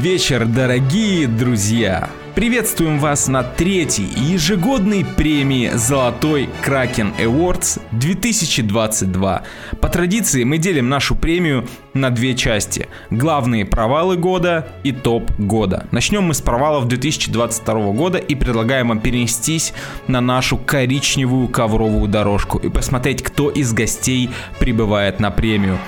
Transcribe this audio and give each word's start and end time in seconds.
вечер, 0.00 0.46
дорогие 0.46 1.26
друзья! 1.26 2.08
Приветствуем 2.34 2.98
вас 2.98 3.28
на 3.28 3.42
третьей 3.42 4.08
ежегодной 4.16 5.04
премии 5.04 5.72
«Золотой 5.74 6.48
Кракен 6.62 7.12
Awards 7.18 7.82
2022». 7.92 9.42
По 9.78 9.88
традиции 9.88 10.44
мы 10.44 10.56
делим 10.56 10.88
нашу 10.88 11.16
премию 11.16 11.68
на 11.92 12.08
две 12.08 12.34
части. 12.34 12.88
Главные 13.10 13.66
провалы 13.66 14.16
года 14.16 14.68
и 14.84 14.92
топ 14.92 15.30
года. 15.38 15.86
Начнем 15.90 16.22
мы 16.22 16.32
с 16.32 16.40
провалов 16.40 16.88
2022 16.88 17.92
года 17.92 18.16
и 18.16 18.34
предлагаем 18.34 18.88
вам 18.88 19.00
перенестись 19.00 19.74
на 20.06 20.22
нашу 20.22 20.56
коричневую 20.56 21.48
ковровую 21.48 22.08
дорожку 22.08 22.56
и 22.56 22.70
посмотреть, 22.70 23.22
кто 23.22 23.50
из 23.50 23.74
гостей 23.74 24.30
прибывает 24.58 25.20
на 25.20 25.30
премию. 25.30 25.78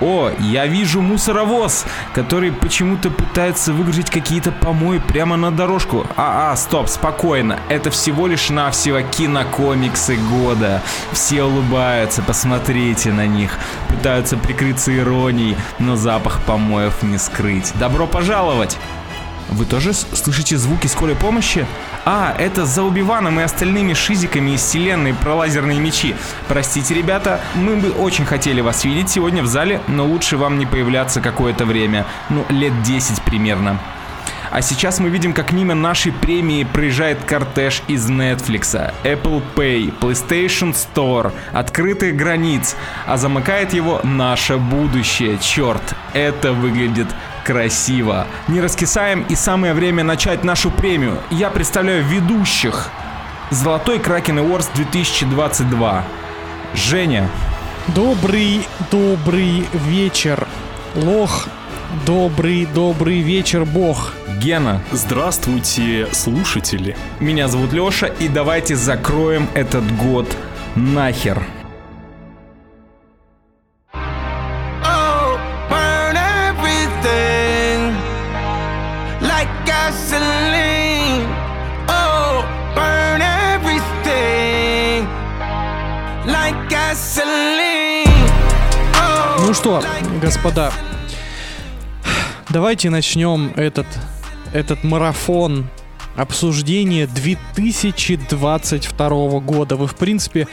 О, 0.00 0.30
я 0.38 0.66
вижу 0.66 1.00
мусоровоз, 1.00 1.86
который 2.12 2.52
почему-то 2.52 3.10
пытается 3.10 3.72
выгрузить 3.72 4.10
какие-то 4.10 4.52
помои 4.52 4.98
прямо 4.98 5.36
на 5.36 5.50
дорожку. 5.50 6.06
А, 6.16 6.52
а, 6.52 6.56
стоп, 6.56 6.88
спокойно. 6.88 7.58
Это 7.68 7.90
всего 7.90 8.26
лишь 8.26 8.50
навсего 8.50 9.00
кинокомиксы 9.00 10.16
года. 10.16 10.82
Все 11.12 11.44
улыбаются, 11.44 12.22
посмотрите 12.22 13.12
на 13.12 13.26
них. 13.26 13.58
Пытаются 13.88 14.36
прикрыться 14.36 14.96
иронией, 14.96 15.56
но 15.78 15.96
запах 15.96 16.42
помоев 16.42 17.02
не 17.02 17.18
скрыть. 17.18 17.72
Добро 17.78 18.06
пожаловать! 18.06 18.78
Вы 19.48 19.64
тоже 19.64 19.92
слышите 19.92 20.56
звуки 20.56 20.86
скорой 20.86 21.14
помощи? 21.14 21.66
А, 22.04 22.34
это 22.38 22.66
за 22.66 22.82
Убиваном 22.82 23.38
и 23.40 23.42
остальными 23.42 23.94
шизиками 23.94 24.50
из 24.50 24.60
вселенной 24.60 25.14
про 25.14 25.34
лазерные 25.34 25.78
мечи. 25.78 26.16
Простите, 26.48 26.94
ребята, 26.94 27.40
мы 27.54 27.76
бы 27.76 27.90
очень 27.90 28.24
хотели 28.24 28.60
вас 28.60 28.84
видеть 28.84 29.08
сегодня 29.08 29.42
в 29.42 29.46
зале, 29.46 29.80
но 29.86 30.04
лучше 30.04 30.36
вам 30.36 30.58
не 30.58 30.66
появляться 30.66 31.20
какое-то 31.20 31.64
время. 31.64 32.06
Ну, 32.28 32.44
лет 32.48 32.82
10 32.82 33.22
примерно. 33.22 33.78
А 34.50 34.62
сейчас 34.62 35.00
мы 35.00 35.10
видим, 35.10 35.32
как 35.32 35.52
мимо 35.52 35.74
нашей 35.74 36.12
премии 36.12 36.64
проезжает 36.64 37.24
кортеж 37.24 37.82
из 37.88 38.08
Netflix, 38.08 38.92
Apple 39.04 39.42
Pay, 39.54 39.92
PlayStation 39.98 40.74
Store, 40.74 41.32
открытых 41.52 42.16
границ, 42.16 42.76
а 43.06 43.16
замыкает 43.16 43.74
его 43.74 44.00
наше 44.02 44.56
будущее. 44.56 45.38
Черт, 45.40 45.82
это 46.14 46.52
выглядит 46.52 47.08
красиво. 47.46 48.26
Не 48.48 48.60
раскисаем 48.60 49.24
и 49.28 49.36
самое 49.36 49.72
время 49.72 50.02
начать 50.02 50.42
нашу 50.42 50.70
премию. 50.72 51.18
Я 51.30 51.50
представляю 51.50 52.04
ведущих. 52.04 52.90
Золотой 53.50 54.00
Кракен 54.00 54.40
Awards 54.40 54.68
2022. 54.74 56.04
Женя. 56.74 57.30
Добрый, 57.94 58.66
добрый 58.90 59.64
вечер, 59.72 60.48
лох. 60.96 61.46
Добрый, 62.04 62.66
добрый 62.66 63.20
вечер, 63.20 63.64
бог. 63.64 64.12
Гена. 64.40 64.82
Здравствуйте, 64.90 66.08
слушатели. 66.10 66.96
Меня 67.20 67.46
зовут 67.46 67.72
Леша, 67.72 68.08
и 68.08 68.26
давайте 68.26 68.74
закроем 68.74 69.48
этот 69.54 69.84
год 69.96 70.26
нахер. 70.74 71.46
Ну 89.46 89.54
что, 89.54 89.82
господа, 90.20 90.72
давайте 92.48 92.90
начнем 92.90 93.52
этот, 93.54 93.86
этот 94.52 94.82
марафон 94.82 95.68
обсуждения 96.16 97.06
2022 97.06 99.08
года. 99.38 99.76
Вы, 99.76 99.86
в 99.86 99.94
принципе, 99.94 100.48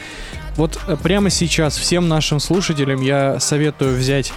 вот 0.54 0.78
прямо 1.02 1.30
сейчас 1.30 1.76
всем 1.76 2.06
нашим 2.06 2.38
слушателям 2.38 3.02
я 3.02 3.40
советую 3.40 3.98
взять 3.98 4.32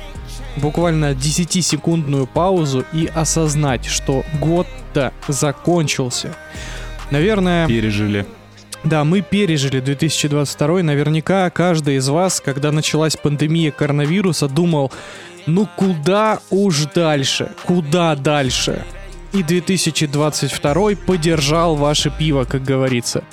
буквально 0.56 1.12
10-секундную 1.12 2.26
паузу 2.26 2.84
и 2.94 3.06
осознать, 3.14 3.86
что 3.86 4.24
год-то 4.42 5.14
закончился. 5.28 6.36
Наверное... 7.12 7.68
Пережили. 7.68 8.26
Да, 8.84 9.04
мы 9.04 9.22
пережили 9.22 9.80
2022. 9.80 10.84
Наверняка 10.84 11.50
каждый 11.50 11.96
из 11.96 12.08
вас, 12.10 12.40
когда 12.40 12.72
началась 12.72 13.16
пандемия 13.16 13.72
коронавируса, 13.72 14.48
думал, 14.48 14.92
ну 15.46 15.68
куда 15.76 16.40
уж 16.50 16.86
дальше, 16.94 17.52
куда 17.66 18.16
дальше. 18.16 18.86
И 19.34 19.44
2022 19.44 20.92
поддержал 21.06 21.76
ваше 21.76 22.12
пиво, 22.18 22.46
как 22.46 22.64
говорится. 22.64 23.24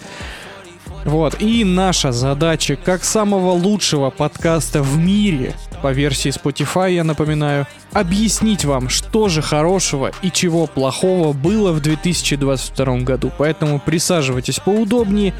Вот, 1.05 1.41
и 1.41 1.65
наша 1.65 2.13
задача, 2.13 2.77
как 2.77 3.05
самого 3.05 3.51
лучшего 3.51 4.09
подкаста 4.09 4.83
в 4.83 4.97
мире, 4.99 5.55
по 5.83 5.93
версии 5.93 6.31
Spotify, 6.31 6.95
я 6.95 7.05
напоминаю, 7.05 7.67
объяснить 7.93 8.65
вам, 8.65 8.89
что 8.89 9.29
же 9.29 9.43
хорошего 9.43 10.13
и 10.23 10.31
чего 10.31 10.67
плохого 10.67 11.35
было 11.35 11.73
в 11.73 11.81
2022 11.81 12.99
году. 13.01 13.31
Поэтому 13.37 13.79
присаживайтесь 13.81 14.61
поудобнее, 14.61 15.35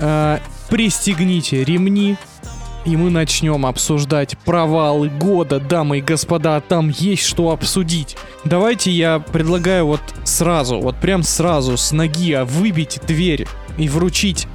э, 0.00 0.38
пристегните 0.70 1.62
ремни, 1.62 2.16
и 2.86 2.96
мы 2.96 3.10
начнем 3.10 3.66
обсуждать 3.66 4.38
провалы 4.46 5.10
года, 5.10 5.60
дамы 5.60 5.98
и 5.98 6.02
господа, 6.02 6.58
там 6.60 6.88
есть 6.88 7.24
что 7.24 7.50
обсудить. 7.50 8.16
Давайте 8.44 8.90
я 8.90 9.18
предлагаю 9.18 9.86
вот 9.86 10.00
сразу, 10.24 10.80
вот 10.80 10.96
прям 10.96 11.22
сразу 11.22 11.76
с 11.76 11.92
ноги 11.92 12.32
а 12.32 12.46
выбить 12.46 13.00
дверь 13.06 13.46
и 13.76 13.88
вручить 13.90 14.46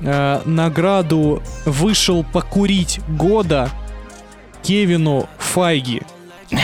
э, 0.00 0.40
награду 0.44 1.42
«Вышел 1.64 2.24
покурить 2.24 3.00
года» 3.08 3.70
Кевину 4.62 5.28
Файги. 5.38 6.02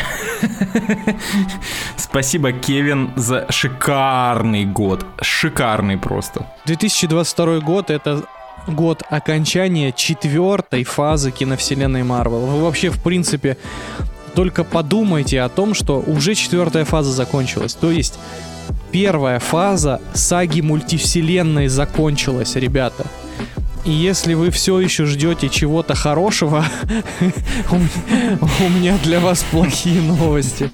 Спасибо, 1.97 2.53
Кевин, 2.53 3.13
за 3.17 3.47
шикарный 3.51 4.65
год. 4.65 5.07
Шикарный 5.21 5.99
просто. 5.99 6.47
2022 6.67 7.61
год— 7.61 7.91
это 7.91 8.25
год 8.67 9.03
окончания 9.09 9.93
четвертой 9.93 10.85
фазы 10.85 11.31
киновселенной 11.31 12.03
Марвел. 12.03 12.47
Вы 12.47 12.63
вообще, 12.63 12.91
в 12.91 13.03
принципе, 13.03 13.57
только 14.35 14.65
подумайте 14.65 15.41
о 15.41 15.49
том, 15.49 15.75
что 15.75 16.01
уже 16.01 16.35
четвертая 16.35 16.85
фаза 16.85 17.13
закончилась. 17.13 17.75
То 17.75 17.91
есть 17.91 18.19
первая 18.93 19.41
фаза 19.41 20.01
саги 20.13 20.61
мультивселенной 20.61 21.69
закончилась, 21.69 22.55
ребята. 22.57 23.07
И 23.85 23.91
если 23.91 24.35
вы 24.35 24.51
все 24.51 24.79
еще 24.79 25.07
ждете 25.07 25.49
чего-то 25.49 25.95
хорошего, 25.97 26.65
у 27.71 28.69
меня 28.69 28.97
для 29.03 29.19
вас 29.19 29.45
плохие 29.51 30.01
новости. 30.01 30.71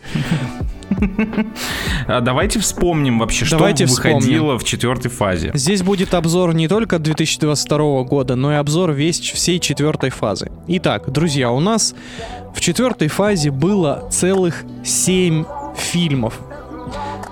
А 2.07 2.21
давайте 2.21 2.59
вспомним 2.59 3.19
вообще, 3.19 3.45
что 3.45 3.57
Давайте 3.57 3.87
выходило 3.87 4.21
вспомним. 4.21 4.59
в 4.59 4.65
четвертой 4.65 5.11
фазе. 5.11 5.53
Здесь 5.55 5.83
будет 5.83 6.13
обзор 6.13 6.55
не 6.55 6.67
только 6.67 6.99
2022 6.99 8.03
года, 8.03 8.35
но 8.37 8.53
и 8.53 8.57
обзор 8.57 8.93
весь 8.93 9.21
всей 9.21 9.59
четвертой 9.61 10.11
фазы. 10.11 10.51
Итак, 10.67 11.11
друзья, 11.11 11.51
у 11.51 11.61
нас 11.61 11.95
в 12.55 12.61
четвертой 12.61 13.09
фазе 13.09 13.51
было 13.51 14.09
целых 14.11 14.65
7 14.85 15.45
фильмов. 15.77 16.41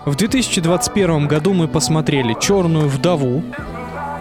В 0.06 0.14
2021 0.14 1.26
году 1.26 1.52
мы 1.52 1.66
посмотрели 1.66 2.36
«Черную 2.40 2.88
вдову», 2.88 3.42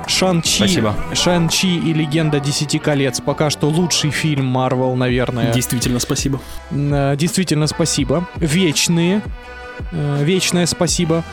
Шан-Чи. 0.08 0.82
Шан-Чи 1.14 1.78
и 1.78 1.94
Легенда 1.94 2.40
Десяти 2.40 2.80
колец. 2.80 3.22
Пока 3.22 3.52
что 3.52 3.68
лучший 3.70 4.10
фильм 4.10 4.46
Марвел, 4.46 4.96
наверное. 4.96 5.54
Действительно, 5.54 6.00
спасибо. 6.00 6.42
Э, 6.72 7.16
Действительно, 7.16 7.68
спасибо. 7.68 8.28
Вечные. 8.36 9.22
Э, 9.92 10.24
Вечное 10.24 10.66
спасибо. 10.66 11.24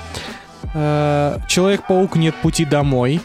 Э, 0.74 1.38
Человек-паук 1.48 2.16
нет 2.16 2.34
пути 2.34 2.66
домой. 2.66 3.22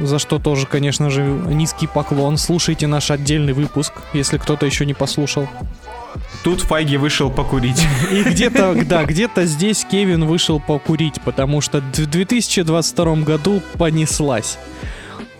За 0.00 0.18
что 0.18 0.38
тоже, 0.38 0.66
конечно 0.66 1.10
же, 1.10 1.22
низкий 1.22 1.86
поклон. 1.86 2.38
Слушайте 2.38 2.86
наш 2.86 3.10
отдельный 3.10 3.52
выпуск, 3.52 3.92
если 4.14 4.38
кто-то 4.38 4.64
еще 4.64 4.86
не 4.86 4.94
послушал. 4.94 5.46
Тут 6.42 6.60
Файги 6.60 6.96
вышел 6.96 7.30
покурить. 7.30 7.82
И 8.12 8.22
где-то, 8.22 8.74
да, 8.84 9.04
где-то 9.04 9.46
здесь 9.46 9.86
Кевин 9.90 10.24
вышел 10.24 10.60
покурить, 10.60 11.20
потому 11.24 11.60
что 11.60 11.80
в 11.80 12.06
2022 12.06 13.16
году 13.16 13.62
понеслась. 13.78 14.58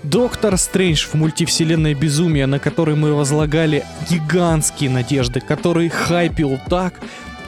Доктор 0.03 0.59
Стрэндж 0.59 1.07
в 1.07 1.15
мультивселенной 1.15 1.95
безумия, 1.95 2.47
на 2.47 2.59
который 2.59 2.95
мы 2.95 3.15
возлагали 3.15 3.85
гигантские 4.11 4.91
надежды, 4.91 5.41
который 5.41 5.89
хайпил 5.89 6.59
так, 6.69 6.95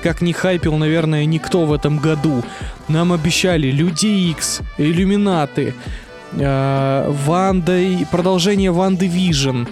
как 0.03 0.23
не 0.23 0.33
хайпил, 0.33 0.77
наверное, 0.77 1.25
никто 1.25 1.67
в 1.67 1.73
этом 1.73 1.99
году. 1.99 2.43
Нам 2.89 3.13
обещали 3.13 3.71
Люди 3.71 4.07
Икс, 4.07 4.61
Иллюминаты, 4.79 5.75
э, 6.33 7.11
Ванда 7.27 7.79
и 7.79 8.05
продолжение 8.07 8.71
Ванды 8.71 9.07
Вижн, 9.07 9.65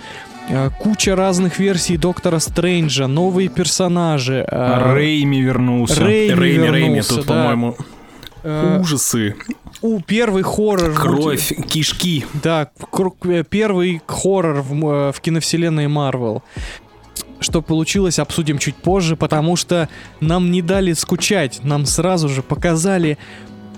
Куча 0.79 1.17
разных 1.17 1.59
версий 1.59 1.97
Доктора 1.97 2.39
Стрэнджа, 2.39 3.07
новые 3.07 3.49
персонажи. 3.49 4.47
э, 4.49 4.93
Рэйми 4.93 5.41
вернулся. 5.41 6.05
Рэйми, 6.05 6.35
Рэйми, 6.35 6.59
вернулся, 6.59 7.15
тут, 7.17 7.27
да. 7.27 7.33
по-моему, 7.33 7.77
Э, 8.47 8.79
ужасы, 8.79 9.37
у 9.81 10.01
первый 10.01 10.43
хоррор. 10.43 10.91
в 10.91 11.01
кровь, 11.01 11.51
кишки. 11.67 12.27
Да, 12.43 12.69
э, 13.25 13.43
первый 13.49 14.03
хоррор 14.07 14.61
в, 14.61 14.87
э, 14.87 15.13
в 15.13 15.21
киновселенной 15.23 15.89
Марвел. 15.89 16.43
Что 17.41 17.63
получилось, 17.63 18.19
обсудим 18.19 18.59
чуть 18.59 18.77
позже, 18.77 19.17
потому 19.17 19.57
что 19.57 19.89
нам 20.21 20.51
не 20.51 20.61
дали 20.61 20.93
скучать, 20.93 21.61
нам 21.65 21.87
сразу 21.87 22.29
же 22.29 22.43
показали 22.43 23.17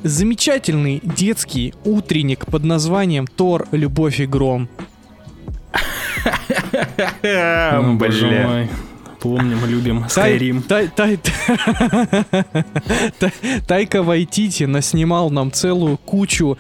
замечательный 0.03 1.01
детский 1.05 1.73
утренник 1.85 2.47
под 2.47 2.65
названием 2.65 3.27
«Тор. 3.29 3.69
Любовь 3.71 4.19
и 4.21 4.27
гром». 4.27 4.69
Ну, 7.23 7.95
Боже 7.95 8.27
мой. 8.47 8.69
Помним, 9.21 9.65
любим, 9.67 10.05
Skyrim. 10.09 10.63
Тай- 10.63 10.89
тай- 10.95 11.19
Тай- 13.19 13.33
Тайка 13.67 14.03
Вайтити 14.03 14.65
наснимал 14.65 15.31
нам 15.31 15.51
целую 15.51 15.97
кучу 15.97 16.57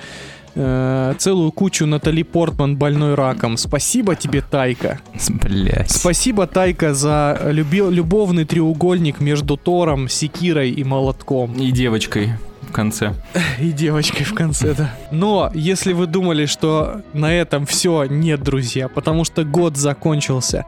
э, 0.54 1.14
целую 1.18 1.52
кучу 1.52 1.84
Натали 1.86 2.22
Портман 2.22 2.76
больной 2.76 3.14
раком. 3.14 3.56
Спасибо 3.58 4.16
тебе, 4.16 4.40
Тайка. 4.40 4.98
Блять. 5.28 5.90
Спасибо, 5.90 6.46
Тайка, 6.46 6.94
за 6.94 7.38
люби- 7.44 7.90
любовный 7.90 8.46
треугольник 8.46 9.20
между 9.20 9.56
Тором, 9.58 10.08
Секирой 10.08 10.70
и 10.70 10.82
Молотком. 10.82 11.52
И 11.54 11.70
девочкой 11.72 12.30
в 12.66 12.72
конце. 12.72 13.14
И 13.60 13.72
девочкой 13.72 14.24
в 14.24 14.34
конце, 14.34 14.74
да. 14.74 14.94
Но, 15.10 15.50
если 15.54 15.92
вы 15.92 16.06
думали, 16.06 16.46
что 16.46 17.02
на 17.12 17.32
этом 17.32 17.66
все, 17.66 18.04
нет, 18.04 18.42
друзья, 18.42 18.88
потому 18.88 19.24
что 19.24 19.44
год 19.44 19.76
закончился 19.76 20.66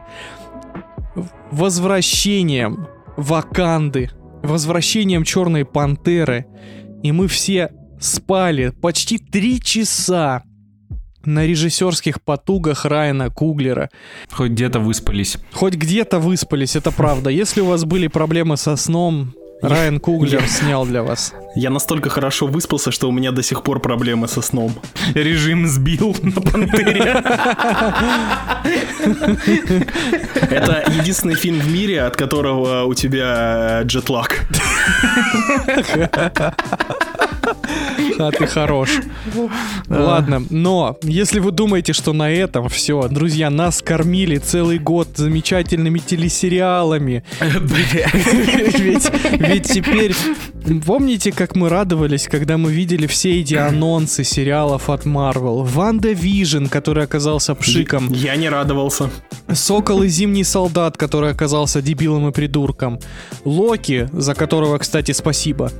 возвращением 1.51 2.87
Ваканды, 3.17 4.11
возвращением 4.43 5.23
Черной 5.23 5.65
Пантеры, 5.65 6.45
и 7.03 7.11
мы 7.11 7.27
все 7.27 7.71
спали 7.99 8.69
почти 8.69 9.17
три 9.17 9.59
часа 9.61 10.43
на 11.25 11.45
режиссерских 11.45 12.21
потугах 12.21 12.85
Райана 12.85 13.29
Куглера. 13.29 13.89
Хоть 14.31 14.51
где-то 14.51 14.79
выспались. 14.79 15.37
Хоть 15.51 15.75
где-то 15.75 16.19
выспались, 16.19 16.75
это 16.75 16.91
правда. 16.91 17.29
Если 17.29 17.61
у 17.61 17.65
вас 17.65 17.83
были 17.83 18.07
проблемы 18.07 18.57
со 18.57 18.75
сном, 18.77 19.33
Райан 19.61 19.99
Куглер 19.99 20.47
снял 20.47 20.85
для 20.85 21.03
вас. 21.03 21.33
Я 21.55 21.69
настолько 21.69 22.09
хорошо 22.09 22.47
выспался, 22.47 22.91
что 22.91 23.09
у 23.09 23.11
меня 23.11 23.31
до 23.31 23.43
сих 23.43 23.63
пор 23.63 23.81
проблемы 23.81 24.27
со 24.27 24.41
сном. 24.41 24.73
Режим 25.13 25.67
сбил 25.67 26.15
на 26.21 26.41
пантере. 26.41 27.23
Это 30.33 30.85
единственный 30.97 31.35
фильм 31.35 31.59
в 31.59 31.69
мире, 31.71 32.03
от 32.03 32.15
которого 32.15 32.83
у 32.83 32.93
тебя 32.93 33.81
джетлаг. 33.83 34.45
А 38.19 38.31
ты 38.31 38.47
хорош. 38.47 38.99
Ладно, 39.87 40.43
но 40.49 40.97
если 41.03 41.39
вы 41.39 41.51
думаете, 41.51 41.93
что 41.93 42.13
на 42.13 42.29
этом 42.29 42.67
все, 42.67 43.07
друзья, 43.07 43.49
нас 43.49 43.81
кормили 43.81 44.37
целый 44.37 44.77
год 44.77 45.07
замечательными 45.15 45.99
телесериалами. 45.99 47.23
Ведь, 47.41 49.09
ведь 49.31 49.67
теперь... 49.67 50.13
Помните, 50.85 51.31
как 51.31 51.55
мы 51.55 51.69
радовались, 51.69 52.27
когда 52.27 52.57
мы 52.57 52.71
видели 52.71 53.07
все 53.07 53.39
эти 53.39 53.55
анонсы 53.55 54.23
сериалов 54.23 54.89
от 54.89 55.05
Marvel? 55.05 55.63
WandaVision, 55.63 56.65
который 56.65 57.05
оказался 57.05 57.55
пшиком. 57.55 58.11
Я 58.11 58.35
не 58.35 58.49
радовался. 58.49 59.09
Сокол 59.51 60.03
и 60.03 60.09
Зимний 60.09 60.43
Солдат, 60.43 60.97
который 60.97 61.31
оказался 61.31 61.81
дебилом 61.81 62.27
и 62.27 62.31
придурком. 62.31 62.99
Локи, 63.45 64.09
за 64.11 64.35
которого, 64.35 64.77
кстати, 64.77 65.11
спасибо. 65.13 65.71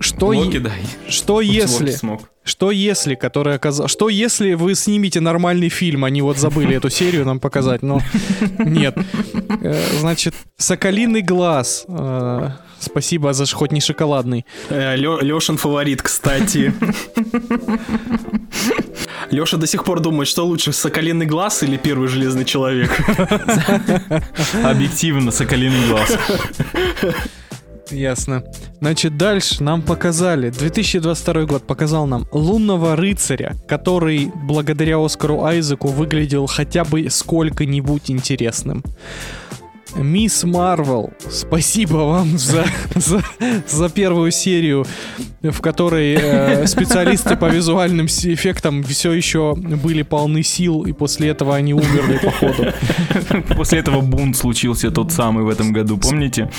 Что, 0.00 0.32
е- 0.32 0.38
Локи 0.40 0.58
дай. 0.58 0.80
что 1.08 1.34
Локи 1.34 1.46
если... 1.46 1.90
смог. 1.92 2.22
Что 2.44 2.72
если, 2.72 3.14
который 3.14 3.54
оказал... 3.54 3.86
Что 3.86 4.08
если 4.08 4.54
вы 4.54 4.74
снимете 4.74 5.20
нормальный 5.20 5.68
фильм, 5.68 6.02
они 6.04 6.22
вот 6.22 6.38
забыли 6.38 6.74
эту 6.76 6.90
серию 6.90 7.24
нам 7.24 7.38
показать, 7.38 7.82
но 7.82 8.00
нет. 8.58 8.96
Э, 9.62 9.80
Значит, 10.00 10.34
Соколиный 10.56 11.22
глаз. 11.22 11.84
Э, 11.88 12.50
Спасибо 12.80 13.32
за 13.32 13.46
ш- 13.46 13.56
хоть 13.56 13.70
не 13.70 13.80
шоколадный. 13.80 14.44
Э, 14.70 14.96
Лёшин 14.96 15.56
фаворит, 15.56 16.02
кстати. 16.02 16.72
Лёша 19.30 19.56
до 19.56 19.66
сих 19.68 19.84
пор 19.84 20.00
думает, 20.00 20.26
что 20.26 20.44
лучше, 20.44 20.72
Соколиный 20.72 21.26
глаз 21.26 21.62
или 21.62 21.76
Первый 21.76 22.08
Железный 22.08 22.44
Человек? 22.44 22.90
Объективно, 24.64 25.30
соколиный 25.30 25.86
глаз. 25.88 26.18
Ясно. 27.90 28.44
Значит, 28.80 29.16
дальше 29.16 29.62
нам 29.62 29.82
показали, 29.82 30.50
2022 30.50 31.44
год 31.44 31.66
показал 31.66 32.06
нам 32.06 32.26
Лунного 32.32 32.96
рыцаря, 32.96 33.54
который 33.68 34.30
благодаря 34.46 35.04
Оскару 35.04 35.44
Айзеку 35.44 35.88
выглядел 35.88 36.46
хотя 36.46 36.84
бы 36.84 37.08
сколько-нибудь 37.10 38.10
интересным. 38.10 38.82
Мисс 39.94 40.44
Марвел, 40.44 41.12
спасибо 41.30 41.96
вам 41.98 42.38
за, 42.38 42.64
за, 42.94 43.22
за 43.68 43.88
первую 43.88 44.30
серию, 44.30 44.86
в 45.42 45.60
которой 45.60 46.14
э, 46.14 46.66
специалисты 46.66 47.36
по 47.36 47.46
визуальным 47.46 48.06
эффектам 48.06 48.82
все 48.84 49.12
еще 49.12 49.54
были 49.54 50.02
полны 50.02 50.42
сил, 50.42 50.82
и 50.84 50.92
после 50.92 51.28
этого 51.28 51.54
они 51.54 51.74
умерли, 51.74 52.18
походу. 52.22 52.72
После 53.56 53.80
этого 53.80 54.00
бунт 54.00 54.36
случился 54.36 54.90
тот 54.90 55.12
самый 55.12 55.44
в 55.44 55.48
этом 55.48 55.72
году, 55.72 55.98
помните? 55.98 56.50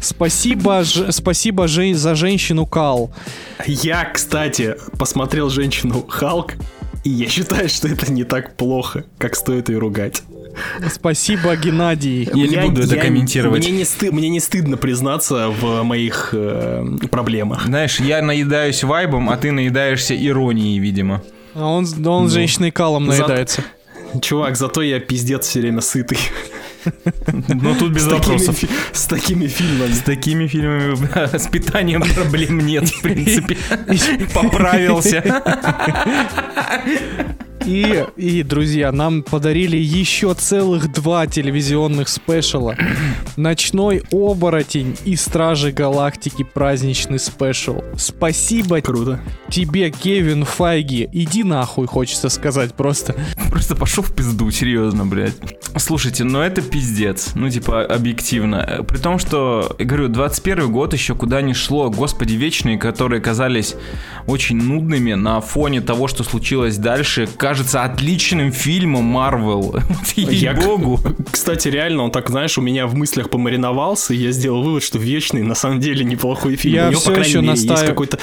Спасибо, 0.00 0.82
Ж- 0.84 1.12
спасибо 1.12 1.64
Жень- 1.68 1.94
за 1.94 2.14
женщину 2.14 2.66
Кал. 2.66 3.12
Я, 3.66 4.04
кстати, 4.06 4.74
посмотрел 4.98 5.50
женщину 5.50 6.04
Халк, 6.08 6.54
и 7.04 7.10
я 7.10 7.28
считаю, 7.28 7.68
что 7.68 7.88
это 7.88 8.10
не 8.10 8.24
так 8.24 8.56
плохо, 8.56 9.04
как 9.18 9.36
стоит 9.36 9.68
ее 9.68 9.78
ругать. 9.78 10.22
Спасибо, 10.90 11.56
Геннадий. 11.56 12.28
Я 12.34 12.46
не 12.46 12.56
буду 12.68 12.82
это 12.82 12.96
комментировать. 12.96 13.64
Мне 13.66 13.78
не, 13.78 13.84
сты- 13.84 14.12
мне 14.12 14.28
не 14.28 14.40
стыдно 14.40 14.76
признаться 14.76 15.48
в 15.48 15.82
моих 15.82 16.30
э, 16.32 16.84
проблемах. 17.10 17.64
Знаешь, 17.66 18.00
я 18.00 18.22
наедаюсь 18.22 18.84
вайбом, 18.84 19.30
а 19.30 19.36
ты 19.36 19.52
наедаешься 19.52 20.14
иронией, 20.14 20.78
видимо. 20.78 21.22
А 21.54 21.66
он, 21.66 21.86
он 22.06 22.30
женщиной 22.30 22.70
Калом 22.70 23.10
За- 23.10 23.18
наедается. 23.18 23.62
Чувак, 24.20 24.56
зато 24.56 24.82
я 24.82 25.00
пиздец 25.00 25.46
все 25.46 25.60
время 25.60 25.80
сытый. 25.80 26.18
Но 27.48 27.74
тут 27.74 27.92
без 27.92 28.02
С 28.02 28.08
такими, 28.08 28.18
вопросов. 28.18 28.56
фи- 28.58 28.68
с 28.92 29.06
такими 29.06 29.46
фильмами. 29.46 29.92
С 29.92 30.00
такими 30.00 30.46
фильмами 30.46 31.38
с 31.38 31.46
питанием 31.48 32.02
проблем 32.14 32.58
нет, 32.58 32.88
в 32.88 33.02
принципе. 33.02 33.56
Поправился. 34.34 35.22
И, 37.66 38.04
и, 38.16 38.42
друзья, 38.42 38.92
нам 38.92 39.22
подарили 39.22 39.76
еще 39.76 40.34
целых 40.34 40.92
два 40.92 41.26
телевизионных 41.26 42.08
спешала. 42.08 42.76
Ночной 43.36 44.02
оборотень 44.12 44.96
и 45.04 45.16
Стражи 45.16 45.72
Галактики 45.72 46.42
праздничный 46.42 47.18
спешл. 47.18 47.82
Спасибо 47.96 48.80
Круто. 48.82 49.20
тебе, 49.48 49.90
Кевин 49.90 50.44
Файги. 50.44 51.08
Иди 51.12 51.42
нахуй, 51.42 51.86
хочется 51.86 52.28
сказать 52.28 52.74
просто. 52.74 53.14
Просто 53.50 53.74
пошел 53.76 54.04
в 54.04 54.14
пизду, 54.14 54.50
серьезно, 54.50 55.06
блядь. 55.06 55.36
Слушайте, 55.76 56.24
ну 56.24 56.40
это 56.40 56.60
пиздец. 56.60 57.32
Ну, 57.34 57.48
типа, 57.48 57.84
объективно. 57.84 58.84
При 58.86 58.98
том, 58.98 59.18
что, 59.18 59.74
говорю, 59.78 60.08
21 60.08 60.70
год 60.70 60.92
еще 60.92 61.14
куда 61.14 61.40
не 61.40 61.54
шло. 61.54 61.88
Господи, 61.90 62.34
вечные, 62.34 62.78
которые 62.78 63.20
казались 63.20 63.74
очень 64.26 64.56
нудными 64.56 65.14
на 65.14 65.40
фоне 65.40 65.80
того, 65.80 66.08
что 66.08 66.24
случилось 66.24 66.76
дальше, 66.76 67.26
кажется 67.54 67.84
отличным 67.84 68.50
фильмом 68.50 69.04
Марвел. 69.04 69.76
Я- 70.16 70.52
Ей-богу. 70.52 70.98
Кстати, 71.30 71.68
реально, 71.68 72.02
он 72.02 72.10
так, 72.10 72.28
знаешь, 72.28 72.58
у 72.58 72.60
меня 72.60 72.88
в 72.88 72.96
мыслях 72.96 73.30
помариновался, 73.30 74.12
и 74.12 74.16
я 74.16 74.32
сделал 74.32 74.62
вывод, 74.64 74.82
что 74.82 74.98
Вечный 74.98 75.42
на 75.44 75.54
самом 75.54 75.78
деле 75.78 76.04
неплохой 76.04 76.56
фильм. 76.56 76.74
Я 76.74 76.88
У 76.88 76.90
него, 76.90 77.00
крайней 77.00 77.24
еще 77.28 77.38
мере, 77.40 77.52
есть 77.52 77.68
настаив- 77.68 77.86
какой-то... 77.86 78.18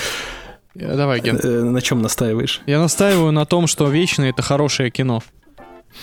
Э, 0.76 0.96
Давай, 0.98 1.22
Ген. 1.22 1.40
э, 1.42 1.48
на 1.64 1.82
чем 1.82 2.02
настаиваешь? 2.02 2.62
Я 2.66 2.80
настаиваю 2.80 3.32
на 3.32 3.46
том, 3.46 3.68
что 3.68 3.88
Вечный 3.90 4.30
это 4.32 4.42
хорошее 4.42 4.92
кино. 4.92 5.22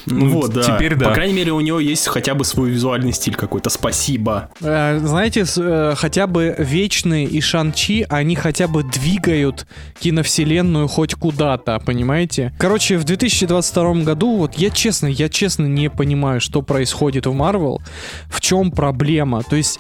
Ну, 0.07 0.29
вот, 0.31 0.53
да. 0.53 0.63
теперь 0.63 0.95
да. 0.95 1.09
По 1.09 1.15
крайней 1.15 1.35
мере, 1.35 1.53
у 1.53 1.61
него 1.61 1.81
есть 1.81 2.07
хотя 2.07 2.35
бы 2.35 2.45
свой 2.45 2.71
визуальный 2.71 3.13
стиль 3.13 3.35
какой-то. 3.35 3.71
Спасибо. 3.71 4.51
Э, 4.61 4.99
Знаете, 5.03 5.45
с- 5.45 5.61
э, 5.61 5.95
хотя 5.97 6.27
бы 6.27 6.55
Вечные 6.59 7.27
и 7.27 7.41
Шан-Чи, 7.41 8.07
они 8.09 8.37
хотя 8.37 8.69
бы 8.69 8.83
двигают 8.83 9.67
киновселенную 10.01 10.89
хоть 10.89 11.15
куда-то, 11.15 11.79
понимаете? 11.85 12.53
Короче, 12.59 12.97
в 12.99 13.05
2022 13.05 14.05
году, 14.05 14.37
вот 14.37 14.55
я 14.55 14.71
честно, 14.71 15.07
я 15.07 15.29
честно 15.29 15.67
не 15.67 15.91
понимаю, 15.91 16.41
что 16.41 16.63
происходит 16.63 17.27
в 17.27 17.33
Марвел, 17.33 17.83
в 18.31 18.41
чем 18.41 18.71
проблема. 18.71 19.43
То 19.43 19.57
есть, 19.57 19.79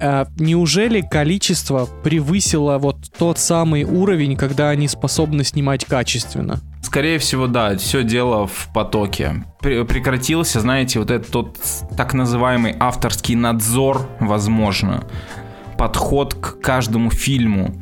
э, 0.00 0.24
неужели 0.38 1.00
количество 1.00 1.88
превысило 2.02 2.78
вот 2.78 2.96
тот 3.18 3.38
самый 3.38 3.84
уровень, 3.84 4.36
когда 4.36 4.70
они 4.70 4.88
способны 4.88 5.44
снимать 5.44 5.84
качественно? 5.84 6.60
Скорее 6.82 7.18
всего, 7.18 7.46
да, 7.46 7.76
все 7.76 8.02
дело 8.02 8.46
в 8.46 8.68
потоке. 8.72 9.44
Пр- 9.60 9.84
прекратился, 9.84 10.60
знаете, 10.60 10.98
вот 11.00 11.10
этот 11.10 11.30
тот 11.30 11.58
так 11.96 12.14
называемый 12.14 12.74
авторский 12.78 13.34
надзор, 13.34 14.08
возможно, 14.20 15.04
подход 15.76 16.34
к 16.34 16.60
каждому 16.60 17.10
фильму, 17.10 17.74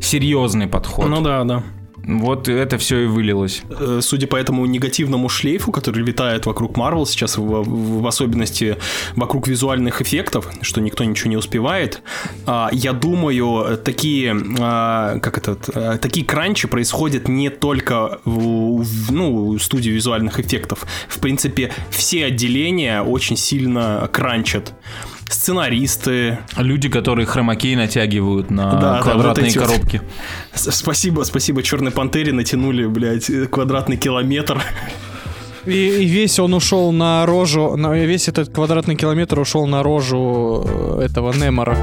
серьезный 0.00 0.66
подход. 0.66 1.08
Ну 1.08 1.20
да, 1.20 1.44
да. 1.44 1.62
Вот 2.06 2.48
это 2.48 2.78
все 2.78 3.04
и 3.04 3.06
вылилось. 3.06 3.62
Э, 3.70 4.00
судя 4.02 4.26
по 4.26 4.36
этому 4.36 4.66
негативному 4.66 5.28
шлейфу, 5.28 5.72
который 5.72 6.04
витает 6.04 6.46
вокруг 6.46 6.76
Марвел 6.76 7.06
сейчас, 7.06 7.38
в, 7.38 7.42
в 7.42 8.06
особенности 8.06 8.76
вокруг 9.16 9.48
визуальных 9.48 10.02
эффектов, 10.02 10.50
что 10.60 10.80
никто 10.80 11.04
ничего 11.04 11.30
не 11.30 11.36
успевает, 11.36 12.02
а, 12.46 12.68
я 12.72 12.92
думаю, 12.92 13.78
такие, 13.78 14.36
а, 14.60 15.18
как 15.20 15.38
этот, 15.38 15.70
а, 15.74 15.98
такие 15.98 16.26
кранчи 16.26 16.68
происходят 16.68 17.28
не 17.28 17.48
только 17.50 18.20
в 18.24 19.10
ну, 19.10 19.58
студии 19.58 19.90
визуальных 19.90 20.40
эффектов. 20.40 20.86
В 21.08 21.18
принципе, 21.20 21.72
все 21.90 22.26
отделения 22.26 23.02
очень 23.02 23.36
сильно 23.36 24.08
кранчат 24.12 24.74
сценаристы. 25.28 26.38
Люди, 26.56 26.88
которые 26.88 27.26
хромакей 27.26 27.76
натягивают 27.76 28.50
на 28.50 28.74
да, 28.80 29.00
квадратные 29.00 29.52
да, 29.52 29.60
вот 29.60 29.68
коробки. 29.68 30.02
Вот. 30.52 30.74
Спасибо, 30.74 31.22
спасибо 31.22 31.62
Черной 31.62 31.90
Пантере 31.90 32.32
натянули, 32.32 32.86
блядь, 32.86 33.30
квадратный 33.50 33.96
километр. 33.96 34.62
И, 35.66 35.72
и 35.72 36.04
весь 36.04 36.38
он 36.38 36.52
ушел 36.52 36.92
на 36.92 37.24
рожу, 37.24 37.76
на, 37.76 37.94
весь 37.94 38.28
этот 38.28 38.50
квадратный 38.50 38.96
километр 38.96 39.40
ушел 39.40 39.66
на 39.66 39.82
рожу 39.82 40.62
э, 40.66 41.06
этого 41.06 41.32
Немора. 41.32 41.78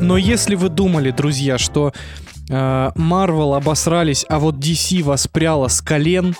Но 0.00 0.16
если 0.16 0.54
вы 0.54 0.68
думали, 0.68 1.12
друзья, 1.12 1.56
что 1.56 1.92
Марвел 2.50 3.54
обосрались, 3.54 4.26
а 4.28 4.40
вот 4.40 4.56
DC 4.56 5.02
воспряла 5.02 5.68
с 5.68 5.80
колен, 5.80 6.34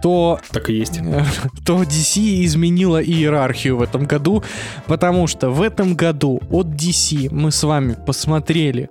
то... 0.00 0.38
Так 0.52 0.70
и 0.70 0.74
есть. 0.74 1.00
То 1.66 1.82
DC 1.82 2.44
изменила 2.44 3.02
иерархию 3.02 3.76
в 3.76 3.82
этом 3.82 4.04
году, 4.04 4.44
потому 4.86 5.26
что 5.26 5.50
в 5.50 5.62
этом 5.62 5.96
году 5.96 6.40
от 6.50 6.68
DC 6.68 7.28
мы 7.32 7.50
с 7.50 7.62
вами 7.64 7.96
посмотрели 8.06 8.88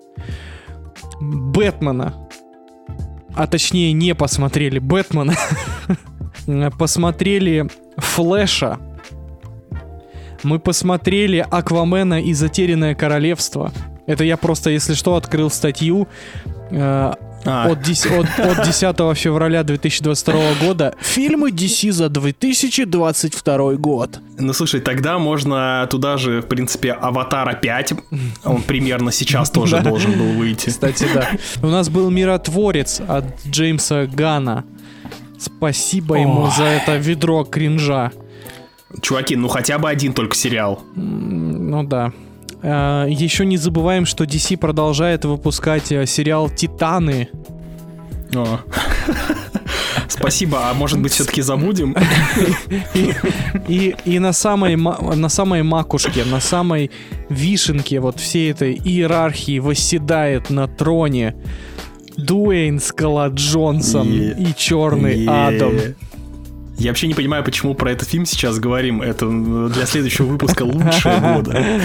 Бэтмена, 1.21 2.13
а 3.33 3.47
точнее 3.47 3.93
не 3.93 4.13
посмотрели 4.13 4.79
Бэтмена, 4.79 5.35
посмотрели 6.77 7.69
Флэша, 7.97 8.79
мы 10.43 10.59
посмотрели 10.59 11.45
Аквамена 11.49 12.21
и 12.21 12.33
Затерянное 12.33 12.93
Королевство— 12.93 13.71
это 14.07 14.23
я 14.23 14.37
просто, 14.37 14.69
если 14.69 14.93
что, 14.93 15.15
открыл 15.15 15.49
статью 15.49 16.07
э, 16.71 17.11
а. 17.45 17.69
от, 17.69 17.81
10, 17.81 18.11
от, 18.11 18.39
от 18.39 18.65
10 18.65 19.17
февраля 19.17 19.63
2022 19.63 20.53
года. 20.61 20.95
Фильмы 20.99 21.51
DC 21.51 21.91
за 21.91 22.09
2022 22.09 23.73
год. 23.73 24.19
Ну, 24.37 24.53
слушай, 24.53 24.81
тогда 24.81 25.17
можно 25.17 25.87
туда 25.89 26.17
же, 26.17 26.41
в 26.41 26.47
принципе, 26.47 26.91
Аватара 26.91 27.53
5. 27.53 27.93
Он 28.43 28.61
примерно 28.63 29.11
сейчас 29.11 29.49
тоже 29.51 29.79
должен 29.81 30.13
был 30.13 30.33
выйти. 30.33 30.69
Кстати, 30.69 31.07
да. 31.13 31.29
У 31.61 31.67
нас 31.67 31.89
был 31.89 32.09
Миротворец 32.09 33.01
от 33.07 33.25
Джеймса 33.47 34.05
Гана. 34.05 34.65
Спасибо 35.37 36.15
ему 36.15 36.49
за 36.55 36.63
это 36.63 36.97
ведро 36.97 37.43
кринжа. 37.43 38.11
Чуваки, 39.01 39.35
ну 39.35 39.49
хотя 39.49 39.77
бы 39.77 39.89
один 39.89 40.13
только 40.13 40.35
сериал. 40.35 40.81
Ну 40.95 41.83
да. 41.83 42.13
Э, 42.65 43.05
Еще 43.09 43.45
не 43.45 43.57
забываем, 43.57 44.05
что 44.05 44.23
DC 44.23 44.57
продолжает 44.57 45.23
выпускать 45.25 45.91
э, 45.91 46.05
сериал 46.07 46.49
«Титаны». 46.49 47.29
О. 48.33 48.59
Спасибо, 50.07 50.69
а 50.69 50.73
может 50.73 50.99
быть 50.99 51.11
все-таки 51.11 51.41
забудем? 51.41 51.95
И, 52.93 53.13
и, 53.67 53.95
и 54.05 54.19
на, 54.19 54.33
самой, 54.33 54.75
на 54.75 55.29
самой 55.29 55.61
макушке, 55.61 56.23
на 56.25 56.39
самой 56.39 56.89
вишенке 57.29 57.99
вот 57.99 58.19
всей 58.19 58.51
этой 58.51 58.73
иерархии 58.73 59.59
восседает 59.59 60.49
на 60.49 60.67
троне 60.67 61.35
Дуэйн 62.17 62.79
Скала 62.79 63.27
Джонсон 63.27 64.07
yeah. 64.07 64.41
и 64.41 64.55
Черный 64.55 65.25
yeah. 65.25 65.47
Адам. 65.47 65.73
Я 66.77 66.91
вообще 66.91 67.07
не 67.07 67.13
понимаю, 67.13 67.43
почему 67.43 67.73
про 67.73 67.91
этот 67.91 68.09
фильм 68.09 68.25
сейчас 68.25 68.59
говорим. 68.59 69.01
Это 69.01 69.27
для 69.69 69.85
следующего 69.85 70.25
выпуска 70.25 70.63
лучшее 70.63 71.19
года. 71.19 71.81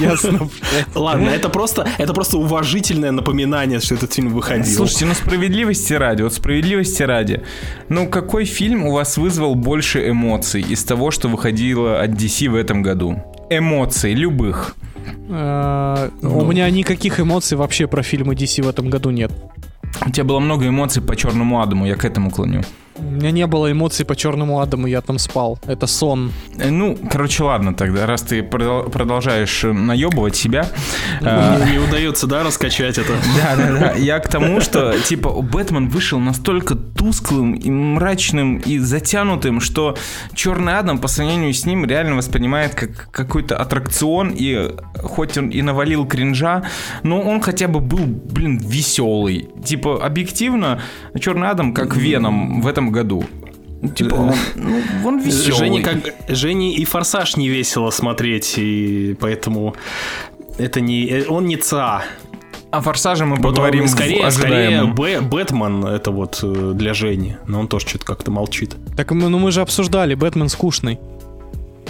Ясно. 0.00 0.48
Ладно, 0.94 1.28
это 1.28 1.48
просто, 1.48 1.88
это 1.98 2.12
просто 2.12 2.38
уважительное 2.38 3.12
напоминание, 3.12 3.80
что 3.80 3.94
этот 3.94 4.12
фильм 4.12 4.30
выходил. 4.30 4.74
Слушайте, 4.74 5.06
ну 5.06 5.14
справедливости 5.14 5.92
ради, 5.94 6.22
вот 6.22 6.34
справедливости 6.34 7.02
ради. 7.04 7.42
Ну 7.88 8.08
какой 8.08 8.44
фильм 8.44 8.86
у 8.86 8.92
вас 8.92 9.16
вызвал 9.16 9.54
больше 9.54 10.08
эмоций 10.08 10.60
из 10.60 10.82
того, 10.84 11.10
что 11.10 11.28
выходило 11.28 12.00
от 12.02 12.10
DC 12.10 12.48
в 12.48 12.56
этом 12.56 12.82
году? 12.82 13.22
Эмоций, 13.48 14.12
любых. 14.12 14.74
А, 15.30 16.10
у 16.22 16.44
меня 16.44 16.68
никаких 16.70 17.20
эмоций 17.20 17.56
вообще 17.56 17.86
про 17.86 18.02
фильмы 18.02 18.34
DC 18.34 18.64
в 18.64 18.68
этом 18.68 18.90
году 18.90 19.10
нет. 19.10 19.30
У 20.04 20.10
тебя 20.10 20.24
было 20.24 20.40
много 20.40 20.66
эмоций 20.66 21.00
по 21.00 21.14
Черному 21.14 21.62
Адаму, 21.62 21.86
я 21.86 21.94
к 21.94 22.04
этому 22.04 22.30
клоню. 22.30 22.62
У 22.98 23.02
меня 23.02 23.30
не 23.30 23.46
было 23.46 23.70
эмоций 23.70 24.06
по 24.06 24.16
Черному 24.16 24.60
Адаму, 24.60 24.86
я 24.86 25.00
там 25.00 25.18
спал. 25.18 25.58
Это 25.66 25.86
сон. 25.86 26.32
Э, 26.58 26.70
ну, 26.70 26.98
короче, 27.10 27.42
ладно 27.42 27.74
тогда, 27.74 28.06
раз 28.06 28.22
ты 28.22 28.42
продолжаешь 28.42 29.64
э, 29.64 29.72
наебывать 29.72 30.36
себя. 30.36 30.66
Не, 31.20 31.28
э, 31.28 31.70
не 31.72 31.78
удается, 31.78 32.26
да, 32.26 32.42
раскачать 32.42 32.98
это? 32.98 33.12
Да, 33.36 33.56
да, 33.56 33.78
да. 33.78 33.92
Я 33.92 34.18
к 34.18 34.28
тому, 34.28 34.60
что, 34.60 34.98
типа, 34.98 35.30
Бэтмен 35.42 35.88
вышел 35.88 36.18
настолько 36.18 36.74
тусклым 36.74 37.52
и 37.52 37.70
мрачным 37.70 38.58
и 38.58 38.78
затянутым, 38.78 39.60
что 39.60 39.96
Черный 40.34 40.78
Адам 40.78 40.98
по 40.98 41.08
сравнению 41.08 41.52
с 41.52 41.66
ним 41.66 41.84
реально 41.84 42.16
воспринимает 42.16 42.74
как 42.74 43.10
какой-то 43.10 43.56
аттракцион, 43.56 44.32
и 44.34 44.74
хоть 45.02 45.36
он 45.36 45.50
и 45.50 45.60
навалил 45.60 46.06
кринжа, 46.06 46.64
но 47.02 47.20
он 47.20 47.40
хотя 47.40 47.68
бы 47.68 47.80
был, 47.80 48.06
блин, 48.06 48.58
веселый. 48.58 49.48
Типа, 49.64 50.04
объективно, 50.04 50.80
Черный 51.20 51.50
Адам 51.50 51.74
как 51.74 51.96
Веном 51.96 52.62
в 52.62 52.66
этом 52.66 52.85
этом 52.86 52.92
году. 52.92 53.24
Типа, 53.94 54.14
он, 54.14 54.32
ну, 54.54 54.80
он 55.04 55.20
веселый. 55.20 55.52
Жене, 55.52 55.82
как, 55.82 55.98
Жене 56.28 56.74
и 56.74 56.84
«Форсаж» 56.84 57.36
не 57.36 57.48
весело 57.48 57.90
смотреть, 57.90 58.54
и 58.56 59.16
поэтому 59.20 59.74
это 60.58 60.80
не... 60.80 61.24
Он 61.28 61.46
не 61.46 61.56
ЦА. 61.56 62.02
О 62.70 62.80
«Форсаже» 62.80 63.26
мы 63.26 63.36
поговорим 63.36 63.82
вот 63.82 63.90
скорее, 63.90 64.30
скорее 64.30 64.84
Б, 64.84 65.20
Бэтмен 65.20 65.84
это 65.84 66.10
вот 66.10 66.40
э, 66.42 66.72
для 66.74 66.94
Жени, 66.94 67.36
но 67.46 67.60
он 67.60 67.68
тоже 67.68 67.86
что-то 67.86 68.06
как-то 68.06 68.30
молчит. 68.30 68.74
Так 68.96 69.12
мы, 69.12 69.28
ну 69.28 69.38
мы 69.38 69.52
же 69.52 69.60
обсуждали, 69.60 70.14
Бэтмен 70.14 70.48
скучный. 70.48 70.98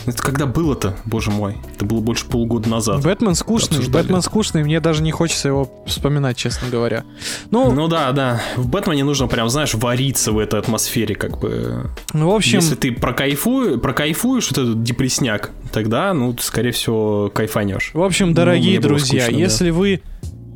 Это 0.07 0.23
когда 0.23 0.47
было-то, 0.47 0.97
боже 1.05 1.31
мой? 1.31 1.57
Это 1.75 1.85
было 1.85 2.01
больше 2.01 2.27
полугода 2.27 2.69
назад. 2.69 3.03
Бэтмен 3.03 3.35
скучный, 3.35 3.87
Бэтмен 3.89 4.23
скучный, 4.23 4.63
мне 4.63 4.81
даже 4.81 5.03
не 5.03 5.11
хочется 5.11 5.49
его 5.49 5.71
вспоминать, 5.87 6.37
честно 6.37 6.69
говоря. 6.69 7.05
Ну, 7.51 7.73
ну 7.73 7.89
да, 7.89 8.13
да. 8.13 8.41
В 8.57 8.69
Бэтмене 8.69 9.05
нужно 9.05 9.27
прям, 9.27 9.49
знаешь, 9.49 9.75
вариться 9.75 10.33
в 10.33 10.39
этой 10.39 10.61
атмосфере, 10.61 11.15
как 11.15 11.39
бы. 11.39 11.91
Ну, 12.13 12.31
в 12.31 12.35
общем... 12.35 12.61
Если 12.61 12.77
ты 12.77 12.93
прокайфуешь, 12.93 13.81
прокайфуешь 13.81 14.49
вот 14.51 14.59
этот 14.59 14.83
депресняк, 14.83 15.51
тогда, 15.73 16.15
ну, 16.15 16.37
скорее 16.39 16.71
всего, 16.71 17.31
кайфанешь. 17.35 17.91
В 17.93 18.03
общем, 18.03 18.33
дорогие 18.33 18.77
ну, 18.77 18.89
друзья, 18.89 19.23
скучно, 19.23 19.39
если 19.39 19.71
да. 19.71 19.77
вы 19.77 20.03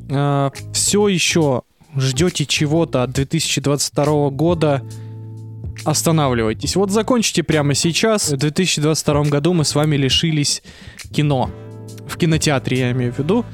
э, 0.08 0.50
все 0.72 1.08
еще 1.08 1.62
ждете 1.96 2.46
чего-то 2.46 3.02
от 3.02 3.12
2022 3.12 4.30
года, 4.30 4.82
останавливайтесь. 5.84 6.76
Вот 6.76 6.90
закончите 6.90 7.42
прямо 7.42 7.74
сейчас. 7.74 8.30
В 8.30 8.36
2022 8.36 9.24
году 9.24 9.52
мы 9.52 9.64
с 9.64 9.74
вами 9.74 9.96
лишились 9.96 10.62
кино. 11.12 11.50
В 12.06 12.16
кинотеатре 12.16 12.78
я 12.78 12.90
имею 12.92 13.12
в 13.12 13.18
виду. 13.18 13.44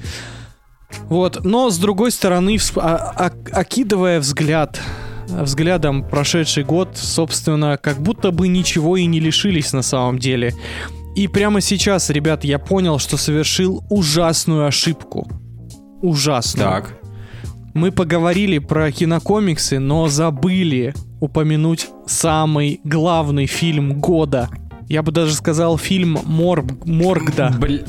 Вот, 1.09 1.45
но 1.45 1.71
с 1.71 1.79
другой 1.79 2.11
стороны, 2.11 2.59
а, 2.77 3.13
а, 3.17 3.33
окидывая 3.53 4.21
взгляд 4.21 4.81
взглядом 5.29 6.09
прошедший 6.09 6.65
год, 6.65 6.91
собственно, 6.95 7.77
как 7.77 8.01
будто 8.01 8.31
бы 8.31 8.49
ничего 8.49 8.97
и 8.97 9.07
не 9.07 9.21
лишились 9.21 9.73
на 9.73 9.83
самом 9.83 10.19
деле. 10.19 10.55
И 11.17 11.29
прямо 11.29 11.61
сейчас, 11.61 12.11
ребят, 12.11 12.45
я 12.45 12.59
понял, 12.59 12.99
что 12.99 13.17
совершил 13.17 13.85
ужасную 13.91 14.67
ошибку. 14.67 15.29
Ужасную. 16.03 16.69
Так. 16.69 16.99
Мы 17.75 17.91
поговорили 17.91 18.59
про 18.59 18.91
кинокомиксы, 18.93 19.79
но 19.79 20.09
забыли 20.09 20.95
упомянуть 21.21 21.89
самый 22.07 22.81
главный 22.85 23.47
фильм 23.47 24.01
года. 24.01 24.49
Я 24.89 25.03
бы 25.03 25.11
даже 25.13 25.35
сказал 25.35 25.79
фильм 25.79 26.19
Морг, 26.25 26.85
Моргда. 26.85 27.53
Бл... 27.59 27.81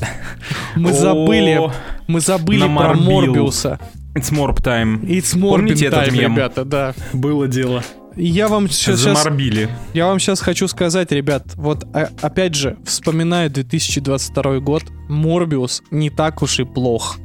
Мы 0.76 0.94
забыли, 0.94 1.72
мы 2.08 2.20
забыли 2.22 2.62
про 2.62 2.94
Морбиуса. 2.96 3.80
It's 4.16 4.32
Morb 4.32 4.64
Time. 4.64 5.06
It's 5.06 5.36
Morb 5.36 5.68
Time, 5.68 6.18
ребята, 6.18 6.66
да. 6.66 6.94
Было 7.14 7.48
дело. 7.48 7.84
Я 8.16 8.48
вам 8.48 8.68
сейчас, 8.68 9.02
Заморбили. 9.02 9.70
я 9.94 10.08
вам 10.08 10.20
сейчас 10.20 10.42
хочу 10.42 10.68
сказать, 10.68 11.12
ребят, 11.12 11.54
вот 11.54 11.86
а- 11.94 12.10
опять 12.22 12.56
же, 12.56 12.78
вспоминая 12.84 13.48
2022 13.48 14.60
год, 14.60 14.84
Морбиус 15.08 15.84
не 15.92 16.10
так 16.10 16.42
уж 16.42 16.60
и 16.60 16.64
плох. 16.64 17.18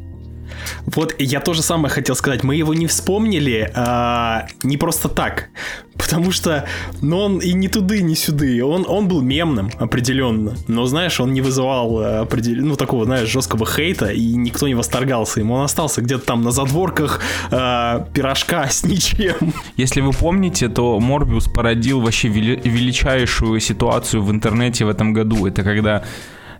Вот 0.86 1.14
я 1.18 1.40
тоже 1.40 1.62
самое 1.62 1.92
хотел 1.92 2.14
сказать. 2.16 2.42
Мы 2.42 2.56
его 2.56 2.74
не 2.74 2.86
вспомнили 2.86 3.70
а, 3.74 4.46
не 4.62 4.76
просто 4.76 5.08
так. 5.08 5.48
Потому 5.96 6.32
что, 6.32 6.64
ну, 7.02 7.18
он 7.18 7.38
и 7.38 7.52
не 7.52 7.68
туды, 7.68 8.02
ни 8.02 8.14
сюды. 8.14 8.64
Он, 8.64 8.86
он 8.88 9.08
был 9.08 9.20
мемным, 9.20 9.70
определенно. 9.78 10.54
Но, 10.66 10.86
знаешь, 10.86 11.20
он 11.20 11.32
не 11.32 11.42
вызывал 11.42 12.00
э, 12.00 12.18
определен... 12.20 12.68
ну, 12.68 12.76
такого, 12.76 13.04
знаешь, 13.04 13.28
жесткого 13.28 13.66
хейта, 13.66 14.06
и 14.06 14.34
никто 14.34 14.66
не 14.66 14.74
восторгался 14.74 15.40
им. 15.40 15.50
Он 15.50 15.64
остался 15.64 16.00
где-то 16.00 16.24
там 16.24 16.42
на 16.42 16.50
задворках 16.50 17.20
э, 17.50 18.06
пирожка 18.14 18.68
с 18.70 18.84
ничем. 18.84 19.52
Если 19.76 20.00
вы 20.00 20.12
помните, 20.12 20.68
то 20.68 20.98
Морбиус 20.98 21.48
породил 21.48 22.00
вообще 22.00 22.28
вели- 22.28 22.60
величайшую 22.64 23.60
ситуацию 23.60 24.22
в 24.22 24.30
интернете 24.30 24.84
в 24.84 24.88
этом 24.88 25.12
году. 25.12 25.46
Это 25.46 25.62
когда 25.62 26.04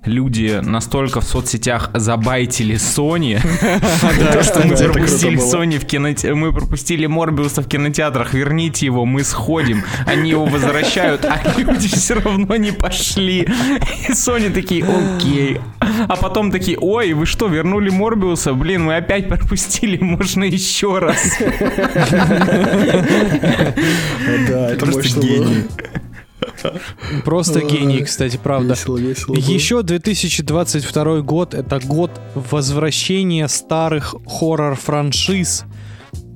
люди 0.05 0.61
настолько 0.63 1.21
в 1.21 1.25
соцсетях 1.25 1.91
забайтили 1.95 2.77
Sony, 2.77 3.41
то, 4.33 4.43
что 4.43 4.67
мы 4.67 4.77
пропустили. 4.77 5.39
Sony 5.39 5.79
в 5.79 5.87
кинотеатрах, 5.87 6.37
мы 6.37 6.53
пропустили 6.53 7.07
Морбиуса 7.07 7.63
в 7.63 7.69
кинотеатрах, 7.69 8.35
верните 8.35 8.87
его, 8.87 9.05
мы 9.05 9.25
сходим. 9.25 9.83
Они 10.07 10.31
его 10.31 10.45
возвращают, 10.47 11.25
а 11.25 11.41
люди 11.57 11.89
все 11.89 12.15
равно 12.15 12.57
не 12.57 12.73
пошли. 12.73 13.41
И 13.41 14.13
Sony 14.13 14.53
такие, 14.53 14.85
окей. 14.85 15.61
А 15.81 16.17
потом 16.17 16.51
такие, 16.51 16.79
ой, 16.79 17.13
вы 17.13 17.27
что, 17.27 17.47
вернули 17.47 17.91
Морбиуса? 17.91 18.55
Блин, 18.55 18.85
мы 18.85 18.97
опять 18.97 19.29
пропустили, 19.29 19.99
можно 19.99 20.45
еще 20.45 20.99
раз. 20.99 21.39
Да, 24.49 24.71
это 24.71 24.87
Просто 24.87 25.21
гений. 25.21 25.65
Просто 27.25 27.61
гений, 27.61 28.03
кстати, 28.03 28.39
правда. 28.43 28.75
Весело, 28.75 28.97
весело. 28.97 29.35
Еще 29.35 29.83
2022 29.83 31.21
год— 31.21 31.55
это 31.55 31.81
год 31.81 32.11
возвращения 32.35 33.49
старых 33.49 34.15
хоррор-франшиз. 34.27 35.65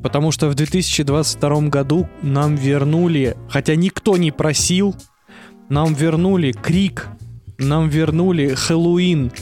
Потому 0.03 0.31
что 0.31 0.49
в 0.49 0.55
2022 0.55 1.61
году 1.69 2.09
нам 2.23 2.55
вернули, 2.55 3.37
хотя 3.49 3.75
никто 3.75 4.17
не 4.17 4.31
просил, 4.31 4.95
нам 5.69 5.95
вернули 5.95 6.53
Крик, 6.53 7.09
нам 7.59 7.89
вернули 7.89 8.55
Хэллоуин, 8.55 9.33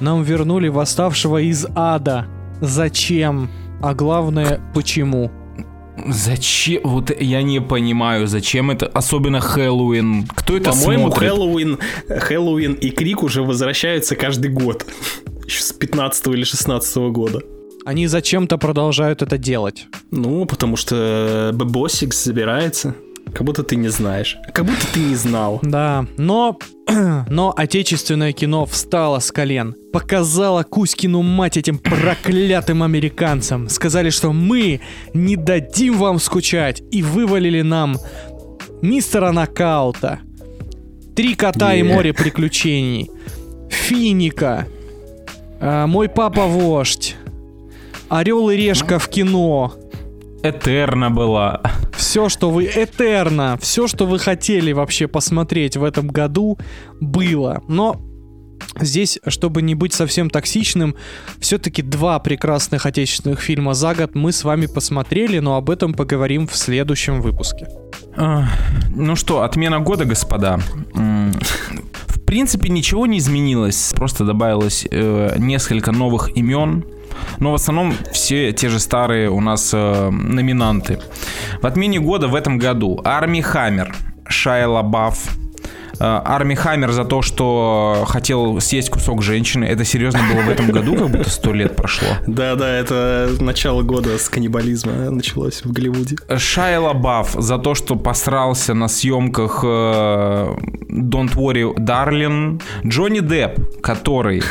нам 0.00 0.22
вернули 0.24 0.68
Восставшего 0.68 1.40
из 1.40 1.66
Ада. 1.74 2.26
Зачем? 2.60 3.48
А 3.80 3.94
главное, 3.94 4.60
почему? 4.74 5.30
Зачем? 6.06 6.82
Вот 6.84 7.10
я 7.20 7.42
не 7.42 7.60
понимаю, 7.60 8.26
зачем 8.26 8.70
это, 8.70 8.86
особенно 8.86 9.40
Хэллоуин. 9.40 10.26
Кто 10.34 10.56
это 10.56 10.70
По-моему, 10.70 11.06
смотрит? 11.10 11.30
Хэллоуин, 11.30 11.78
Хэллоуин 12.08 12.72
и 12.74 12.90
Крик 12.90 13.22
уже 13.22 13.42
возвращаются 13.42 14.16
каждый 14.16 14.50
год. 14.50 14.86
Еще 15.44 15.62
с 15.62 15.72
15 15.72 16.26
или 16.28 16.44
16 16.44 16.96
года. 17.10 17.40
Они 17.84 18.06
зачем-то 18.06 18.58
продолжают 18.58 19.22
это 19.22 19.38
делать. 19.38 19.86
Ну, 20.10 20.44
потому 20.44 20.76
что 20.76 21.52
Бэбосик 21.54 22.12
собирается. 22.12 22.94
Как 23.32 23.42
будто 23.44 23.62
ты 23.62 23.76
не 23.76 23.88
знаешь. 23.88 24.36
Как 24.52 24.64
будто 24.64 24.86
ты 24.92 25.00
не 25.00 25.14
знал. 25.14 25.60
Да, 25.62 26.06
но, 26.16 26.58
но 27.28 27.52
отечественное 27.56 28.32
кино 28.32 28.64
встало 28.66 29.18
с 29.18 29.30
колен, 29.30 29.74
показало 29.92 30.62
Кузькину 30.62 31.22
мать 31.22 31.56
этим 31.56 31.78
проклятым 31.78 32.82
американцам. 32.82 33.68
Сказали, 33.68 34.10
что 34.10 34.32
мы 34.32 34.80
не 35.14 35.36
дадим 35.36 35.98
вам 35.98 36.18
скучать, 36.18 36.82
и 36.90 37.02
вывалили 37.02 37.62
нам 37.62 37.98
мистера 38.82 39.32
Нокаута, 39.32 40.20
Три 41.14 41.34
кота 41.34 41.74
и 41.74 41.82
Yeah. 41.82 41.92
море 41.94 42.12
приключений, 42.12 43.10
Финика, 43.70 44.66
а, 45.60 45.86
Мой 45.88 46.08
папа 46.08 46.46
вождь, 46.46 47.16
Орел 48.08 48.50
и 48.50 48.56
решка 48.56 48.98
в 49.00 49.08
кино, 49.08 49.74
Этерна 50.44 51.10
была. 51.10 51.60
Все, 52.08 52.30
что 52.30 52.48
вы... 52.48 52.64
Этерно. 52.64 53.58
Все, 53.60 53.86
что 53.86 54.06
вы 54.06 54.18
хотели 54.18 54.72
вообще 54.72 55.06
посмотреть 55.08 55.76
в 55.76 55.84
этом 55.84 56.08
году, 56.08 56.58
было. 57.00 57.62
Но 57.68 58.00
здесь, 58.80 59.18
чтобы 59.26 59.60
не 59.60 59.74
быть 59.74 59.92
совсем 59.92 60.30
токсичным, 60.30 60.94
все-таки 61.38 61.82
два 61.82 62.18
прекрасных 62.18 62.86
отечественных 62.86 63.40
фильма 63.42 63.74
за 63.74 63.94
год 63.94 64.14
мы 64.14 64.32
с 64.32 64.42
вами 64.42 64.64
посмотрели, 64.64 65.38
но 65.38 65.56
об 65.56 65.68
этом 65.68 65.92
поговорим 65.92 66.46
в 66.46 66.56
следующем 66.56 67.20
выпуске. 67.20 67.68
А, 68.16 68.46
Ну 68.96 69.14
что, 69.14 69.42
отмена 69.42 69.80
года, 69.80 70.06
господа. 70.06 70.60
В 70.94 72.20
принципе, 72.24 72.70
ничего 72.70 73.06
не 73.06 73.18
изменилось. 73.18 73.92
Просто 73.94 74.24
добавилось 74.24 74.86
э, 74.90 75.34
несколько 75.36 75.92
новых 75.92 76.34
имен. 76.34 76.86
Но 77.40 77.52
в 77.52 77.54
основном 77.54 77.94
все 78.12 78.52
те 78.52 78.68
же 78.68 78.78
старые 78.78 79.30
у 79.30 79.40
нас 79.40 79.70
э, 79.72 80.10
номинанты. 80.10 80.98
В 81.60 81.66
отмене 81.66 82.00
года 82.00 82.28
в 82.28 82.34
этом 82.34 82.58
году 82.58 83.00
Арми 83.04 83.40
Хаммер, 83.40 83.94
Шайа 84.28 84.68
Лабаф, 84.68 85.36
э, 86.00 86.04
Арми 86.04 86.54
Хаммер 86.54 86.92
за 86.92 87.04
то, 87.04 87.22
что 87.22 88.04
хотел 88.08 88.60
съесть 88.60 88.90
кусок 88.90 89.22
женщины. 89.22 89.64
Это 89.64 89.84
серьезно 89.84 90.20
было 90.32 90.42
в 90.42 90.48
этом 90.48 90.70
году, 90.70 90.96
как 90.96 91.10
будто 91.10 91.30
сто 91.30 91.52
лет 91.52 91.76
прошло. 91.76 92.08
Да-да, 92.26 92.68
это 92.68 93.30
начало 93.40 93.82
года 93.82 94.18
с 94.18 94.28
каннибализма 94.28 95.10
началось 95.10 95.64
в 95.64 95.72
Голливуде. 95.72 96.16
Шайа 96.36 96.80
Лабаф 96.80 97.34
за 97.38 97.58
то, 97.58 97.74
что 97.74 97.96
посрался 97.96 98.74
на 98.74 98.88
съемках 98.88 99.60
э, 99.62 100.54
Don't 100.90 101.34
Worry, 101.34 101.74
Darling. 101.76 102.60
Джонни 102.84 103.20
Депп, 103.20 103.80
который 103.80 104.42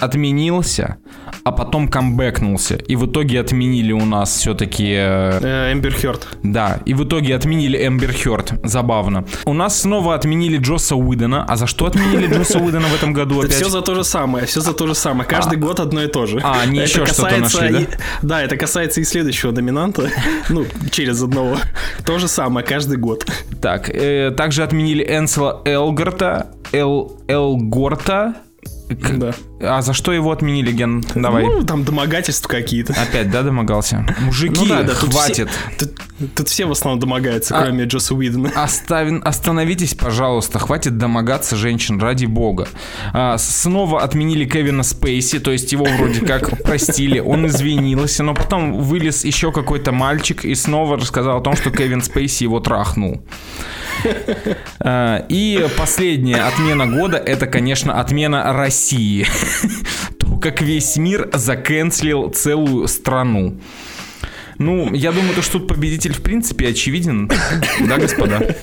отменился, 0.00 0.96
а 1.44 1.52
потом 1.52 1.88
камбэкнулся. 1.88 2.76
И 2.76 2.96
в 2.96 3.06
итоге 3.06 3.40
отменили 3.40 3.92
у 3.92 4.04
нас 4.04 4.36
все-таки... 4.36 4.94
Э, 4.96 5.72
Эмбер 5.72 5.94
Хёрд. 5.94 6.26
да, 6.42 6.80
и 6.84 6.94
в 6.94 7.04
итоге 7.04 7.34
отменили 7.34 7.86
Эмбер 7.86 8.12
Хёрд. 8.12 8.52
Забавно. 8.64 9.24
У 9.44 9.52
нас 9.52 9.80
снова 9.80 10.14
отменили 10.14 10.58
Джосса 10.58 10.96
Уидона. 10.96 11.44
А 11.48 11.56
за 11.56 11.66
что 11.66 11.86
отменили 11.86 12.26
Джосса 12.26 12.58
Уидона 12.58 12.88
в 12.88 12.94
этом 12.94 13.12
году 13.12 13.38
опять? 13.40 13.52
Все 13.54 13.68
за 13.68 13.82
то 13.82 13.94
же 13.94 14.04
самое, 14.04 14.46
все 14.46 14.60
за 14.60 14.72
то 14.72 14.86
же 14.86 14.94
самое. 14.94 15.28
Каждый 15.28 15.58
год 15.58 15.80
одно 15.80 16.02
и 16.02 16.08
то 16.08 16.26
же. 16.26 16.40
А, 16.42 16.60
они 16.62 16.80
еще 16.80 17.06
что-то 17.06 17.36
нашли, 17.36 17.88
да? 18.22 18.42
это 18.42 18.56
касается 18.56 19.00
и 19.00 19.04
следующего 19.04 19.52
доминанта. 19.52 20.10
Ну, 20.48 20.66
через 20.90 21.22
одного. 21.22 21.56
То 22.04 22.18
же 22.18 22.26
самое, 22.26 22.66
каждый 22.66 22.96
год. 22.96 23.24
Так, 23.60 23.88
э, 23.88 24.32
также 24.36 24.62
отменили 24.62 25.04
Энсела 25.04 25.62
Элгарта, 25.64 26.50
Эл, 26.72 27.20
Элгорта. 27.28 28.34
Да. 28.88 29.32
А 29.62 29.82
за 29.82 29.92
что 29.92 30.12
его 30.12 30.30
отменили, 30.32 30.72
Ген? 30.72 31.04
Давай. 31.14 31.44
Ну, 31.46 31.64
там 31.64 31.84
домогательства 31.84 32.48
какие-то. 32.48 32.94
Опять, 32.94 33.30
да, 33.30 33.42
домогался? 33.42 34.06
Мужики, 34.20 34.54
Ну 34.58 34.66
да, 34.66 34.82
да, 34.82 34.94
тут 34.94 35.12
хватит. 35.12 35.50
все- 35.50 35.86
Тут, 35.86 36.34
тут 36.34 36.48
все 36.48 36.64
в 36.66 36.72
основном 36.72 36.98
домогаются, 37.00 37.58
А- 37.58 37.62
кроме 37.64 37.84
Джосса 37.84 38.14
Уидона. 38.14 38.50
Оставин, 38.54 39.20
остановитесь, 39.24 39.94
пожалуйста, 39.94 40.58
хватит 40.58 40.96
домогаться 40.96 41.56
женщин, 41.56 42.00
ради 42.00 42.24
бога. 42.26 42.68
А, 43.12 43.36
снова 43.38 44.02
отменили 44.02 44.46
Кевина 44.46 44.82
Спейси, 44.82 45.40
то 45.40 45.50
есть 45.50 45.70
его 45.72 45.84
вроде 45.84 46.20
как 46.24 46.62
простили, 46.64 47.18
он 47.18 47.46
извинился, 47.46 48.22
но 48.22 48.32
потом 48.34 48.80
вылез 48.80 49.24
еще 49.24 49.52
какой-то 49.52 49.92
мальчик 49.92 50.44
и 50.44 50.54
снова 50.54 50.96
рассказал 50.96 51.38
о 51.38 51.40
том, 51.42 51.54
что 51.56 51.70
Кевин 51.70 52.00
Спейси 52.02 52.44
его 52.44 52.60
трахнул. 52.60 53.22
А, 54.80 55.24
И 55.28 55.66
последняя 55.76 56.42
отмена 56.48 56.86
года 56.86 57.16
это, 57.18 57.46
конечно, 57.46 58.00
отмена 58.00 58.52
России. 58.52 59.26
То, 60.18 60.36
как 60.36 60.60
весь 60.60 60.96
мир 60.96 61.30
заканцелил 61.32 62.30
целую 62.30 62.88
страну. 62.88 63.58
Ну, 64.58 64.92
я 64.92 65.12
думаю, 65.12 65.34
то, 65.34 65.42
что 65.42 65.58
тут 65.58 65.68
победитель 65.68 66.12
в 66.12 66.22
принципе 66.22 66.68
очевиден. 66.68 67.30
Да, 67.88 67.96
господа? 67.96 68.56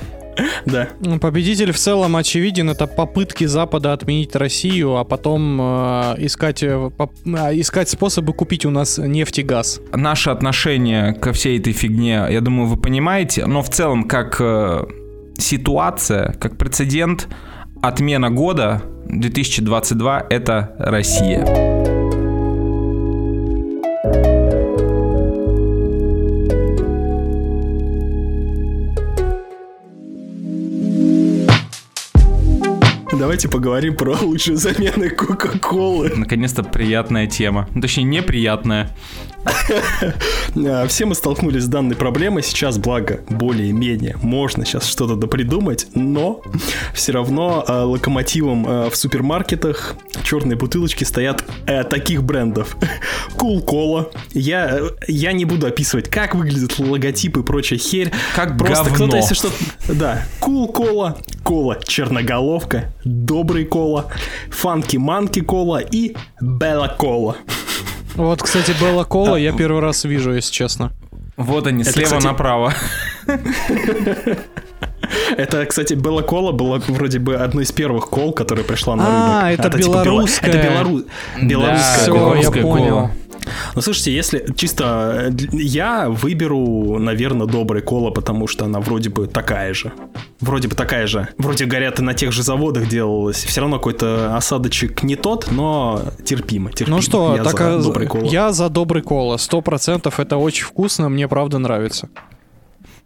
Да. 0.65 0.89
Ну, 1.00 1.17
Победитель 1.19 1.71
в 1.71 1.78
целом 1.78 2.15
очевиден. 2.15 2.69
Это 2.69 2.86
попытки 2.86 3.45
Запада 3.45 3.93
отменить 3.93 4.36
Россию, 4.36 4.97
а 4.97 5.04
потом 5.04 5.60
э, 5.60 6.15
искать, 6.19 6.62
э, 6.62 6.91
поп- 6.95 7.15
а, 7.26 7.52
искать 7.52 7.89
способы 7.89 8.34
купить 8.34 8.65
у 8.65 8.69
нас 8.69 9.00
нефть 9.00 9.39
и 9.39 9.43
газ. 9.43 9.82
Наше 9.93 10.30
отношение 10.30 11.13
ко 11.13 11.34
всей 11.34 11.58
этой 11.60 11.73
фигне, 11.73 12.28
я 12.30 12.41
думаю, 12.41 12.67
вы 12.67 12.78
понимаете. 12.78 13.47
Но 13.47 13.63
в 13.63 13.69
целом, 13.69 14.04
как 14.04 14.38
э, 14.39 14.86
ситуация, 15.39 16.34
как 16.34 16.58
прецедент, 16.58 17.28
отмена 17.82 18.30
года 18.30 18.84
2022 19.10 20.28
это 20.30 20.76
Россия. 20.80 21.46
Давайте 33.17 33.50
поговорим 33.50 33.96
про 33.96 34.15
лучшие 34.22 34.58
замены 34.58 35.10
Кока-Колы. 35.10 36.13
Наконец-то 36.15 36.63
приятная 36.63 37.28
тема. 37.28 37.67
Ну, 37.74 37.82
точнее, 37.82 38.04
неприятная. 38.04 38.89
Все 40.88 41.05
мы 41.05 41.15
столкнулись 41.15 41.63
с 41.63 41.67
данной 41.67 41.95
проблемой. 41.95 42.43
Сейчас, 42.43 42.77
благо, 42.77 43.21
более-менее 43.29 44.17
можно 44.21 44.65
сейчас 44.65 44.88
что-то 44.88 45.15
допридумать, 45.15 45.88
но 45.93 46.41
все 46.93 47.12
равно 47.12 47.63
э, 47.67 47.71
локомотивом 47.81 48.67
э, 48.67 48.89
в 48.89 48.95
супермаркетах 48.95 49.95
черные 50.23 50.57
бутылочки 50.57 51.03
стоят 51.03 51.43
э, 51.65 51.83
таких 51.83 52.23
брендов. 52.23 52.75
Cool 53.38 53.63
Cola. 53.63 54.12
Я, 54.31 54.79
я 55.07 55.31
не 55.31 55.45
буду 55.45 55.67
описывать, 55.67 56.10
как 56.10 56.33
выглядят 56.33 56.79
логотипы 56.79 57.41
и 57.41 57.43
прочая 57.43 57.77
херь. 57.77 58.12
Как 58.36 58.57
Просто 58.57 58.89
кто-то, 58.89 59.17
если 59.17 59.36
что... 59.36 59.51
Да. 59.88 60.23
Cool 60.41 60.73
Cola, 60.73 61.17
Кола 61.43 61.77
Черноголовка, 61.86 62.93
Добрый 63.03 63.65
Кола, 63.65 64.12
Фанки 64.49 64.97
Манки 64.97 65.41
Кола 65.41 65.77
и 65.79 66.15
Белла 66.41 66.88
Кола. 66.97 67.38
Вот, 68.17 68.41
кстати, 68.43 68.73
Белла 68.80 69.03
Кола 69.03 69.36
я 69.38 69.51
первый 69.53 69.82
раз 69.82 70.03
вижу, 70.03 70.34
если 70.34 70.51
честно. 70.51 70.91
Вот 71.38 71.67
они, 71.67 71.84
Это, 71.84 71.91
слева 71.91 72.06
кстати, 72.08 72.25
направо. 72.25 72.73
Это, 75.38 75.65
кстати, 75.65 75.93
Белла 75.93 76.21
Кола 76.21 76.51
была 76.51 76.80
вроде 76.88 77.19
бы 77.19 77.36
одной 77.36 77.63
из 77.63 77.71
первых 77.71 78.10
кол, 78.10 78.34
которая 78.34 78.65
пришла 78.65 78.95
на 78.95 79.03
А, 79.06 79.41
рынок. 79.49 79.60
это 79.60 79.77
типа 79.77 79.88
бело- 79.97 80.03
белорусская. 80.03 80.49
Это 80.49 80.58
белору- 80.67 81.06
белорусская 81.41 82.08
белорусская 82.08 82.62
понял. 82.63 82.89
кола. 82.95 83.12
Ну, 83.75 83.81
слушайте, 83.81 84.13
если 84.13 84.45
чисто... 84.55 85.29
э, 85.29 85.31
Я 85.51 86.10
выберу, 86.10 86.99
наверное, 86.99 87.47
добрый 87.47 87.81
кола, 87.81 88.12
потому 88.12 88.47
что 88.47 88.65
она 88.65 88.79
вроде 88.79 89.10
бы 89.10 89.27
такая 89.27 89.73
же. 89.73 89.91
Вроде 90.39 90.67
бы 90.67 90.75
такая 90.75 91.07
же. 91.07 91.27
Вроде, 91.38 91.65
говорят, 91.65 91.99
и 91.99 92.03
на 92.03 92.13
тех 92.13 92.31
же 92.31 92.43
заводах 92.43 92.88
делалась. 92.88 93.43
Все 93.43 93.62
равно 93.62 93.77
какой-то 93.77 94.36
осадочек 94.36 95.03
не 95.03 95.15
тот, 95.15 95.49
но 95.51 96.01
терпимо. 96.25 96.71
терпимо. 96.71 96.97
Ну 96.97 97.01
что, 97.01 97.36
я 97.36 97.43
так 97.43 97.57
за 97.57 97.75
а, 97.75 97.81
добрый 97.81 98.07
кола. 98.07 98.23
я 98.25 98.51
за 98.51 98.69
добрый 98.69 99.01
кола. 99.01 99.38
Сто 99.38 99.62
процентов 99.62 100.19
это 100.19 100.38
очень 100.38 100.65
вкусно, 100.65 101.10
мне 101.10 101.27
правда 101.27 101.57
нравится. 101.57 102.10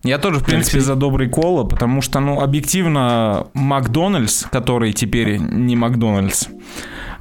Я 0.03 0.17
тоже, 0.17 0.39
в 0.39 0.43
принципе, 0.45 0.79
за 0.79 0.95
добрый 0.95 1.29
кола, 1.29 1.63
потому 1.63 2.01
что, 2.01 2.19
ну, 2.19 2.41
объективно, 2.41 3.47
Макдональдс, 3.53 4.45
который 4.51 4.93
теперь 4.93 5.37
не 5.37 5.75
Макдональдс, 5.75 6.47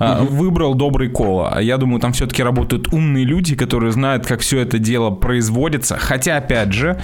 а, 0.00 0.24
выбрал 0.24 0.74
добрый 0.74 1.08
кола. 1.10 1.50
А 1.54 1.60
я 1.62 1.76
думаю, 1.76 2.00
там 2.00 2.12
все-таки 2.12 2.42
работают 2.42 2.92
умные 2.92 3.24
люди, 3.24 3.54
которые 3.54 3.92
знают, 3.92 4.26
как 4.26 4.40
все 4.40 4.58
это 4.58 4.78
дело 4.78 5.10
производится. 5.10 5.96
Хотя, 5.98 6.38
опять 6.38 6.72
же, 6.72 7.00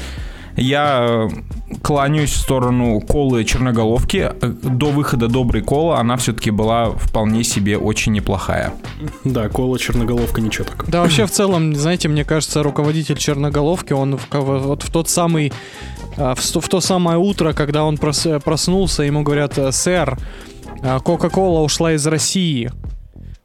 я 0.56 1.28
э, 1.30 1.76
кланяюсь 1.82 2.30
в 2.30 2.36
сторону 2.38 3.00
колы 3.02 3.44
черноголовки. 3.44 4.32
Э, 4.40 4.46
До 4.62 4.86
выхода 4.86 5.28
доброй 5.28 5.60
кола 5.62 5.98
она 6.00 6.16
все-таки 6.16 6.50
была 6.50 6.92
вполне 6.92 7.44
себе 7.44 7.76
очень 7.76 8.12
неплохая. 8.12 8.72
Да, 9.24 9.50
кола 9.50 9.78
черноголовка 9.78 10.40
ничего 10.40 10.64
так. 10.64 10.88
Да, 10.88 11.02
вообще 11.02 11.26
в 11.26 11.30
целом, 11.30 11.74
знаете, 11.74 12.08
мне 12.08 12.24
кажется, 12.24 12.62
руководитель 12.62 13.18
Черноголовки, 13.18 13.92
он 13.92 14.16
в, 14.16 14.26
вот 14.32 14.82
в 14.82 14.90
тот 14.90 15.10
самый, 15.10 15.52
а, 16.16 16.34
в, 16.34 16.40
в 16.40 16.68
то 16.70 16.80
самое 16.80 17.18
утро, 17.18 17.52
когда 17.52 17.84
он 17.84 17.96
прос- 17.96 18.40
проснулся, 18.40 19.02
ему 19.02 19.22
говорят, 19.22 19.58
«Э, 19.58 19.70
сэр, 19.72 20.16
Кока-Кола 21.04 21.60
ушла 21.60 21.92
из 21.92 22.06
России. 22.06 22.70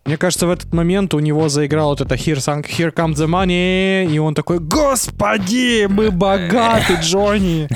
Мне 0.05 0.17
кажется, 0.17 0.47
в 0.47 0.49
этот 0.49 0.73
момент 0.73 1.13
у 1.13 1.19
него 1.19 1.47
заиграл 1.47 1.89
вот 1.89 2.01
это 2.01 2.15
Here, 2.15 2.37
Here 2.37 2.91
Comes 2.93 3.13
the 3.15 3.27
Money, 3.27 4.11
и 4.11 4.17
он 4.17 4.33
такой, 4.33 4.59
господи, 4.59 5.85
мы 5.87 6.09
богаты, 6.09 6.97
Джонни. 7.01 7.67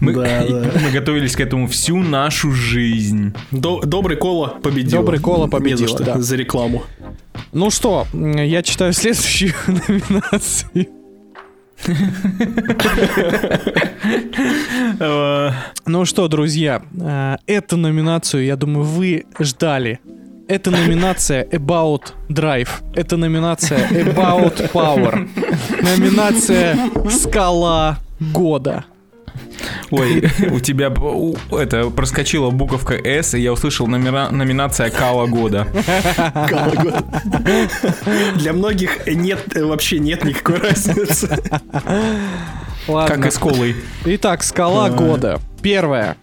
Мы, 0.00 0.12
Да, 0.14 0.44
да. 0.48 0.72
мы 0.82 0.90
готовились 0.90 1.36
к 1.36 1.40
этому 1.40 1.68
всю 1.68 1.98
нашу 1.98 2.50
жизнь. 2.50 3.32
До- 3.52 3.80
добрый 3.82 4.16
кола 4.16 4.48
победил. 4.62 4.98
Добрый 5.02 5.20
кола 5.20 5.46
победила, 5.46 5.88
что, 5.88 6.02
да. 6.04 6.18
за 6.20 6.34
рекламу. 6.36 6.82
Ну 7.52 7.70
что, 7.70 8.06
я 8.12 8.62
читаю 8.64 8.92
следующую 8.92 9.52
номинацию. 9.68 10.86
Э, 14.98 15.50
Ну 15.86 16.04
что, 16.04 16.28
друзья, 16.28 16.82
э, 17.00 17.36
эту 17.46 17.76
номинацию, 17.76 18.44
я 18.44 18.56
думаю, 18.56 18.84
вы 18.84 19.26
ждали. 19.38 20.00
Это 20.50 20.72
номинация 20.72 21.44
About 21.44 22.12
Drive. 22.28 22.68
Это 22.94 23.16
номинация 23.16 23.86
About 23.88 24.72
Power. 24.72 25.28
Номинация 25.80 26.76
Скала 27.08 27.98
года. 28.18 28.84
Ой, 29.92 30.28
у 30.50 30.58
тебя 30.58 30.90
у- 30.90 31.36
это 31.56 31.88
проскочила 31.90 32.50
буковка 32.50 32.94
S, 32.94 33.34
и 33.34 33.40
я 33.40 33.52
услышал 33.52 33.86
номера- 33.86 34.30
номинация 34.32 34.90
Кала 34.90 35.26
года. 35.26 35.68
Кала 36.48 36.74
года. 36.74 37.04
Для 38.34 38.52
многих 38.52 39.06
нет, 39.06 39.52
вообще 39.54 40.00
нет 40.00 40.24
никакой 40.24 40.58
разницы. 40.58 41.28
Ладно. 42.90 43.16
Как 43.16 43.26
и 43.26 43.30
с 43.30 43.38
колой. 43.38 43.76
Итак, 44.04 44.42
скала 44.42 44.90
года. 44.90 45.40
Первое. 45.62 46.16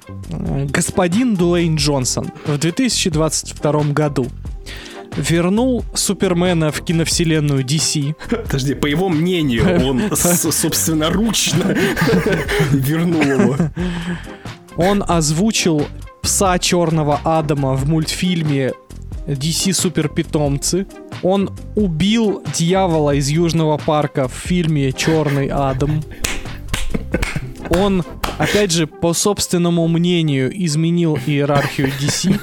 Господин 0.69 1.35
Дуэйн 1.35 1.75
Джонсон 1.75 2.31
в 2.45 2.57
2022 2.57 3.83
году 3.93 4.27
вернул 5.15 5.83
Супермена 5.93 6.71
в 6.71 6.81
киновселенную 6.81 7.63
DC. 7.63 8.15
Подожди, 8.43 8.73
по 8.75 8.85
его 8.85 9.09
мнению, 9.09 9.87
он 9.87 10.03
собственноручно 10.15 11.75
вернул 12.71 13.21
его. 13.21 13.57
Он 14.75 15.03
озвучил 15.07 15.87
пса 16.21 16.59
Черного 16.59 17.19
Адама 17.23 17.73
в 17.73 17.87
мультфильме 17.87 18.73
DC 19.27 19.73
Супер 19.73 20.09
Питомцы. 20.09 20.87
Он 21.23 21.49
убил 21.75 22.43
дьявола 22.55 23.15
из 23.15 23.29
Южного 23.29 23.77
парка 23.77 24.27
в 24.27 24.33
фильме 24.33 24.91
Черный 24.91 25.47
Адам. 25.47 26.03
Он, 27.69 28.03
опять 28.37 28.71
же, 28.71 28.87
по 28.87 29.13
собственному 29.13 29.87
мнению, 29.87 30.51
изменил 30.65 31.17
иерархию 31.25 31.87
DC. 31.87 32.39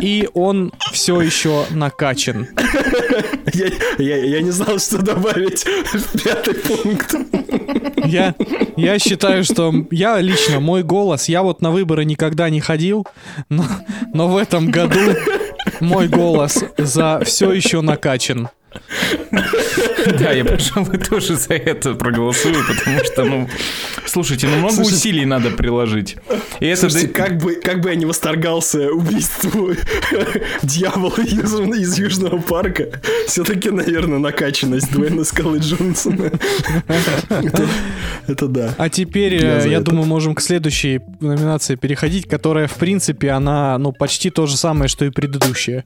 И 0.00 0.28
он 0.34 0.72
все 0.92 1.20
еще 1.20 1.64
накачан. 1.70 2.48
Я, 3.54 3.66
я, 3.98 4.16
я 4.16 4.42
не 4.42 4.50
знал, 4.50 4.78
что 4.78 4.98
добавить 4.98 5.64
в 5.64 6.22
пятый 6.24 6.54
пункт. 6.54 7.14
Я, 8.04 8.34
я 8.76 8.98
считаю, 8.98 9.44
что 9.44 9.72
я 9.90 10.18
лично, 10.20 10.58
мой 10.58 10.82
голос, 10.82 11.28
я 11.28 11.42
вот 11.42 11.62
на 11.62 11.70
выборы 11.70 12.04
никогда 12.04 12.50
не 12.50 12.60
ходил, 12.60 13.06
но, 13.48 13.64
но 14.12 14.28
в 14.28 14.36
этом 14.36 14.70
году 14.70 14.98
мой 15.80 16.08
голос 16.08 16.64
за 16.78 17.20
все 17.24 17.52
еще 17.52 17.80
накачан. 17.80 18.48
Да, 20.18 20.32
я, 20.32 20.44
пожалуй, 20.44 20.98
тоже 20.98 21.36
за 21.36 21.54
это 21.54 21.94
проголосую, 21.94 22.54
потому 22.66 23.04
что, 23.04 23.24
ну, 23.24 23.48
слушайте, 24.06 24.46
ну 24.48 24.56
много 24.56 24.80
усилий 24.80 25.24
надо 25.24 25.50
приложить. 25.50 26.16
И 26.60 26.66
это 26.66 26.90
Слушайте, 26.90 27.08
да- 27.08 27.24
как 27.24 27.38
бы, 27.38 27.54
как 27.56 27.80
бы 27.80 27.90
я 27.90 27.94
не 27.94 28.04
восторгался 28.06 28.90
убийству 28.92 29.72
дьявола 30.62 31.16
из, 31.20 31.54
из 31.60 31.98
Южного 31.98 32.38
парка, 32.38 32.88
все-таки, 33.26 33.70
наверное, 33.70 34.18
накачанность 34.18 34.92
Дуэйна 34.92 35.24
Скалы 35.24 35.58
Джонсона. 35.58 36.30
Это, 37.28 37.68
это 38.26 38.48
да. 38.48 38.74
А 38.78 38.88
теперь, 38.88 39.34
Я 39.36 39.64
э, 39.64 39.70
я 39.70 39.80
думаю, 39.80 40.06
можем 40.06 40.34
к 40.34 40.40
следующей 40.40 41.00
номинации 41.20 41.76
переходить, 41.76 42.28
которая, 42.28 42.66
в 42.66 42.74
принципе, 42.74 43.30
она, 43.30 43.78
ну, 43.78 43.92
почти 43.92 44.30
то 44.30 44.46
же 44.46 44.56
самое, 44.56 44.88
что 44.88 45.04
и 45.04 45.10
предыдущая. 45.10 45.84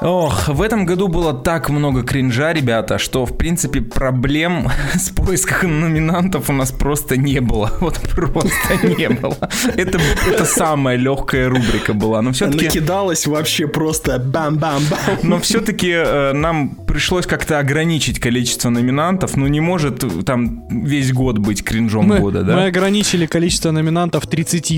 Ох, 0.00 0.48
в 0.48 0.62
этом 0.62 0.86
году 0.86 1.08
было 1.08 1.34
так 1.34 1.70
много 1.70 2.02
кринжа, 2.04 2.52
ребята, 2.52 2.98
что, 2.98 3.26
в 3.26 3.36
принципе, 3.36 3.80
проблем 3.80 4.70
с 4.94 5.10
поиском 5.10 5.80
номинантов 5.80 6.50
у 6.50 6.52
нас 6.52 6.70
просто 6.70 7.16
не 7.16 7.40
было. 7.40 7.72
Вот 7.80 7.98
просто 8.14 8.86
не 8.86 9.08
было. 9.08 9.36
Это, 9.76 9.98
это 10.26 10.44
самая 10.44 10.96
легкая 10.96 11.48
рубрика 11.48 11.94
была. 11.94 12.22
Но 12.22 12.32
все-таки... 12.32 12.66
Накидалось 12.66 13.26
вообще 13.26 13.66
просто 13.66 14.18
бам-бам-бам. 14.18 15.18
Но 15.22 15.38
все-таки 15.38 15.94
нам 16.34 16.70
пришлось 16.70 17.26
как-то 17.26 17.58
ограничить 17.58 18.20
количество 18.20 18.68
номинантов. 18.68 19.36
Ну, 19.36 19.46
не 19.46 19.60
может 19.60 20.04
э, 20.04 20.08
там 20.24 20.66
весь 20.84 21.12
год 21.12 21.38
быть 21.38 21.64
кринжом 21.64 22.06
Мы, 22.06 22.18
года, 22.18 22.40
мы 22.40 22.44
да? 22.44 22.64
ограничили 22.64 23.26
количество 23.26 23.70
номинантов 23.70 24.26
30. 24.26 24.72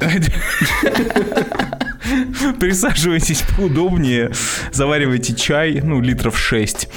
Присаживайтесь 2.60 3.42
поудобнее, 3.56 4.30
заваривайте 4.72 5.34
чай, 5.34 5.80
ну, 5.82 6.00
литров 6.00 6.38
6. 6.38 6.88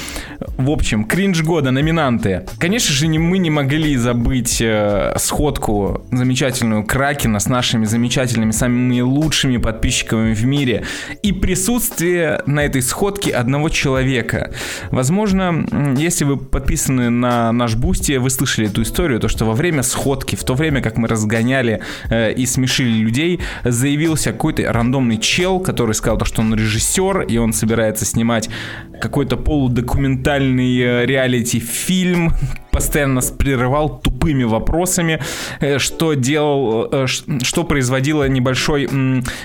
В 0.58 0.70
общем, 0.70 1.06
кринж 1.06 1.42
года, 1.44 1.72
номинанты. 1.72 2.46
Конечно 2.60 2.94
же, 2.94 3.08
мы 3.08 3.38
не 3.38 3.50
могли 3.50 3.96
забыть 3.96 4.62
э, 4.62 5.16
сходку 5.18 6.06
замечательную 6.12 6.86
Кракена 6.86 7.40
с 7.40 7.48
нашими 7.48 7.86
замечательными, 7.86 8.52
самыми 8.52 9.02
лучшими 9.02 9.58
подписчиками 9.58 10.34
в 10.34 10.46
мире. 10.46 10.86
И 11.22 11.32
присутствие 11.32 12.42
на 12.46 12.66
этой 12.66 12.82
сходке 12.82 13.32
одного 13.32 13.70
человека. 13.70 14.54
Возможно, 14.92 15.66
если 15.98 16.26
вы 16.26 16.38
подписаны 16.38 17.10
на 17.10 17.52
наш 17.52 17.76
Boosty, 17.76 18.18
вы 18.18 18.30
слышали 18.30 18.68
эту 18.68 18.82
историю, 18.82 19.20
то 19.20 19.28
что 19.28 19.46
во 19.46 19.54
время 19.54 19.84
сходки, 19.84 20.36
в 20.36 20.44
то 20.44 20.54
время, 20.54 20.82
как 20.82 20.98
мы 20.98 21.08
разгоняли 21.08 21.82
э, 22.10 22.34
и 22.34 22.46
смешили 22.46 22.98
людей, 22.98 23.40
заявился 23.64 24.32
какой-то 24.32 24.72
рандомный 25.04 25.18
чел, 25.18 25.60
который 25.60 25.94
сказал, 25.94 26.18
то, 26.18 26.26
что 26.26 26.42
он 26.42 26.56
режиссер, 26.56 27.22
и 27.24 27.38
он 27.38 27.54
собирается 27.54 28.06
снимать 28.06 28.50
какой-то 29.02 29.38
полудокументальный 29.38 30.80
э, 30.80 31.06
реалити-фильм, 31.06 32.32
постоянно 32.74 33.14
нас 33.14 33.32
прерывал 33.32 34.00
тупыми 34.00 34.44
вопросами, 34.44 35.22
э, 35.60 35.78
что 35.78 36.16
делал, 36.16 36.90
э, 36.92 37.06
что 37.08 37.64
производило 37.64 38.28
небольшой 38.28 38.90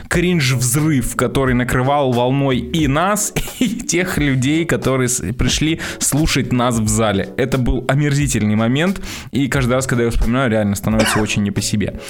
кринж-взрыв, 0.09 1.15
который 1.15 1.55
накрывал 1.55 2.13
волной 2.13 2.59
и 2.59 2.89
нас, 2.89 3.33
и 3.61 3.69
тех 3.69 4.19
людей, 4.19 4.65
которые 4.65 5.09
пришли 5.39 5.81
слушать 5.99 6.53
нас 6.53 6.79
в 6.79 6.89
зале. 6.89 7.29
Это 7.37 7.59
был 7.59 7.85
омерзительный 7.89 8.57
момент, 8.57 9.01
и 9.31 9.49
каждый 9.49 9.75
раз, 9.75 9.87
когда 9.87 10.05
я 10.05 10.11
вспоминаю, 10.11 10.51
реально 10.51 10.75
становится 10.75 11.21
очень 11.21 11.43
не 11.43 11.51
по 11.51 11.61
себе. 11.61 12.01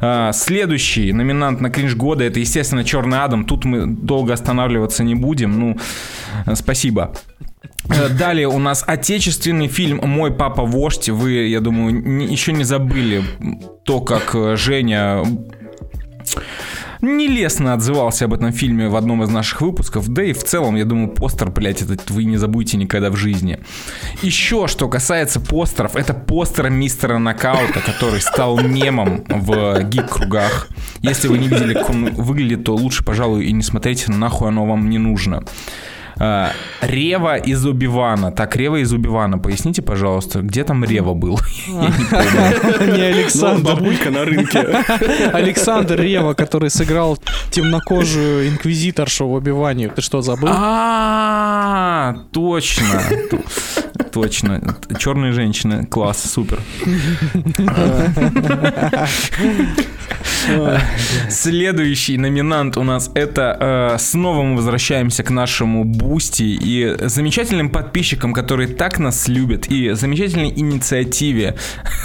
А, 0.00 0.32
следующий 0.32 1.12
номинант 1.12 1.60
на 1.60 1.70
кринж 1.70 1.94
года 1.94 2.24
это, 2.24 2.38
естественно, 2.38 2.84
Черный 2.84 3.18
Адам. 3.24 3.44
Тут 3.44 3.64
мы 3.64 3.86
долго 3.86 4.32
останавливаться 4.32 5.02
не 5.02 5.16
будем. 5.16 5.58
Ну, 5.58 5.76
спасибо. 6.54 7.12
Э, 7.88 8.08
далее 8.08 8.48
у 8.48 8.58
нас 8.58 8.84
отечественный 8.86 9.68
фильм 9.68 10.00
«Мой 10.02 10.32
папа 10.32 10.64
вождь». 10.64 11.08
Вы, 11.08 11.48
я 11.48 11.60
думаю, 11.60 11.92
не, 11.94 12.26
еще 12.26 12.52
не 12.52 12.64
забыли 12.64 13.24
то, 13.84 14.00
как 14.00 14.34
э, 14.34 14.56
Женя 14.56 15.22
нелестно 17.00 17.74
отзывался 17.74 18.24
об 18.24 18.34
этом 18.34 18.52
фильме 18.52 18.88
в 18.88 18.96
одном 18.96 19.22
из 19.22 19.28
наших 19.28 19.60
выпусков, 19.60 20.08
да 20.08 20.24
и 20.24 20.32
в 20.32 20.42
целом, 20.42 20.76
я 20.76 20.84
думаю, 20.84 21.08
постер, 21.08 21.50
блядь, 21.50 21.82
этот 21.82 22.10
вы 22.10 22.24
не 22.24 22.36
забудете 22.36 22.76
никогда 22.76 23.10
в 23.10 23.16
жизни. 23.16 23.60
Еще, 24.22 24.66
что 24.66 24.88
касается 24.88 25.40
постеров, 25.40 25.96
это 25.96 26.12
постер 26.12 26.70
мистера 26.70 27.18
Нокаута, 27.18 27.80
который 27.80 28.20
стал 28.20 28.60
мемом 28.60 29.24
в 29.28 29.82
гик-кругах. 29.84 30.68
Если 31.00 31.28
вы 31.28 31.38
не 31.38 31.48
видели, 31.48 31.74
как 31.74 31.90
он 31.90 32.12
выглядит, 32.14 32.64
то 32.64 32.74
лучше, 32.74 33.04
пожалуй, 33.04 33.46
и 33.46 33.52
не 33.52 33.62
смотрите, 33.62 34.10
нахуй 34.10 34.48
оно 34.48 34.66
вам 34.66 34.90
не 34.90 34.98
нужно. 34.98 35.44
А, 36.20 36.52
Рева 36.80 37.36
из 37.36 37.64
Убивана. 37.64 38.32
Так, 38.32 38.56
Рева 38.56 38.76
из 38.82 38.92
Убивана. 38.92 39.38
Поясните, 39.38 39.82
пожалуйста, 39.82 40.42
где 40.42 40.64
там 40.64 40.84
Рева 40.84 41.14
был? 41.14 41.38
Не 41.68 43.02
Александр. 43.02 43.74
Бабулька 43.74 44.10
на 44.10 44.24
рынке. 44.24 44.58
Александр 45.32 46.00
Рева, 46.00 46.34
который 46.34 46.70
сыграл 46.70 47.18
темнокожую 47.50 48.48
инквизиторшу 48.48 49.26
в 49.26 49.34
Убивании. 49.34 49.88
Ты 49.88 50.02
что, 50.02 50.20
забыл? 50.20 50.48
А, 50.50 52.16
точно. 52.32 53.02
Точно. 54.12 54.76
Черные 54.98 55.32
женщины. 55.32 55.86
Класс, 55.86 56.22
супер. 56.22 56.60
Следующий 61.28 62.18
номинант 62.18 62.76
у 62.76 62.82
нас 62.82 63.10
это 63.14 63.94
э, 63.94 63.98
снова 63.98 64.42
мы 64.42 64.56
возвращаемся 64.56 65.22
к 65.22 65.30
нашему 65.30 65.84
Boosty 65.84 66.42
и 66.42 66.96
замечательным 67.08 67.70
подписчикам, 67.70 68.32
которые 68.32 68.68
так 68.68 68.98
нас 68.98 69.28
любят, 69.28 69.66
и 69.66 69.90
замечательной 69.90 70.50
инициативе, 70.50 71.56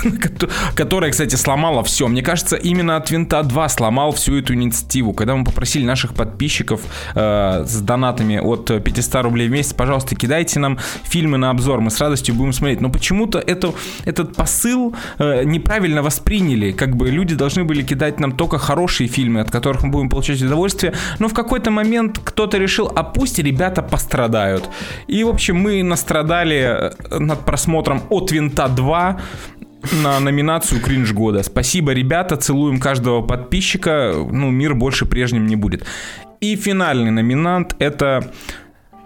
которая, 0.76 1.12
кстати, 1.12 1.36
сломала 1.36 1.84
все. 1.84 2.08
Мне 2.08 2.22
кажется, 2.22 2.56
именно 2.56 2.98
от 2.98 3.12
Винта 3.12 3.44
2 3.44 3.70
сломал 3.70 4.12
всю 4.12 4.38
эту 4.38 4.54
инициативу. 4.54 5.14
Когда 5.14 5.36
мы 5.36 5.46
попросили 5.46 5.86
наших 5.86 6.14
подписчиков 6.14 6.82
э, 7.16 7.64
с 7.66 7.82
донатами 7.82 8.38
от 8.38 8.84
500 8.84 9.24
рублей 9.24 9.48
в 9.48 9.52
месяц, 9.52 9.74
пожалуйста, 9.74 10.16
кидайте 10.16 10.60
нам 10.60 10.80
фильмы 11.04 11.38
на 11.38 11.50
обзор, 11.50 11.82
мы 11.82 11.92
с 11.92 12.00
радостью 12.00 12.36
будем 12.36 12.54
смотреть. 12.54 12.82
Но 12.82 12.90
почему-то 12.90 13.40
это, 13.40 13.74
этот 14.06 14.36
посыл 14.36 14.96
э, 15.20 15.44
неправильно 15.44 16.02
восприняли. 16.02 16.72
Как 16.72 16.96
бы 16.96 17.10
люди 17.10 17.36
должны 17.36 17.64
были 17.64 17.84
кидать 17.84 18.20
нам 18.24 18.32
только 18.32 18.58
хорошие 18.58 19.08
фильмы, 19.08 19.42
от 19.42 19.52
которых 19.52 19.84
мы 19.84 19.92
будем 19.92 20.10
получать 20.10 20.42
удовольствие, 20.42 20.94
но 21.20 21.28
в 21.28 21.34
какой-то 21.34 21.72
момент 21.72 22.20
кто-то 22.24 22.58
решил, 22.58 22.92
а 22.96 23.04
пусть 23.04 23.40
ребята 23.40 23.82
пострадают. 23.82 24.70
И, 25.08 25.24
в 25.24 25.30
общем, 25.30 25.58
мы 25.58 25.84
настрадали 25.84 26.92
э, 27.10 27.20
над 27.20 27.46
просмотром 27.46 28.02
от 28.10 28.32
Винта 28.32 28.68
2 28.68 29.20
на 30.04 30.20
номинацию 30.20 30.82
«Кринж 30.82 31.12
года». 31.12 31.44
Спасибо, 31.44 31.92
ребята, 31.94 32.38
целуем 32.38 32.80
каждого 32.80 33.22
подписчика, 33.22 34.14
ну, 34.32 34.50
мир 34.50 34.74
больше 34.76 35.06
прежним 35.06 35.46
не 35.46 35.56
будет. 35.56 35.86
И 36.40 36.56
финальный 36.56 37.12
номинант— 37.12 37.76
это 37.80 38.32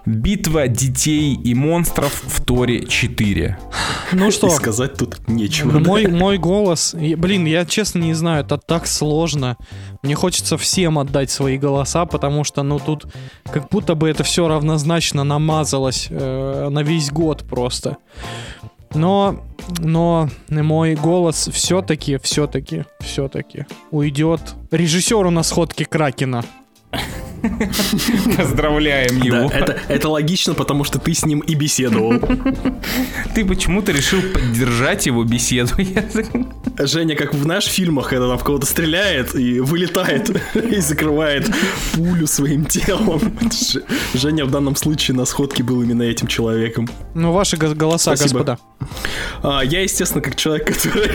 Битва 0.07 0.69
детей 0.69 1.35
и 1.35 1.53
монстров 1.53 2.23
в 2.25 2.41
Торе 2.41 2.85
4. 2.85 3.59
Ну 4.13 4.31
что? 4.31 4.47
И 4.47 4.49
сказать 4.51 4.93
тут 4.93 5.27
нечего. 5.27 5.79
Мой, 5.79 6.07
мой 6.07 6.37
голос... 6.37 6.95
Блин, 6.95 7.45
я 7.45 7.65
честно 7.65 7.99
не 7.99 8.13
знаю, 8.13 8.45
это 8.45 8.57
так 8.57 8.87
сложно. 8.87 9.57
Мне 10.03 10.15
хочется 10.15 10.57
всем 10.57 10.97
отдать 10.97 11.29
свои 11.29 11.57
голоса, 11.57 12.05
потому 12.05 12.45
что, 12.45 12.63
ну, 12.63 12.79
тут 12.79 13.07
как 13.51 13.67
будто 13.67 13.95
бы 13.95 14.07
это 14.07 14.23
все 14.23 14.47
равнозначно 14.47 15.25
намазалось 15.25 16.07
э, 16.09 16.69
на 16.69 16.83
весь 16.83 17.11
год 17.11 17.43
просто. 17.43 17.97
Но, 18.93 19.43
но 19.79 20.29
мой 20.49 20.95
голос 20.95 21.49
все-таки, 21.51 22.17
все-таки, 22.23 22.85
все-таки 23.01 23.65
уйдет 23.91 24.55
режиссеру 24.71 25.31
на 25.31 25.43
сходке 25.43 25.83
Кракена. 25.83 26.45
Поздравляем 28.37 29.21
его. 29.21 29.49
Да, 29.49 29.57
это, 29.57 29.77
это 29.87 30.09
логично, 30.09 30.53
потому 30.53 30.83
что 30.83 30.99
ты 30.99 31.13
с 31.13 31.25
ним 31.25 31.39
и 31.39 31.55
беседовал. 31.55 32.13
Ты 33.35 33.45
почему-то 33.45 33.91
решил 33.91 34.21
поддержать 34.33 35.05
его 35.05 35.23
беседу. 35.23 35.71
Женя, 36.79 37.15
как 37.15 37.33
в 37.33 37.45
наших 37.45 37.71
фильмах, 37.71 38.09
когда 38.09 38.27
там 38.27 38.37
в 38.37 38.43
кого-то 38.43 38.65
стреляет 38.65 39.35
и 39.35 39.59
вылетает 39.59 40.29
и 40.55 40.79
закрывает 40.79 41.49
пулю 41.93 42.27
своим 42.27 42.65
телом. 42.65 43.21
Женя 44.13 44.45
в 44.45 44.51
данном 44.51 44.75
случае 44.75 45.15
на 45.15 45.25
сходке 45.25 45.63
был 45.63 45.81
именно 45.81 46.03
этим 46.03 46.27
человеком. 46.27 46.87
Ну, 47.13 47.31
ваши 47.31 47.57
голоса, 47.57 48.15
Спасибо. 48.15 48.39
господа. 48.39 48.59
А, 49.43 49.61
я, 49.63 49.81
естественно, 49.81 50.21
как 50.21 50.35
человек, 50.35 50.67
который 50.67 51.11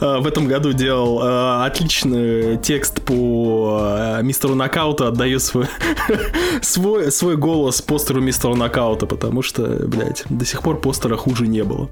в 0.00 0.26
этом 0.26 0.46
году 0.46 0.72
делал 0.72 1.22
э, 1.22 1.66
отличный 1.66 2.58
текст 2.58 3.02
по 3.02 3.78
э, 3.82 4.22
мистеру 4.22 4.54
Нокаута, 4.54 5.08
отдаю 5.08 5.38
свой, 5.38 5.66
свой, 6.62 7.10
свой 7.12 7.36
голос 7.36 7.80
постеру 7.82 8.20
мистера 8.20 8.54
Нокаута, 8.54 9.06
потому 9.06 9.42
что, 9.42 9.62
блядь, 9.86 10.24
до 10.28 10.44
сих 10.44 10.62
пор 10.62 10.80
постера 10.80 11.16
хуже 11.16 11.46
не 11.46 11.62
было. 11.62 11.88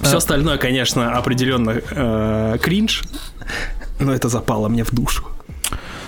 Все 0.00 0.18
остальное, 0.18 0.58
конечно, 0.58 1.16
определенно 1.16 1.80
э, 1.90 2.58
кринж, 2.60 3.04
но 3.98 4.14
это 4.14 4.28
запало 4.28 4.68
мне 4.68 4.84
в 4.84 4.92
душу. 4.92 5.24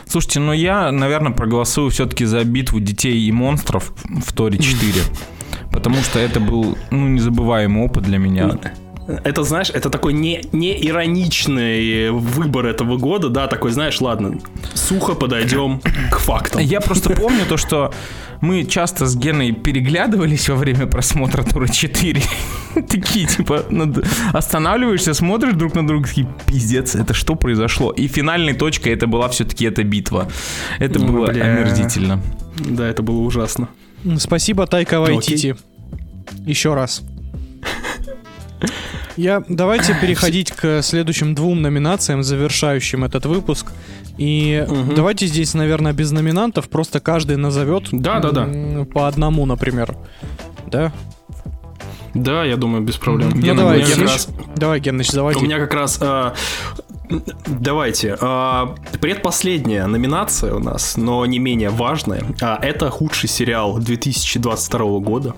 Слушайте, 0.07 0.41
ну 0.41 0.53
я, 0.53 0.91
наверное, 0.91 1.33
проголосую 1.33 1.91
все-таки 1.91 2.25
за 2.25 2.45
битву 2.45 2.81
детей 2.81 3.21
и 3.21 3.33
монстров 3.33 3.93
в 4.05 4.33
Торе 4.33 4.59
4. 4.59 4.93
Потому 5.73 5.97
что 5.97 6.19
это 6.19 6.41
был, 6.41 6.77
ну, 6.91 7.09
незабываемый 7.09 7.85
опыт 7.85 8.05
для 8.05 8.19
меня 8.19 8.59
это, 9.25 9.43
знаешь, 9.43 9.71
это 9.71 9.91
такой 9.91 10.13
не, 10.13 10.43
не 10.53 10.87
ироничный 10.87 12.11
выбор 12.11 12.67
этого 12.67 12.97
года, 12.97 13.29
да, 13.29 13.47
такой, 13.47 13.71
знаешь, 13.71 14.01
ладно, 14.01 14.39
сухо 14.75 15.15
подойдем 15.15 15.81
к 16.11 16.19
фактам. 16.19 16.61
Я 16.61 16.81
просто 16.81 17.11
помню 17.11 17.45
то, 17.47 17.57
что 17.57 17.93
мы 18.41 18.65
часто 18.65 19.07
с 19.07 19.17
Геной 19.17 19.53
переглядывались 19.53 20.49
во 20.49 20.57
время 20.57 20.87
просмотра 20.87 21.43
Тура 21.43 21.69
4. 21.69 22.23
Такие, 22.89 23.27
типа, 23.27 23.65
останавливаешься, 24.33 25.15
смотришь 25.15 25.55
друг 25.55 25.75
на 25.75 25.87
друга, 25.87 26.09
такие, 26.09 26.29
пиздец, 26.47 26.95
это 26.95 27.13
что 27.15 27.35
произошло? 27.35 27.91
И 27.93 28.09
финальной 28.09 28.55
точкой 28.55 28.95
это 28.95 29.07
была 29.07 29.29
все-таки 29.29 29.67
эта 29.67 29.83
битва. 29.83 30.29
Это 30.79 30.99
ну, 30.99 31.13
было 31.13 31.27
бля. 31.27 31.45
омерзительно. 31.45 32.23
Да, 32.57 32.89
это 32.89 33.03
было 33.03 33.21
ужасно. 33.21 33.69
Спасибо, 34.19 34.67
Тайка 34.67 35.01
Вайтити. 35.01 35.57
Еще 36.47 36.75
раз. 36.75 37.03
Я, 39.17 39.43
давайте 39.49 39.97
переходить 40.01 40.51
к 40.53 40.83
следующим 40.83 41.35
двум 41.35 41.63
номинациям, 41.63 42.23
завершающим 42.23 43.05
этот 43.05 43.27
выпуск. 43.27 43.73
И 44.19 44.65
угу. 44.69 44.95
давайте 44.95 45.27
здесь, 45.27 45.55
наверное, 45.55 45.93
без 45.93 46.11
номинантов, 46.11 46.69
просто 46.69 47.01
каждый 47.01 47.37
назовет 47.37 47.89
да, 47.93 48.21
да, 48.21 48.31
да. 48.31 48.85
по 48.93 49.09
одному, 49.09 49.47
например. 49.47 49.97
Да? 50.67 50.93
Да, 52.15 52.45
я 52.45 52.57
думаю, 52.57 52.83
без 52.83 52.97
проблем. 52.97 53.31
Ну, 53.35 53.55
давай, 53.55 53.83
Геныч, 53.83 53.99
раз... 53.99 54.29
давай, 54.57 54.81
Геныч, 54.81 55.11
заводи. 55.11 55.39
У 55.39 55.43
меня 55.43 55.59
как 55.59 55.73
раз... 55.75 55.99
Э, 56.01 56.33
Давайте. 57.47 58.17
А, 58.21 58.75
предпоследняя 59.01 59.87
номинация 59.87 60.55
у 60.55 60.59
нас, 60.59 60.97
но 60.97 61.27
не 61.27 61.39
менее 61.39 61.71
важная. 61.71 62.23
А, 62.41 62.59
это 62.63 62.91
худший 62.91 63.29
сериал 63.29 63.79
2022 63.79 64.99
года. 65.01 65.35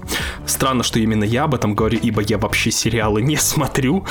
Странно, 0.46 0.82
что 0.82 0.98
именно 0.98 1.24
я 1.24 1.44
об 1.44 1.54
этом 1.54 1.74
говорю, 1.74 1.98
ибо 2.02 2.22
я 2.22 2.38
вообще 2.38 2.70
сериалы 2.70 3.22
не 3.22 3.37
смотрю. 3.37 4.04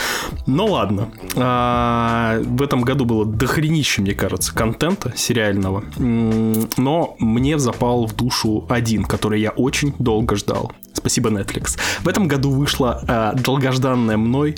Но 0.48 0.66
ладно. 0.66 1.10
А, 1.36 2.40
в 2.44 2.62
этом 2.62 2.82
году 2.82 3.06
было 3.06 3.26
дохренище, 3.26 4.02
мне 4.02 4.14
кажется, 4.14 4.54
контента 4.54 5.14
сериального. 5.16 5.84
Но 5.98 7.16
мне 7.20 7.60
запал 7.60 8.08
в 8.08 8.16
душу 8.16 8.66
один, 8.70 9.04
который 9.04 9.42
я 9.42 9.52
очень 9.52 9.94
долго 10.00 10.36
ждал. 10.36 10.72
Спасибо, 10.94 11.30
Netflix. 11.30 11.78
В 12.02 12.08
этом 12.08 12.28
году 12.28 12.52
вышла 12.52 13.34
долгожданная 13.36 14.18
мной 14.18 14.56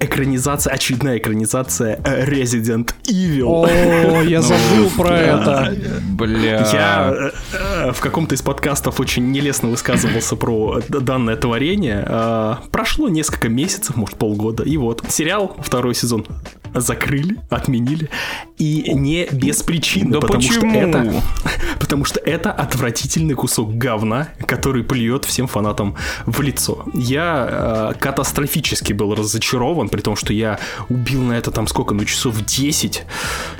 экранизация, 0.00 0.72
очередная 0.72 1.18
экранизация 1.18 2.00
э, 2.04 2.24
Resident 2.26 2.94
Evil. 3.04 3.44
О, 3.46 4.22
я 4.22 4.42
забыл 4.42 4.90
про 4.96 5.18
это. 5.18 5.76
Бля. 6.10 6.66
Я 6.72 7.32
э, 7.52 7.92
в 7.92 8.00
каком-то 8.00 8.34
из 8.34 8.42
подкастов 8.42 9.00
очень 9.00 9.30
нелестно 9.30 9.68
высказывался 9.68 10.36
про 10.36 10.80
данное 10.88 11.36
творение. 11.36 12.04
Э, 12.06 12.54
прошло 12.70 13.08
несколько 13.08 13.48
месяцев, 13.48 13.96
может 13.96 14.16
полгода, 14.16 14.62
и 14.62 14.76
вот 14.76 15.04
сериал 15.08 15.56
второй 15.60 15.94
сезон 15.94 16.26
закрыли, 16.74 17.38
отменили, 17.50 18.10
и 18.58 18.92
не 18.94 19.26
без 19.30 19.62
причины, 19.62 20.12
да 20.12 20.20
потому 20.20 20.40
почему? 20.40 20.70
что 20.70 20.78
это, 20.78 21.22
потому 21.80 22.04
что 22.04 22.20
это 22.20 22.50
отвратительный 22.50 23.34
кусок 23.34 23.76
говна, 23.76 24.28
который 24.46 24.82
плюет 24.82 25.24
всем 25.24 25.46
фанатам 25.46 25.96
в 26.26 26.40
лицо. 26.40 26.84
Я 26.92 27.92
э, 27.94 27.98
катастрофически 27.98 28.92
был 28.92 29.14
разочарован, 29.14 29.83
при 29.88 30.00
том, 30.00 30.16
что 30.16 30.32
я 30.32 30.58
убил 30.88 31.22
на 31.22 31.32
это 31.32 31.50
там 31.50 31.66
сколько, 31.66 31.94
ну 31.94 32.04
часов 32.04 32.40
10. 32.40 33.04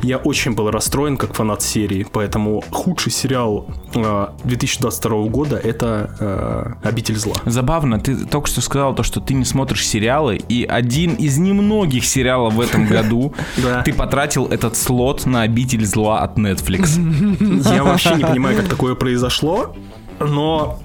Я 0.02 0.18
очень 0.18 0.52
был 0.52 0.70
расстроен 0.70 1.16
как 1.16 1.34
фанат 1.34 1.62
серии, 1.62 2.06
поэтому 2.10 2.62
худший 2.70 3.12
сериал 3.12 3.66
э, 3.94 4.26
2022 4.44 5.24
года 5.28 5.56
это 5.56 6.16
э, 6.20 6.88
«Обитель 6.88 7.16
зла». 7.16 7.34
Забавно, 7.44 7.98
ты 7.98 8.16
только 8.26 8.48
что 8.48 8.60
сказал 8.60 8.94
то, 8.94 9.02
что 9.02 9.20
ты 9.20 9.34
не 9.34 9.44
смотришь 9.44 9.86
сериалы, 9.86 10.36
и 10.36 10.64
один 10.64 11.14
из 11.14 11.38
немногих 11.38 12.04
сериалов 12.04 12.54
в 12.54 12.60
этом 12.60 12.86
году 12.94 13.34
ты 13.84 13.92
потратил 13.92 14.46
этот 14.46 14.76
слот 14.76 15.26
на 15.26 15.42
«Обитель 15.42 15.84
зла» 15.84 16.20
от 16.20 16.38
Netflix. 16.38 17.74
Я 17.74 17.84
вообще 17.84 18.14
не 18.14 18.24
понимаю, 18.24 18.56
как 18.56 18.68
такое 18.68 18.94
произошло, 18.94 19.74
но 20.20 20.78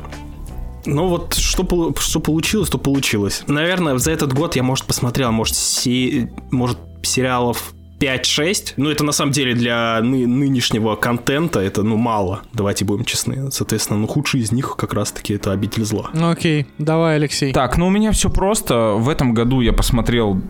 ну 0.85 1.07
вот, 1.07 1.33
что, 1.35 1.93
что 1.99 2.19
получилось, 2.19 2.69
то 2.69 2.77
получилось. 2.77 3.43
Наверное, 3.47 3.97
за 3.97 4.11
этот 4.11 4.33
год 4.33 4.55
я, 4.55 4.63
может, 4.63 4.85
посмотрел, 4.85 5.31
может, 5.31 5.55
си, 5.55 6.29
может 6.51 6.77
сериалов 7.03 7.73
5-6. 7.99 8.73
Ну, 8.77 8.89
это 8.89 9.03
на 9.03 9.11
самом 9.11 9.31
деле 9.31 9.53
для 9.53 9.99
ны- 10.01 10.25
нынешнего 10.25 10.95
контента 10.95 11.59
это, 11.59 11.83
ну, 11.83 11.97
мало. 11.97 12.41
Давайте 12.53 12.85
будем 12.85 13.03
честны. 13.05 13.51
Соответственно, 13.51 13.99
ну, 13.99 14.07
худший 14.07 14.39
из 14.39 14.51
них 14.51 14.75
как 14.77 14.93
раз-таки 14.93 15.33
это 15.33 15.51
«Обитель 15.51 15.83
зла». 15.83 16.09
Ну, 16.13 16.29
окей, 16.29 16.65
давай, 16.77 17.17
Алексей. 17.17 17.51
Так, 17.51 17.77
ну 17.77 17.87
у 17.87 17.89
меня 17.89 18.11
все 18.11 18.29
просто. 18.29 18.93
В 18.93 19.09
этом 19.09 19.33
году 19.33 19.61
я 19.61 19.73
посмотрел 19.73 20.41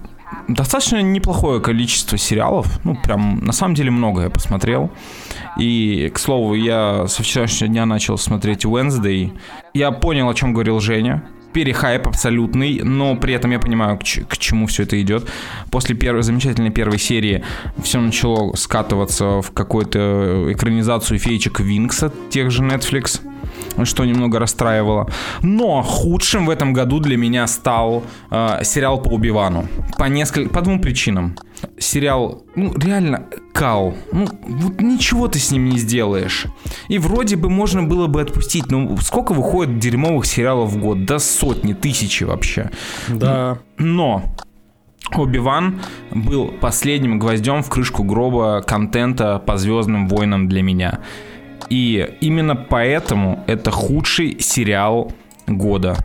достаточно 0.48 1.02
неплохое 1.02 1.60
количество 1.60 2.18
сериалов. 2.18 2.68
Ну, 2.84 2.96
прям, 2.96 3.39
на 3.39 3.52
самом 3.54 3.74
деле, 3.74 3.89
много 3.89 4.24
я 4.24 4.30
посмотрел. 4.30 4.92
И, 5.58 6.12
к 6.14 6.20
слову, 6.20 6.54
я 6.54 7.08
со 7.08 7.24
вчерашнего 7.24 7.70
дня 7.70 7.86
начал 7.86 8.18
смотреть 8.18 8.66
Wednesday. 8.66 9.32
Я 9.74 9.92
понял, 9.92 10.30
о 10.30 10.34
чем 10.34 10.54
говорил 10.54 10.80
Женя. 10.80 11.24
Перехайп 11.54 12.08
абсолютный, 12.08 12.82
но 12.84 13.16
при 13.16 13.34
этом 13.34 13.50
я 13.50 13.60
понимаю, 13.60 13.98
к, 13.98 14.02
к 14.04 14.38
чему 14.38 14.68
все 14.68 14.84
это 14.84 15.02
идет. 15.02 15.28
После 15.72 15.96
первой 15.96 16.22
замечательной 16.22 16.70
первой 16.70 17.00
серии 17.00 17.44
все 17.82 18.00
начало 18.00 18.56
скатываться 18.56 19.42
в 19.42 19.52
какую-то 19.52 20.52
экранизацию 20.52 21.18
феечек 21.18 21.60
Винкса, 21.60 22.14
тех 22.30 22.52
же 22.52 22.62
Netflix 22.64 23.20
что 23.86 24.06
немного 24.06 24.39
расстраивало. 24.39 25.10
Но 25.42 25.82
худшим 25.82 26.46
в 26.46 26.50
этом 26.50 26.74
году 26.74 27.00
для 27.00 27.18
меня 27.18 27.48
стал 27.48 28.04
э, 28.32 28.63
сериал 28.63 29.02
по 29.02 29.10
Убивану. 29.10 29.68
По, 29.98 30.06
несколько, 30.06 30.50
по 30.50 30.62
двум 30.62 30.82
причинам. 30.82 31.36
Сериал, 31.78 32.44
ну, 32.56 32.74
реально, 32.78 33.26
кал. 33.54 33.96
Ну, 34.12 34.28
вот 34.48 34.82
ничего 34.82 35.28
ты 35.28 35.39
с 35.39 35.52
ним 35.52 35.70
не 35.70 35.78
сделаешь. 35.78 36.46
И 36.88 36.98
вроде 36.98 37.36
бы 37.36 37.50
можно 37.50 37.84
было 37.84 38.08
бы 38.08 38.22
отпустить, 38.22 38.72
но 38.72 38.98
сколько 38.98 39.34
выходит 39.34 39.80
дерьмовых 39.80 40.26
сериалов 40.26 40.72
в 40.72 40.80
год? 40.80 41.06
Да 41.06 41.20
сотни, 41.20 41.74
тысячи 41.74 42.24
вообще. 42.24 42.72
Да. 43.10 43.60
Но 43.78 44.24
Оби-Ван 45.15 45.82
был 46.12 46.54
последним 46.62 47.20
гвоздем 47.20 47.63
в 47.63 47.70
крышку 47.70 48.04
гроба 48.04 48.62
контента 48.62 49.39
по 49.39 49.58
Звездным 49.58 50.08
войнам 50.08 50.48
для 50.48 50.62
меня. 50.62 51.00
И 51.70 52.18
именно 52.22 52.56
поэтому 52.56 53.44
это 53.48 53.72
худший 53.72 54.38
сериал 54.40 55.12
года. 55.48 55.98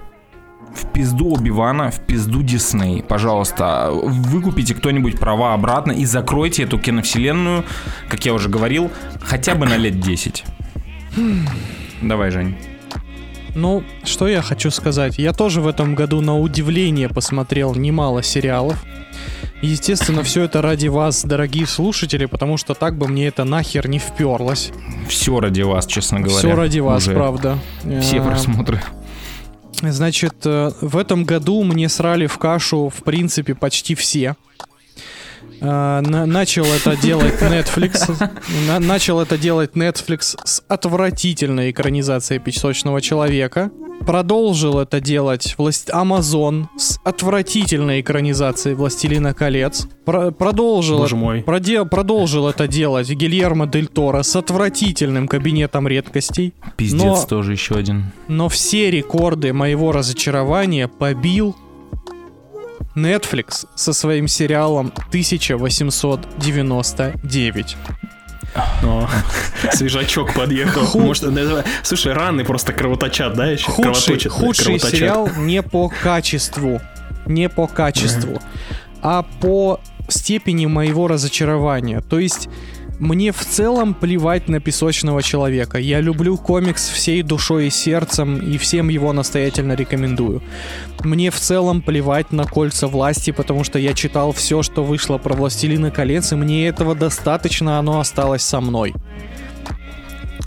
В 0.74 0.92
пизду 0.92 1.32
Оби-Вана, 1.32 1.90
в 1.90 2.00
пизду 2.00 2.42
Дисней. 2.42 3.02
Пожалуйста, 3.02 3.90
выкупите 3.92 4.74
кто-нибудь 4.74 5.18
права 5.18 5.54
обратно 5.54 5.92
и 5.92 6.04
закройте 6.04 6.64
эту 6.64 6.78
киновселенную, 6.78 7.64
как 8.08 8.24
я 8.26 8.34
уже 8.34 8.48
говорил, 8.48 8.90
хотя 9.22 9.54
бы 9.54 9.66
на 9.66 9.76
лет 9.76 10.00
10. 10.00 10.44
Давай, 12.02 12.30
Жень. 12.30 12.56
Ну, 13.54 13.84
что 14.04 14.26
я 14.26 14.42
хочу 14.42 14.70
сказать. 14.70 15.18
Я 15.18 15.32
тоже 15.32 15.60
в 15.60 15.68
этом 15.68 15.94
году 15.94 16.20
на 16.20 16.38
удивление 16.38 17.08
посмотрел 17.08 17.74
немало 17.74 18.22
сериалов. 18.22 18.82
Естественно, 19.62 20.22
все 20.22 20.42
это 20.42 20.60
ради 20.60 20.88
вас, 20.88 21.24
дорогие 21.24 21.66
слушатели, 21.66 22.26
потому 22.26 22.56
что 22.56 22.74
так 22.74 22.98
бы 22.98 23.08
мне 23.08 23.28
это 23.28 23.44
нахер 23.44 23.88
не 23.88 23.98
вперлось. 23.98 24.72
Все 25.08 25.40
ради 25.40 25.62
вас, 25.62 25.86
честно 25.86 26.20
говоря. 26.20 26.38
Все 26.38 26.54
ради 26.54 26.80
вас, 26.80 27.02
Уже 27.04 27.14
правда. 27.14 27.58
Все 28.02 28.16
Э, 28.18 28.22
просмотры. 28.22 28.82
Значит, 29.80 30.34
э, 30.44 30.70
в 30.80 30.96
этом 30.96 31.24
году 31.24 31.62
мне 31.62 31.88
срали 31.88 32.26
в 32.26 32.38
кашу, 32.38 32.92
в 32.94 33.02
принципе, 33.04 33.54
почти 33.54 33.94
все. 33.94 34.36
На- 35.64 36.26
Начал 36.26 36.64
это 36.66 36.96
делать 36.96 37.40
Netflix. 37.40 38.12
На- 38.68 38.78
Начал 38.80 39.20
это 39.20 39.38
делать 39.38 39.72
Netflix 39.74 40.36
с 40.44 40.62
отвратительной 40.68 41.70
экранизацией 41.70 42.40
песочного 42.40 43.00
человека. 43.00 43.70
Продолжил 44.06 44.80
это 44.80 45.00
делать 45.00 45.54
власть... 45.56 45.88
Amazon 45.88 46.66
с 46.76 46.98
отвратительной 47.04 48.00
экранизацией 48.02 48.74
Властелина 48.76 49.32
колец. 49.32 49.86
Про- 50.04 50.30
продолжил, 50.32 50.98
Боже 50.98 51.16
мой. 51.16 51.40
проде- 51.42 51.84
продолжил 51.86 52.48
это 52.48 52.68
делать 52.68 53.08
Гильермо 53.08 53.66
Дель 53.66 53.86
Торо 53.86 54.22
с 54.22 54.36
отвратительным 54.36 55.28
кабинетом 55.28 55.88
редкостей. 55.88 56.52
Пиздец 56.76 57.02
но- 57.02 57.26
тоже 57.26 57.52
еще 57.52 57.76
один. 57.76 58.12
Но 58.28 58.48
все 58.50 58.90
рекорды 58.90 59.52
моего 59.54 59.92
разочарования 59.92 60.88
побил 60.88 61.56
Netflix 62.94 63.66
со 63.74 63.92
своим 63.92 64.28
сериалом 64.28 64.92
1899. 65.08 67.76
О, 68.84 69.08
свежачок 69.72 70.32
подъехал. 70.34 70.84
Ху- 70.84 71.00
Может, 71.00 71.24
это- 71.24 71.64
слушай, 71.82 72.12
раны 72.12 72.44
просто 72.44 72.72
кровоточат, 72.72 73.34
да, 73.34 73.46
еще? 73.46 73.64
Худший, 73.66 73.82
Кровоточат, 73.82 74.32
худший 74.32 74.64
кровоточат. 74.64 74.90
сериал 74.98 75.28
не 75.38 75.62
по 75.62 75.88
качеству. 75.88 76.80
Не 77.26 77.48
по 77.48 77.66
качеству, 77.66 78.40
а 79.02 79.22
по 79.40 79.80
степени 80.08 80.66
моего 80.66 81.08
разочарования. 81.08 82.00
То 82.02 82.18
есть 82.18 82.48
мне 83.04 83.32
в 83.32 83.44
целом 83.44 83.94
плевать 83.94 84.48
на 84.48 84.60
песочного 84.60 85.22
человека. 85.22 85.78
Я 85.78 86.00
люблю 86.00 86.36
комикс 86.38 86.88
всей 86.88 87.22
душой 87.22 87.66
и 87.66 87.70
сердцем 87.70 88.38
и 88.38 88.56
всем 88.56 88.88
его 88.88 89.12
настоятельно 89.12 89.74
рекомендую. 89.74 90.42
Мне 91.00 91.30
в 91.30 91.38
целом 91.38 91.82
плевать 91.82 92.32
на 92.32 92.44
кольца 92.44 92.88
власти, 92.88 93.30
потому 93.30 93.62
что 93.62 93.78
я 93.78 93.92
читал 93.92 94.32
все, 94.32 94.62
что 94.62 94.82
вышло 94.82 95.18
про 95.18 95.34
Властелина 95.34 95.90
колец, 95.90 96.32
и 96.32 96.36
мне 96.36 96.66
этого 96.66 96.94
достаточно, 96.94 97.78
оно 97.78 98.00
осталось 98.00 98.42
со 98.42 98.60
мной. 98.60 98.94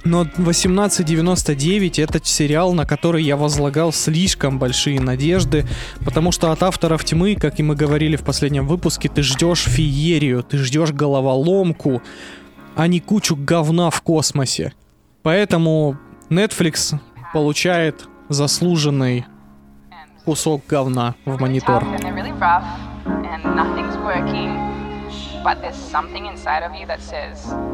Но 0.03 0.21
1899 0.21 1.99
это 1.99 2.19
сериал, 2.23 2.73
на 2.73 2.85
который 2.85 3.23
я 3.23 3.35
возлагал 3.35 3.91
слишком 3.91 4.57
большие 4.57 5.01
надежды, 5.01 5.65
потому 6.03 6.31
что 6.31 6.51
от 6.51 6.63
авторов 6.63 7.03
тьмы, 7.03 7.35
как 7.35 7.59
и 7.59 7.63
мы 7.63 7.75
говорили 7.75 8.15
в 8.15 8.23
последнем 8.23 8.67
выпуске, 8.67 9.09
ты 9.09 9.21
ждешь 9.21 9.65
феерию, 9.65 10.43
ты 10.43 10.57
ждешь 10.59 10.91
головоломку, 10.91 12.01
а 12.77 12.87
не 12.87 12.99
кучу 12.99 13.35
говна 13.35 13.89
в 13.89 14.01
космосе. 14.01 14.73
Поэтому 15.23 15.97
Netflix 16.29 16.99
получает 17.33 18.07
заслуженный 18.29 19.25
кусок 20.25 20.61
говна 20.67 21.15
в 21.25 21.41
монитор. 21.41 21.83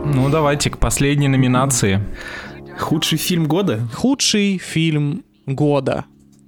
Ну, 0.06 0.30
давайте 0.30 0.70
к 0.70 0.78
последней 0.78 1.28
номинации. 1.28 2.00
Худший 2.80 3.18
фильм 3.18 3.48
года? 3.48 3.82
Худший 3.94 4.58
фильм 4.58 5.24
года. 5.46 6.06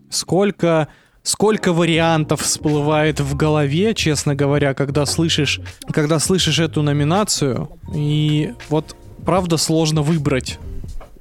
Сколько 0.10 0.88
сколько 1.26 1.74
вариантов 1.74 2.42
всплывает 2.42 3.20
в 3.20 3.36
голове, 3.36 3.94
честно 3.96 4.36
говоря, 4.36 4.74
когда 4.74 5.06
слышишь, 5.06 5.60
когда 5.92 6.20
слышишь 6.20 6.60
эту 6.60 6.84
номинацию. 6.84 7.70
И 7.94 8.54
вот 8.70 8.96
правда 9.26 9.58
сложно 9.58 10.04
выбрать. 10.04 10.60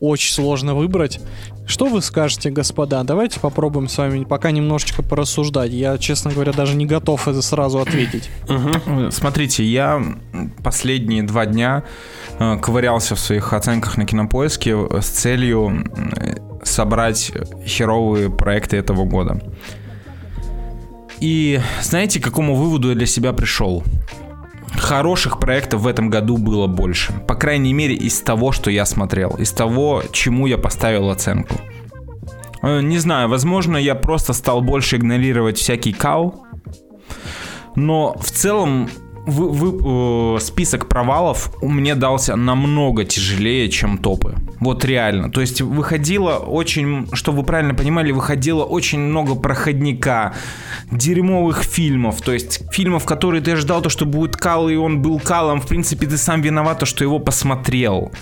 Очень 0.01 0.35
сложно 0.35 0.75
выбрать. 0.75 1.21
Что 1.67 1.87
вы 1.87 2.03
скажете, 2.03 2.51
господа? 2.51 3.03
Давайте 3.05 3.41
попробуем 3.41 3.89
с 3.89 3.97
вами 3.97 4.25
пока 4.25 4.51
немножечко 4.51 5.03
порассуждать. 5.03 5.73
Я, 5.73 5.97
честно 5.97 6.31
говоря, 6.31 6.53
даже 6.53 6.77
не 6.77 6.85
готов 6.85 7.27
это 7.27 7.41
сразу 7.41 7.79
ответить. 7.81 8.29
Смотрите, 9.11 9.65
я 9.65 10.05
последние 10.63 11.23
два 11.23 11.47
дня 11.47 11.85
э, 12.39 12.59
ковырялся 12.59 13.15
в 13.15 13.21
своих 13.21 13.55
оценках 13.55 13.97
на 13.97 14.05
кинопоиске 14.05 14.77
с 15.01 15.07
целью 15.07 15.87
собрать 16.63 17.33
херовые 17.67 18.29
проекты 18.29 18.77
этого 18.77 19.05
года. 19.05 19.41
И 21.21 21.61
знаете, 21.83 22.21
к 22.21 22.25
какому 22.25 22.55
выводу 22.55 22.91
я 22.91 22.95
для 22.95 23.07
себя 23.07 23.33
пришел? 23.33 23.83
Хороших 24.77 25.39
проектов 25.39 25.83
в 25.83 25.87
этом 25.87 26.11
году 26.11 26.37
было 26.37 26.67
больше. 26.67 27.13
По 27.27 27.35
крайней 27.35 27.73
мере, 27.73 27.95
из 27.95 28.21
того, 28.21 28.53
что 28.53 28.71
я 28.71 28.85
смотрел. 28.85 29.31
Из 29.31 29.53
того, 29.53 30.03
чему 30.13 30.47
я 30.47 30.59
поставил 30.59 31.11
оценку. 31.11 31.55
Э, 32.63 32.81
Не 32.81 32.99
знаю, 32.99 33.29
возможно, 33.29 33.77
я 33.77 33.95
просто 33.95 34.33
стал 34.33 34.61
больше 34.61 34.97
игнорировать 34.97 35.59
всякий 35.59 35.93
кал. 35.93 36.45
Но 37.77 38.17
в 38.21 38.31
целом 38.31 38.89
вы- 39.27 39.51
вы- 39.51 40.37
э, 40.37 40.41
список 40.41 40.89
провалов 40.89 41.51
мне 41.63 41.95
дался 41.95 42.37
намного 42.37 43.05
тяжелее, 43.05 43.69
чем 43.69 43.99
топы. 43.99 44.35
Вот 44.61 44.85
реально. 44.85 45.31
То 45.31 45.41
есть 45.41 45.61
выходило 45.61 46.37
очень, 46.37 47.07
чтобы 47.13 47.39
вы 47.39 47.45
правильно 47.45 47.75
понимали, 47.75 48.13
выходило 48.13 48.65
очень 48.65 49.01
много 49.01 49.35
проходника, 49.35 50.35
дерьмовых 50.91 51.63
фильмов. 51.65 52.21
То 52.23 52.33
есть 52.33 52.63
фильмов, 52.73 53.05
которые 53.05 53.43
ты 53.43 53.53
ожидал, 53.53 53.83
то, 53.83 53.89
что 53.89 54.07
будет 54.07 54.37
кал, 54.37 54.69
и 54.69 54.77
он 54.77 55.03
был 55.03 55.19
калом. 55.21 55.61
В 55.61 55.67
принципе, 55.67 56.07
ты 56.07 56.17
сам 56.17 56.43
виноват, 56.43 56.79
то, 56.79 56.87
что 56.87 57.05
его 57.05 57.19
посмотрел. 57.19 58.13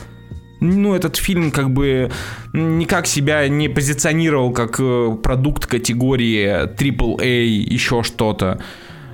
Ну, 0.60 0.94
этот 0.94 1.16
фильм 1.16 1.50
как 1.50 1.70
бы 1.70 2.12
никак 2.52 3.08
себя 3.08 3.48
не 3.48 3.68
позиционировал 3.68 4.52
как 4.52 4.76
э, 4.78 5.16
продукт 5.20 5.66
категории 5.66 6.46
AAA, 6.76 7.46
еще 7.74 8.04
что-то. 8.04 8.60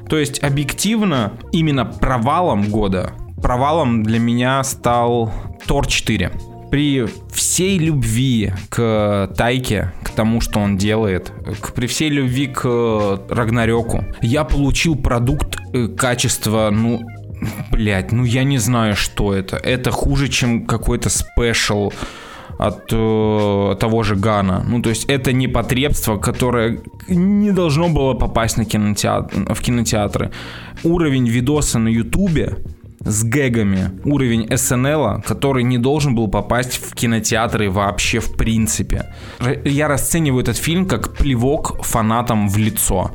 То 0.09 0.17
есть, 0.19 0.43
объективно, 0.43 1.33
именно 1.53 1.85
провалом 1.85 2.69
года, 2.71 3.13
провалом 3.43 4.03
для 4.03 4.19
меня 4.19 4.63
стал 4.65 5.33
Тор 5.67 5.87
4. 5.87 6.31
При 6.71 7.07
всей 7.33 7.79
любви 7.79 8.53
к 8.69 9.31
Тайке, 9.37 9.93
к 10.03 10.11
тому, 10.11 10.41
что 10.41 10.61
он 10.61 10.77
делает, 10.77 11.33
к- 11.61 11.73
при 11.73 11.87
всей 11.87 12.11
любви 12.11 12.47
к 12.47 12.63
э, 12.65 13.19
Рагнарёку, 13.31 14.05
я 14.21 14.45
получил 14.45 14.95
продукт 14.97 15.57
э, 15.73 15.89
качества, 15.89 16.69
ну, 16.71 17.01
блять, 17.71 18.13
ну 18.13 18.25
я 18.25 18.45
не 18.45 18.59
знаю, 18.59 18.97
что 18.97 19.33
это. 19.33 19.57
Это 19.57 19.91
хуже, 19.91 20.29
чем 20.29 20.67
какой-то 20.67 21.09
спешл 21.09 21.91
от 22.59 22.93
э, 22.93 23.77
того 23.81 24.03
же 24.03 24.17
Гана. 24.17 24.65
Ну, 24.69 24.83
то 24.83 24.91
есть 24.91 25.05
это 25.05 25.33
непотребство, 25.33 26.19
которое 26.19 26.81
не 27.09 27.53
должно 27.53 27.89
было 27.89 28.15
попасть 28.15 28.59
на 28.59 28.65
кинотеатр, 28.65 29.55
в 29.55 29.61
кинотеатры. 29.61 30.31
Уровень 30.83 31.29
видоса 31.29 31.79
на 31.79 31.89
Ютубе 31.89 32.57
с 33.01 33.25
гэгами, 33.25 33.91
уровень 34.05 34.49
СНЛ, 34.57 35.23
который 35.23 35.63
не 35.63 35.79
должен 35.79 36.15
был 36.15 36.29
попасть 36.29 36.77
в 36.77 36.95
кинотеатры 36.95 37.71
вообще 37.71 38.19
в 38.19 38.35
принципе. 38.37 39.15
Я 39.65 39.89
расцениваю 39.89 40.43
этот 40.43 40.57
фильм 40.57 40.87
как 40.87 41.15
плевок 41.15 41.85
фанатам 41.85 42.49
в 42.49 42.57
лицо. 42.59 43.13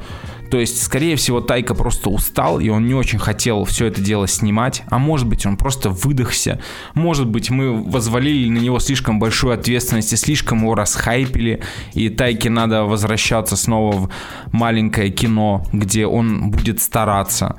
То 0.53 0.59
есть, 0.59 0.83
скорее 0.83 1.15
всего, 1.15 1.41
Тайка 1.41 1.73
просто 1.73 2.11
устал, 2.11 2.59
и 2.59 2.69
он 2.69 2.85
не 2.85 2.93
очень 2.93 3.17
хотел 3.17 3.65
все 3.65 3.87
это 3.87 4.01
дело 4.01 4.27
снимать. 4.27 4.83
А 4.87 4.99
может 4.99 5.27
быть, 5.27 5.47
он 5.47 5.57
просто 5.57 5.89
выдохся. 5.89 6.61
Может 6.93 7.27
быть, 7.27 7.49
мы 7.49 7.81
возвалили 7.83 8.47
на 8.51 8.59
него 8.59 8.77
слишком 8.77 9.17
большую 9.17 9.55
ответственность 9.55 10.13
и 10.13 10.15
слишком 10.15 10.59
его 10.59 10.75
расхайпили. 10.75 11.63
И 11.95 12.09
Тайке 12.09 12.51
надо 12.51 12.83
возвращаться 12.83 13.55
снова 13.55 13.97
в 13.97 14.09
маленькое 14.51 15.09
кино, 15.09 15.65
где 15.73 16.05
он 16.05 16.51
будет 16.51 16.79
стараться. 16.79 17.55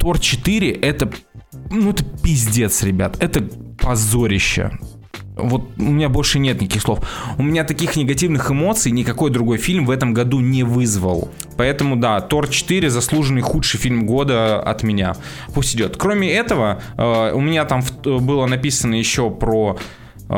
Тор 0.00 0.18
4 0.18 0.68
это... 0.68 1.12
Ну, 1.70 1.90
это 1.90 2.04
пиздец, 2.24 2.82
ребят. 2.82 3.18
Это 3.20 3.48
позорище. 3.78 4.72
Вот 5.42 5.70
у 5.78 5.82
меня 5.82 6.08
больше 6.08 6.38
нет 6.38 6.60
никаких 6.60 6.82
слов. 6.82 7.00
У 7.38 7.42
меня 7.42 7.64
таких 7.64 7.96
негативных 7.96 8.50
эмоций 8.50 8.92
никакой 8.92 9.30
другой 9.30 9.58
фильм 9.58 9.86
в 9.86 9.90
этом 9.90 10.14
году 10.14 10.40
не 10.40 10.62
вызвал. 10.62 11.30
Поэтому 11.56 11.96
да, 11.96 12.20
Тор 12.20 12.48
4 12.48 12.90
заслуженный 12.90 13.42
худший 13.42 13.78
фильм 13.80 14.06
года 14.06 14.60
от 14.60 14.82
меня. 14.82 15.14
Пусть 15.54 15.74
идет. 15.74 15.96
Кроме 15.96 16.32
этого, 16.32 16.80
э, 16.96 17.32
у 17.34 17.40
меня 17.40 17.64
там 17.64 17.82
в- 17.82 18.20
было 18.20 18.46
написано 18.46 18.94
еще 18.94 19.30
про 19.30 19.76
э, 20.28 20.34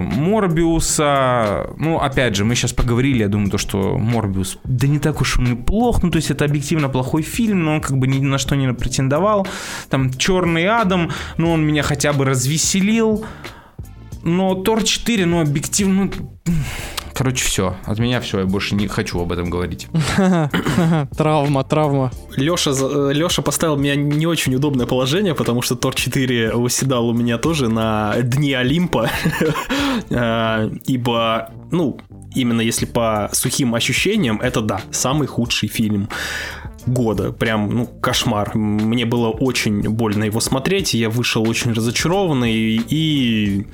Морбиуса. 0.00 1.70
Ну, 1.78 1.98
опять 1.98 2.34
же, 2.36 2.44
мы 2.44 2.54
сейчас 2.54 2.72
поговорили, 2.72 3.18
я 3.20 3.28
думаю, 3.28 3.50
то, 3.50 3.58
что 3.58 3.96
Морбиус, 3.98 4.58
да 4.64 4.86
не 4.88 4.98
так 4.98 5.20
уж 5.20 5.38
он 5.38 5.52
и 5.52 5.54
плох. 5.56 6.02
Ну, 6.02 6.10
то 6.10 6.16
есть 6.16 6.30
это 6.30 6.44
объективно 6.44 6.88
плохой 6.88 7.22
фильм, 7.22 7.62
но 7.64 7.74
он 7.74 7.80
как 7.80 7.96
бы 7.98 8.06
ни 8.08 8.18
на 8.18 8.38
что 8.38 8.56
не 8.56 8.72
претендовал. 8.72 9.46
Там 9.88 10.12
Черный 10.12 10.66
Адам, 10.66 11.10
ну, 11.36 11.52
он 11.52 11.62
меня 11.64 11.82
хотя 11.82 12.12
бы 12.12 12.24
развеселил. 12.24 13.24
Но 14.22 14.54
Тор 14.54 14.82
4, 14.82 15.26
ну, 15.26 15.40
объективно... 15.40 16.10
ну, 16.46 16.54
Короче, 17.20 17.44
все. 17.44 17.76
От 17.84 17.98
меня 17.98 18.18
все, 18.22 18.40
я 18.40 18.46
больше 18.46 18.74
не 18.74 18.88
хочу 18.88 19.20
об 19.20 19.30
этом 19.30 19.50
говорить. 19.50 19.88
Травма, 21.18 21.64
травма. 21.64 22.10
Леша, 22.36 22.70
Леша 23.12 23.42
поставил 23.42 23.76
меня 23.76 23.94
не 23.94 24.26
очень 24.26 24.54
удобное 24.54 24.86
положение, 24.86 25.34
потому 25.34 25.60
что 25.60 25.74
Тор 25.74 25.94
4 25.94 26.52
восседал 26.52 27.08
у 27.08 27.12
меня 27.12 27.36
тоже 27.36 27.68
на 27.68 28.14
дне 28.22 28.56
Олимпа. 28.56 29.10
А, 30.10 30.70
Ибо, 30.86 31.50
ну, 31.70 31.98
именно 32.34 32.62
если 32.62 32.86
по 32.86 33.28
сухим 33.34 33.74
ощущениям, 33.74 34.40
это 34.40 34.62
да, 34.62 34.80
самый 34.90 35.26
худший 35.26 35.68
фильм 35.68 36.08
года. 36.86 37.32
Прям, 37.32 37.70
ну, 37.70 37.86
кошмар. 37.86 38.54
Мне 38.54 39.04
было 39.04 39.28
очень 39.28 39.82
больно 39.88 40.24
его 40.24 40.40
смотреть. 40.40 40.94
Я 40.94 41.10
вышел 41.10 41.48
очень 41.48 41.72
разочарованный 41.72 42.52
и 42.88 43.66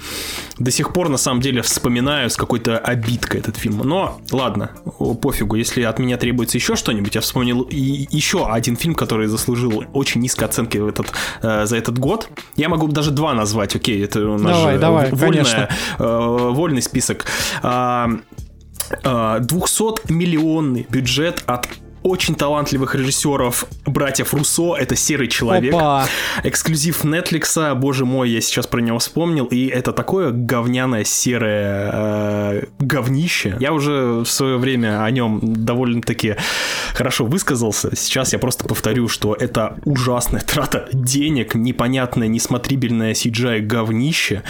до 0.59 0.70
сих 0.70 0.92
пор, 0.92 1.09
на 1.09 1.16
самом 1.16 1.40
деле, 1.40 1.62
вспоминаю 1.62 2.30
с 2.30 2.36
какой-то 2.36 2.78
обидкой 2.78 3.40
этот 3.40 3.57
фильм. 3.57 3.78
Но, 3.78 4.20
ладно, 4.30 4.70
пофигу. 5.22 5.57
Если 5.57 5.82
от 5.82 5.98
меня 5.98 6.16
требуется 6.16 6.59
еще 6.59 6.76
что-нибудь, 6.76 7.14
я 7.14 7.20
вспомнил 7.20 7.62
и 7.62 8.07
еще 8.11 8.46
один 8.50 8.76
фильм, 8.76 8.94
который 8.94 9.26
заслужил 9.26 9.84
очень 9.92 10.20
низкой 10.20 10.44
оценки 10.44 10.78
в 10.78 10.88
этот, 10.88 11.12
э, 11.42 11.66
за 11.66 11.76
этот 11.76 11.98
год. 11.98 12.28
Я 12.57 12.68
могу 12.68 12.88
даже 12.88 13.11
два 13.11 13.34
назвать, 13.34 13.76
окей, 13.76 14.02
это 14.02 14.20
у 14.28 14.38
нас 14.38 14.57
Давай, 14.57 14.74
же 14.74 14.80
давай, 14.80 15.11
вольная- 15.11 15.70
э, 15.98 16.50
вольный 16.52 16.82
список. 16.82 17.26
А, 17.62 18.11
а, 19.02 19.40
200-миллионный 19.40 20.86
бюджет 20.88 21.42
от 21.46 21.68
очень 22.07 22.34
талантливых 22.34 22.94
режиссеров 22.94 23.66
братьев 23.84 24.32
Руссо, 24.32 24.76
это 24.76 24.94
«Серый 24.96 25.28
человек». 25.28 25.74
Опа. 25.74 26.07
Эксклюзив 26.44 27.04
Netflix, 27.04 27.74
боже 27.74 28.04
мой, 28.04 28.30
я 28.30 28.40
сейчас 28.40 28.66
про 28.66 28.80
него 28.80 28.98
вспомнил, 28.98 29.46
и 29.46 29.66
это 29.66 29.92
такое 29.92 30.30
говняное 30.30 31.04
серое 31.04 31.90
э, 31.92 32.62
говнище. 32.78 33.57
Я 33.61 33.72
уже 33.72 34.20
в 34.20 34.26
свое 34.26 34.57
время 34.57 35.02
о 35.02 35.11
нем 35.11 35.40
довольно-таки 35.42 36.36
хорошо 36.94 37.24
высказался. 37.24 37.94
Сейчас 37.96 38.32
я 38.32 38.38
просто 38.38 38.66
повторю, 38.66 39.09
что 39.09 39.34
это 39.34 39.78
ужасная 39.84 40.42
трата 40.42 40.88
денег, 40.92 41.54
непонятное, 41.54 42.28
несмотрибельное 42.28 43.12
CGI 43.14 43.61
говнище, 43.61 44.42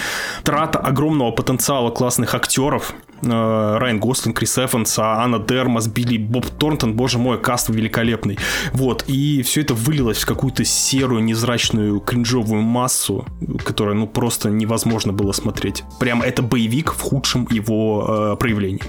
трата 0.44 0.78
огромного 0.78 1.30
потенциала 1.30 1.90
классных 1.90 2.34
актеров, 2.34 2.94
Райан 3.22 3.98
Гослинг, 3.98 4.38
Крис 4.38 4.58
Эванс, 4.58 4.98
а 4.98 5.22
Анна 5.22 5.38
Дермас, 5.38 5.86
Билли 5.86 6.18
Боб 6.18 6.46
Торнтон, 6.46 6.94
боже 6.94 7.18
мой, 7.18 7.40
каст 7.40 7.68
великолепный. 7.68 8.38
Вот, 8.72 9.04
и 9.06 9.42
все 9.42 9.62
это 9.62 9.74
вылилось 9.74 10.18
в 10.18 10.26
какую-то 10.26 10.64
серую, 10.64 11.22
невзрачную, 11.22 12.00
кринжовую 12.00 12.62
массу, 12.62 13.26
которая, 13.64 13.94
ну, 13.94 14.06
просто 14.06 14.50
невозможно 14.50 15.12
было 15.12 15.32
смотреть. 15.32 15.84
Прям 16.00 16.22
это 16.22 16.42
боевик 16.42 16.92
в 16.92 17.00
худшем 17.00 17.46
его 17.50 18.32
э, 18.32 18.36
проявлении. 18.36 18.82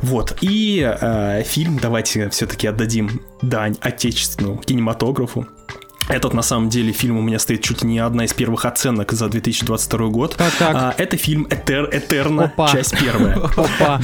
Вот, 0.00 0.38
и 0.40 0.80
э, 0.82 1.42
фильм, 1.44 1.78
давайте 1.78 2.28
все-таки 2.30 2.66
отдадим 2.66 3.20
дань 3.42 3.76
отечественному 3.80 4.58
кинематографу. 4.58 5.46
Этот, 6.08 6.34
на 6.34 6.42
самом 6.42 6.68
деле, 6.68 6.92
фильм 6.92 7.18
у 7.18 7.22
меня 7.22 7.38
стоит 7.38 7.62
чуть 7.62 7.82
ли 7.82 7.88
не 7.88 7.98
одна 8.00 8.24
из 8.24 8.32
первых 8.34 8.64
оценок 8.64 9.12
за 9.12 9.28
2022 9.28 10.08
год. 10.08 10.34
Так, 10.36 10.52
так. 10.58 10.74
А, 10.74 10.94
это 10.98 11.16
фильм 11.16 11.46
Этер, 11.48 11.88
Этерна, 11.92 12.44
Опа. 12.44 12.68
часть 12.68 12.98
первая. 12.98 13.34
Опа. 13.56 14.00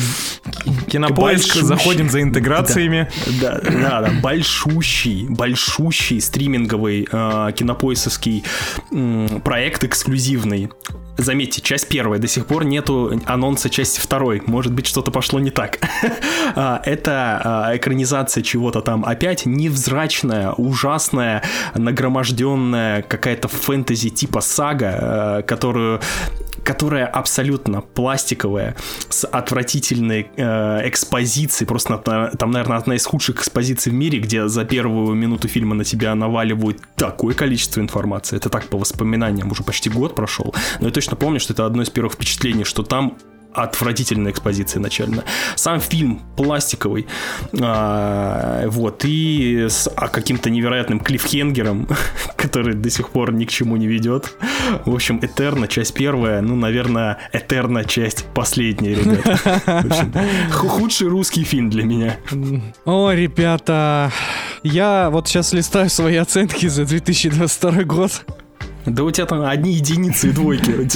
Кинопоиск, 0.89 1.47
Большущий. 1.47 1.67
заходим 1.67 2.09
за 2.11 2.23
интеграциями. 2.23 3.09
Да, 3.41 3.61
да, 3.61 4.01
да, 4.03 4.11
большущий, 4.23 5.27
большущий 5.29 6.21
стриминговый 6.21 7.07
э, 7.11 7.53
кинопоисовский 7.55 8.45
м, 8.93 9.41
проект 9.45 9.85
эксклюзивный. 9.85 10.71
заметьте, 11.19 11.61
часть 11.61 11.89
первая, 11.89 12.21
до 12.21 12.29
сих 12.29 12.47
пор 12.47 12.65
нету 12.65 13.21
анонса 13.27 13.69
части 13.71 14.01
второй. 14.01 14.43
Может 14.47 14.73
быть, 14.73 14.87
что-то 14.87 15.11
пошло 15.11 15.39
не 15.41 15.51
так. 15.51 15.79
А, 16.55 16.81
это 16.85 17.41
а, 17.45 17.77
экранизация 17.77 18.43
чего-то 18.43 18.81
там 18.81 19.05
опять 19.05 19.45
невзрачная, 19.45 20.53
ужасная, 20.53 21.43
нагроможденная 21.99 23.03
какая-то 23.03 23.49
фэнтези 23.49 24.11
типа 24.11 24.41
сага, 24.41 25.43
которую 25.47 26.01
которая 26.65 27.07
абсолютно 27.07 27.81
пластиковая, 27.81 28.77
с 29.09 29.27
отвратительной 29.27 30.29
э, 30.37 30.89
экспозицией, 30.89 31.67
просто 31.67 31.93
на, 31.93 32.29
там, 32.29 32.51
наверное, 32.51 32.77
одна 32.77 32.95
из 32.95 33.07
худших 33.07 33.37
экспозиций 33.37 33.91
в 33.91 33.95
мире, 33.95 34.19
где 34.19 34.49
за 34.49 34.67
первую 34.67 35.15
минуту 35.15 35.49
фильма 35.49 35.75
на 35.75 35.85
тебя 35.85 36.15
наваливают 36.15 36.79
такое 36.95 37.35
количество 37.35 37.81
информации. 37.81 38.37
Это 38.37 38.51
так 38.51 38.67
по 38.67 38.77
воспоминаниям, 38.77 39.51
уже 39.51 39.63
почти 39.63 39.89
год 39.89 40.15
прошел, 40.15 40.55
но 40.81 40.89
я 40.89 40.93
точно 40.93 41.17
помню, 41.17 41.41
что 41.41 41.55
это 41.55 41.65
одно 41.65 41.83
из 41.83 41.89
первых 41.89 42.15
впечатлений, 42.15 42.65
что 42.65 42.83
там 42.83 43.17
отвратительная 43.53 44.33
экспозиция 44.33 44.81
начальная. 44.81 45.25
Сам 45.57 45.81
фильм 45.81 46.21
пластиковый, 46.37 47.07
а, 47.61 48.67
вот, 48.69 49.05
и 49.05 49.67
с 49.69 49.89
а, 49.97 50.09
каким-то 50.09 50.51
невероятным 50.51 51.01
клиффхенгером, 51.01 51.89
который 52.37 52.75
до 52.75 52.91
сих 52.91 53.11
пор 53.11 53.33
ни 53.33 53.45
к 53.45 53.51
чему 53.51 53.77
не 53.77 53.87
ведет. 53.87 54.35
В 54.85 54.95
общем, 54.95 55.19
Этерна, 55.23 55.67
часть 55.69 55.95
первая, 55.95 56.41
ну, 56.41 56.57
наверное, 56.57 57.19
Этерна, 57.33 57.85
часть 57.85 58.27
последняя, 58.35 58.95
ребят. 58.95 59.25
В 59.25 59.87
общем, 59.87 60.13
худший 60.53 61.09
русский 61.09 61.45
фильм 61.45 61.71
для 61.71 61.85
меня. 61.85 62.17
О, 62.85 63.11
ребята, 63.13 64.13
я 64.63 65.11
вот 65.11 65.29
сейчас 65.29 65.53
листаю 65.53 65.91
свои 65.91 66.17
оценки 66.17 66.67
за 66.67 66.85
2022 66.85 67.85
год. 67.85 68.25
Да 68.91 69.05
у 69.05 69.11
тебя 69.11 69.27
там 69.27 69.43
одни 69.43 69.73
единицы 69.73 70.29
и 70.29 70.33
двойки. 70.33 70.89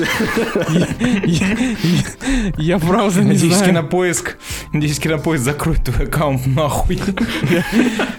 Я 2.60 2.78
правда 2.78 3.22
не 3.22 3.36
знаю. 3.36 3.64
кинопоиск, 3.64 4.38
надеюсь, 4.72 4.98
кинопоиск 4.98 5.44
закроет 5.44 5.84
твой 5.84 6.06
аккаунт 6.06 6.46
нахуй. 6.46 7.00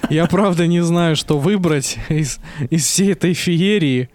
Я 0.09 0.26
правда 0.28 0.67
не 0.67 0.82
знаю, 0.82 1.15
что 1.15 1.38
выбрать 1.39 1.97
из, 2.09 2.39
всей 2.71 3.13
этой 3.13 3.34
феерии. 3.34 4.09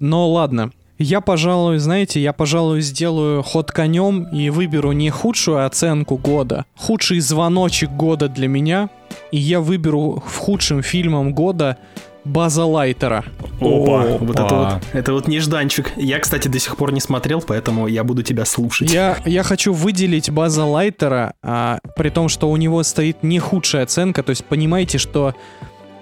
Но 0.00 0.28
ладно. 0.30 0.72
Я, 0.98 1.20
пожалуй, 1.20 1.78
знаете, 1.78 2.20
я, 2.20 2.32
пожалуй, 2.32 2.80
сделаю 2.80 3.42
ход 3.42 3.72
конем 3.72 4.24
и 4.24 4.50
выберу 4.50 4.92
не 4.92 5.10
худшую 5.10 5.66
оценку 5.66 6.16
года, 6.16 6.64
худший 6.76 7.18
звоночек 7.18 7.90
года 7.90 8.28
для 8.28 8.46
меня, 8.46 8.88
и 9.32 9.38
я 9.38 9.60
выберу 9.60 10.22
в 10.24 10.36
худшим 10.36 10.82
фильмом 10.82 11.34
года 11.34 11.78
База 12.24 12.64
Лайтера. 12.64 13.24
Опа, 13.60 14.02
Опа. 14.02 14.18
вот 14.18 14.38
это 14.38 14.54
вот, 14.54 14.82
это 14.92 15.12
вот 15.12 15.28
нежданчик. 15.28 15.92
Я, 15.96 16.18
кстати, 16.20 16.48
до 16.48 16.58
сих 16.58 16.76
пор 16.76 16.92
не 16.92 17.00
смотрел, 17.00 17.42
поэтому 17.42 17.86
я 17.88 18.04
буду 18.04 18.22
тебя 18.22 18.44
слушать. 18.44 18.92
Я, 18.92 19.18
я 19.24 19.42
хочу 19.42 19.72
выделить 19.72 20.30
База 20.30 20.64
Лайтера, 20.64 21.34
а, 21.42 21.78
при 21.96 22.10
том, 22.10 22.28
что 22.28 22.50
у 22.50 22.56
него 22.56 22.82
стоит 22.82 23.22
не 23.22 23.38
худшая 23.38 23.84
оценка. 23.84 24.22
То 24.22 24.30
есть 24.30 24.44
понимаете, 24.44 24.98
что 24.98 25.34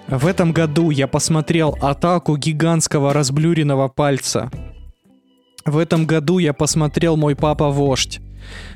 в 0.07 0.27
этом 0.27 0.51
году 0.51 0.89
я 0.89 1.07
посмотрел 1.07 1.75
атаку 1.81 2.37
гигантского 2.37 3.13
разблюренного 3.13 3.87
пальца. 3.87 4.51
В 5.65 5.77
этом 5.77 6.05
году 6.05 6.39
я 6.39 6.53
посмотрел 6.53 7.17
мой 7.17 7.35
папа 7.35 7.69
вождь. 7.69 8.19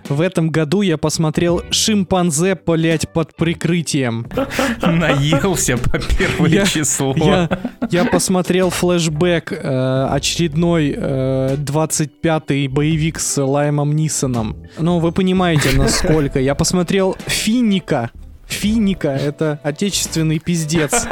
В 0.07 0.21
этом 0.21 0.49
году 0.49 0.81
я 0.81 0.97
посмотрел 0.97 1.63
шимпанзе, 1.71 2.55
блять, 2.65 3.09
под 3.09 3.35
прикрытием. 3.35 4.27
Наелся 4.81 5.77
по 5.77 5.99
первое 5.99 6.49
Я- 6.49 6.65
число. 6.65 7.13
Я, 7.17 7.49
я 7.89 8.05
посмотрел 8.05 8.69
флешбэк, 8.69 9.51
э, 9.51 10.07
очередной 10.11 10.93
э, 10.95 11.55
25-й 11.57 12.67
боевик 12.67 13.19
с 13.19 13.41
Лаймом 13.41 13.95
Нисоном. 13.95 14.57
Ну, 14.77 14.99
вы 14.99 15.11
понимаете, 15.11 15.69
насколько. 15.77 16.39
Я 16.39 16.55
посмотрел 16.55 17.15
Финика. 17.25 18.11
Финика— 18.47 19.07
это 19.09 19.59
отечественный 19.63 20.37
пиздец. 20.39 21.07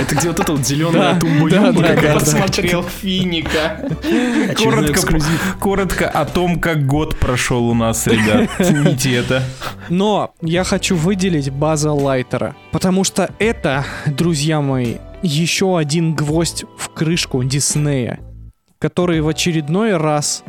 Это 0.00 0.14
где 0.14 0.28
вот 0.28 0.40
эта 0.40 0.52
вот 0.52 0.66
зеленая 0.66 1.14
Да, 1.14 1.20
тумба 1.20 1.50
да, 1.50 1.56
юмба 1.56 1.82
да, 1.82 1.88
какая-то. 1.94 2.12
да. 2.12 2.20
Посмотрел 2.20 2.82
Финика. 2.82 3.88
Коротко, 4.56 5.18
коротко 5.60 6.08
о 6.08 6.24
том, 6.24 6.58
как 6.60 6.86
год 6.86 7.18
прошел 7.18 7.68
у 7.68 7.74
нас, 7.74 8.06
ребят. 8.06 8.48
Цените 8.58 9.14
это. 9.14 9.42
Но 9.88 10.32
я 10.40 10.64
хочу 10.64 10.96
выделить 10.96 11.50
База 11.50 11.92
Лайтера, 11.92 12.54
потому 12.72 13.04
что 13.04 13.30
это, 13.38 13.84
друзья 14.06 14.60
мои, 14.60 14.96
еще 15.22 15.76
один 15.76 16.14
гвоздь 16.14 16.64
в 16.78 16.88
крышку 16.90 17.44
Диснея, 17.44 18.20
который 18.78 19.20
в 19.20 19.28
очередной 19.28 19.96
раз 19.96 20.42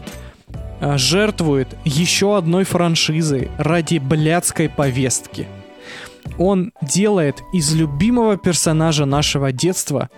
э, 0.80 0.97
жертвует 0.97 1.68
еще 1.84 2.38
одной 2.38 2.64
франшизой 2.64 3.52
ради 3.58 3.97
блядской 3.97 4.70
повестки. 4.70 5.47
Он 6.38 6.72
делает 6.82 7.41
из 7.53 7.74
любимого 7.74 8.38
персонажа 8.38 9.05
нашего 9.05 9.51
детства 9.51 10.09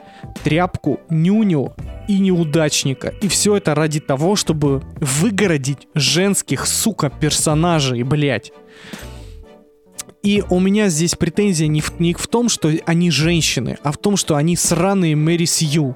тряпку, 0.43 0.99
нюню 1.09 1.73
и 2.07 2.19
неудачника. 2.19 3.13
И 3.21 3.27
все 3.27 3.57
это 3.57 3.75
ради 3.75 3.99
того, 3.99 4.35
чтобы 4.35 4.83
выгородить 4.99 5.87
женских, 5.95 6.65
сука, 6.65 7.09
персонажей, 7.09 8.03
блядь. 8.03 8.51
И 10.23 10.41
у 10.49 10.59
меня 10.61 10.87
здесь 10.87 11.15
претензия 11.15 11.67
не 11.67 11.81
в, 11.81 11.99
не 11.99 12.13
в 12.13 12.27
том, 12.27 12.47
что 12.47 12.71
они 12.85 13.11
женщины, 13.11 13.77
а 13.83 13.91
в 13.91 13.97
том, 13.97 14.15
что 14.15 14.37
они 14.37 14.55
сраные 14.55 15.17
Мэри 15.17 15.43
Сью. 15.43 15.95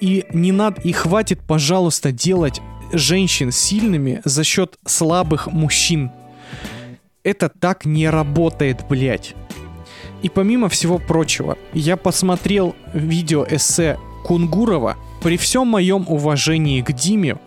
И 0.00 0.24
не 0.32 0.52
надо, 0.52 0.80
и 0.82 0.92
хватит, 0.92 1.40
пожалуйста, 1.44 2.12
делать 2.12 2.60
женщин 2.92 3.50
сильными 3.50 4.22
за 4.24 4.44
счет 4.44 4.78
слабых 4.86 5.48
мужчин. 5.48 6.12
Это 7.26 7.48
так 7.48 7.84
не 7.84 8.08
работает, 8.08 8.84
блядь. 8.88 9.34
И 10.22 10.28
помимо 10.28 10.68
всего 10.68 10.98
прочего, 10.98 11.58
я 11.72 11.96
посмотрел 11.96 12.76
видео-эссе 12.94 13.98
Кунгурова. 14.24 14.94
При 15.24 15.36
всем 15.36 15.66
моем 15.66 16.06
уважении 16.06 16.82
к 16.82 16.92
Диме, 16.92 17.38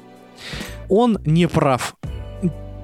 он 0.89 1.17
не 1.23 1.47
прав. 1.47 1.95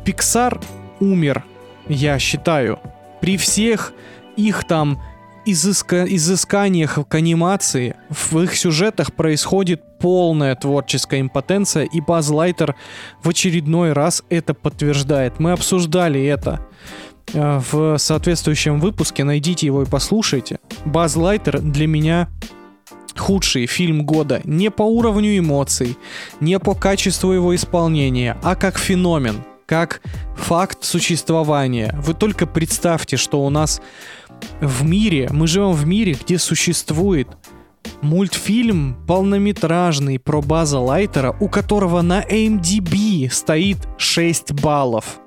Пиксар 0.05 0.61
умер, 1.01 1.43
я 1.89 2.17
считаю. 2.17 2.79
При 3.19 3.35
всех 3.35 3.91
их 4.37 4.65
там 4.65 5.01
изыска- 5.45 6.05
изысканиях 6.07 6.97
к 7.09 7.13
анимации 7.13 7.97
в 8.09 8.39
их 8.39 8.55
сюжетах 8.55 9.13
происходит 9.13 9.81
полная 9.99 10.55
творческая 10.55 11.19
импотенция, 11.19 11.83
и 11.83 11.99
Баз 11.99 12.29
Лайтер 12.29 12.75
в 13.21 13.27
очередной 13.27 13.91
раз 13.91 14.23
это 14.29 14.53
подтверждает. 14.53 15.39
Мы 15.39 15.51
обсуждали 15.51 16.23
это 16.23 16.65
в 17.33 17.97
соответствующем 17.97 18.79
выпуске, 18.79 19.23
найдите 19.23 19.65
его 19.65 19.83
и 19.83 19.85
послушайте. 19.85 20.59
Баз 20.85 21.15
Лайтер 21.15 21.59
для 21.59 21.87
меня 21.87 22.29
худший 23.17 23.65
фильм 23.65 24.05
года 24.05 24.41
не 24.43 24.69
по 24.69 24.83
уровню 24.83 25.37
эмоций, 25.37 25.97
не 26.39 26.59
по 26.59 26.75
качеству 26.75 27.31
его 27.31 27.55
исполнения, 27.55 28.37
а 28.43 28.55
как 28.55 28.77
феномен, 28.77 29.43
как 29.65 30.01
факт 30.35 30.83
существования. 30.83 31.95
Вы 32.01 32.13
только 32.13 32.45
представьте, 32.45 33.17
что 33.17 33.43
у 33.43 33.49
нас 33.49 33.81
в 34.59 34.83
мире, 34.83 35.29
мы 35.31 35.47
живем 35.47 35.71
в 35.71 35.85
мире, 35.85 36.17
где 36.21 36.37
существует 36.37 37.27
мультфильм 38.01 38.97
полнометражный 39.07 40.19
про 40.19 40.41
База 40.41 40.79
Лайтера, 40.79 41.35
у 41.39 41.47
которого 41.47 42.01
на 42.01 42.21
AMDB 42.21 43.31
стоит 43.31 43.77
6 43.97 44.53
баллов. 44.53 45.19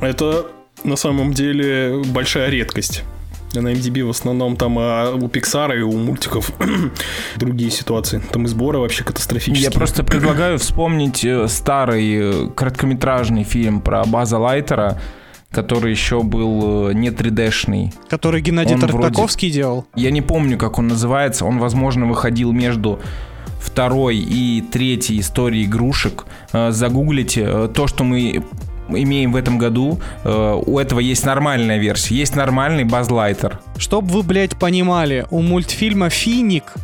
Это 0.00 0.46
на 0.84 0.96
самом 0.96 1.32
деле 1.32 2.02
большая 2.06 2.50
редкость. 2.50 3.04
На 3.54 3.68
MDB 3.72 4.04
в 4.04 4.10
основном 4.10 4.56
там 4.56 4.78
а, 4.78 5.10
у 5.14 5.26
Pixar 5.26 5.78
и 5.78 5.80
у 5.80 5.92
мультиков 5.92 6.52
другие 7.36 7.70
ситуации. 7.70 8.20
Там 8.30 8.44
и 8.44 8.48
сборы 8.48 8.78
вообще 8.78 9.04
катастрофические. 9.04 9.64
Я 9.64 9.70
просто 9.70 10.04
предлагаю 10.04 10.58
вспомнить 10.58 11.24
э, 11.24 11.48
старый 11.48 12.16
э, 12.18 12.48
короткометражный 12.54 13.44
фильм 13.44 13.80
про 13.80 14.04
База 14.04 14.38
Лайтера, 14.38 15.00
который 15.50 15.90
еще 15.92 16.22
был 16.22 16.90
э, 16.90 16.92
не 16.92 17.08
3D-шный. 17.08 17.94
Который 18.10 18.42
Геннадий 18.42 18.74
Он 18.74 18.80
вроде- 18.80 18.98
Тартаковский 19.04 19.50
делал. 19.50 19.86
Я 19.94 20.10
не 20.10 20.20
помню, 20.20 20.58
как 20.58 20.78
он 20.78 20.88
называется. 20.88 21.46
Он, 21.46 21.58
возможно, 21.58 22.04
выходил 22.06 22.52
между 22.52 23.00
второй 23.58 24.18
и 24.18 24.60
третьей 24.60 25.20
историей 25.20 25.64
игрушек. 25.64 26.26
Загуглите 26.52 27.68
то, 27.68 27.86
что 27.86 28.04
мы 28.04 28.44
имеем 28.88 29.32
в 29.32 29.36
этом 29.36 29.58
году. 29.58 30.00
Э, 30.24 30.60
У 30.66 30.78
этого 30.78 31.00
есть 31.00 31.24
нормальная 31.24 31.78
версия. 31.78 32.14
Есть 32.16 32.36
нормальный 32.36 32.84
базлайтер. 32.84 33.60
Чтоб 33.76 34.04
вы, 34.04 34.22
блядь, 34.22 34.56
понимали, 34.58 35.26
у 35.30 35.40
мультфильма 35.42 36.10
«Финик» 36.10 36.74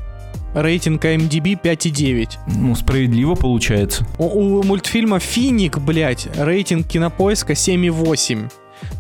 рейтинг 0.55 1.05
MDB 1.05 1.61
5,9. 1.61 2.29
Ну, 2.57 2.75
справедливо 2.77 3.35
получается. 3.35 4.07
У, 4.19 4.25
у 4.27 4.63
мультфильма 4.63 5.19
«Финик», 5.19 5.79
блядь, 5.79 6.29
рейтинг 6.37 6.87
кинопоиска 6.87 7.55
7,8. 7.55 8.51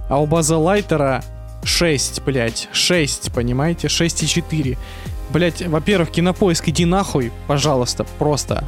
А 0.08 0.20
у 0.20 0.26
База 0.26 0.58
Лайтера 0.58 1.22
6, 1.62 2.22
блядь, 2.22 2.68
6, 2.72 3.32
понимаете? 3.32 3.86
6,4. 3.86 4.76
Блядь, 5.30 5.66
во-первых, 5.66 6.10
кинопоиск, 6.10 6.68
иди 6.68 6.84
нахуй, 6.84 7.32
пожалуйста, 7.46 8.04
просто. 8.18 8.64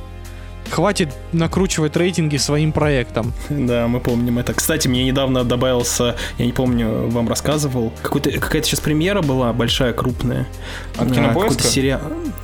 Хватит 0.71 1.15
накручивать 1.33 1.97
рейтинги 1.97 2.37
своим 2.37 2.73
проектам. 2.73 3.33
Да, 3.49 3.89
мы 3.89 4.01
помним 4.01 4.39
это. 4.39 4.53
Кстати, 4.55 4.87
мне 4.89 5.05
недавно 5.05 5.43
добавился, 5.45 6.17
я 6.39 6.47
не 6.47 6.53
помню, 6.53 7.09
вам 7.09 7.29
рассказывал, 7.29 7.93
какой-то, 8.03 8.31
какая-то 8.33 8.67
сейчас 8.69 8.81
премьера 8.81 9.23
была 9.23 9.53
большая, 9.53 9.93
крупная. 9.93 10.47
От 10.97 11.11
А, 11.11 11.15
Кинопоиска? 11.15 11.57
Какой-то 11.57 11.65
сериал. 11.65 12.01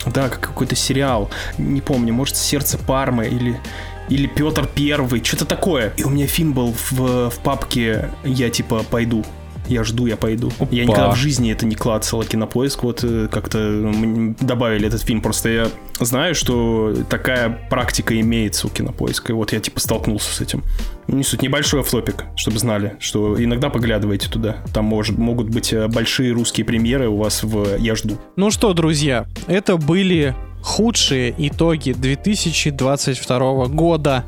Да, 0.06 0.28
как- 0.28 0.40
какой-то 0.40 0.74
сериал. 0.76 1.30
Не 1.58 1.80
помню, 1.80 2.12
может, 2.12 2.36
Сердце 2.36 2.78
Пармы 2.78 3.26
или 3.26 3.60
или 4.08 4.26
Петр 4.26 4.66
Первый, 4.66 5.22
что-то 5.24 5.44
такое. 5.46 5.92
И 5.96 6.02
у 6.02 6.10
меня 6.10 6.26
фильм 6.26 6.52
был 6.52 6.74
в, 6.90 7.30
в 7.30 7.38
папке 7.42 8.10
«Я 8.24 8.50
типа 8.50 8.84
пойду». 8.90 9.24
Я 9.68 9.84
жду, 9.84 10.06
я 10.06 10.16
пойду. 10.16 10.50
Я 10.70 10.84
Опа. 10.84 10.92
никогда 10.92 11.10
в 11.12 11.16
жизни 11.16 11.52
это 11.52 11.66
не 11.66 11.74
клацал, 11.74 12.20
а 12.20 12.24
кинопоиск 12.24 12.82
вот 12.82 13.04
э, 13.04 13.28
как-то 13.30 13.92
добавили 14.40 14.86
этот 14.86 15.02
фильм. 15.02 15.20
Просто 15.20 15.48
я 15.48 15.68
знаю, 16.00 16.34
что 16.34 16.94
такая 17.08 17.48
практика 17.70 18.18
имеется 18.20 18.66
у 18.66 18.70
кинопоиска. 18.70 19.32
И 19.32 19.34
вот 19.34 19.52
я 19.52 19.60
типа 19.60 19.80
столкнулся 19.80 20.34
с 20.34 20.40
этим. 20.40 20.62
Не 21.08 21.24
суть, 21.24 21.42
небольшой 21.42 21.82
флопик, 21.82 22.24
чтобы 22.36 22.58
знали, 22.58 22.96
что 23.00 23.42
иногда 23.42 23.70
поглядывайте 23.70 24.28
туда. 24.28 24.56
Там 24.72 24.84
может, 24.84 25.18
могут 25.18 25.48
быть 25.48 25.72
э, 25.72 25.86
большие 25.88 26.32
русские 26.32 26.64
премьеры 26.64 27.08
у 27.08 27.16
вас 27.16 27.42
в 27.42 27.76
«Я 27.78 27.94
жду». 27.94 28.18
Ну 28.36 28.50
что, 28.50 28.72
друзья, 28.72 29.26
это 29.46 29.76
были 29.76 30.34
худшие 30.62 31.34
итоги 31.36 31.92
2022 31.92 33.66
года. 33.66 34.24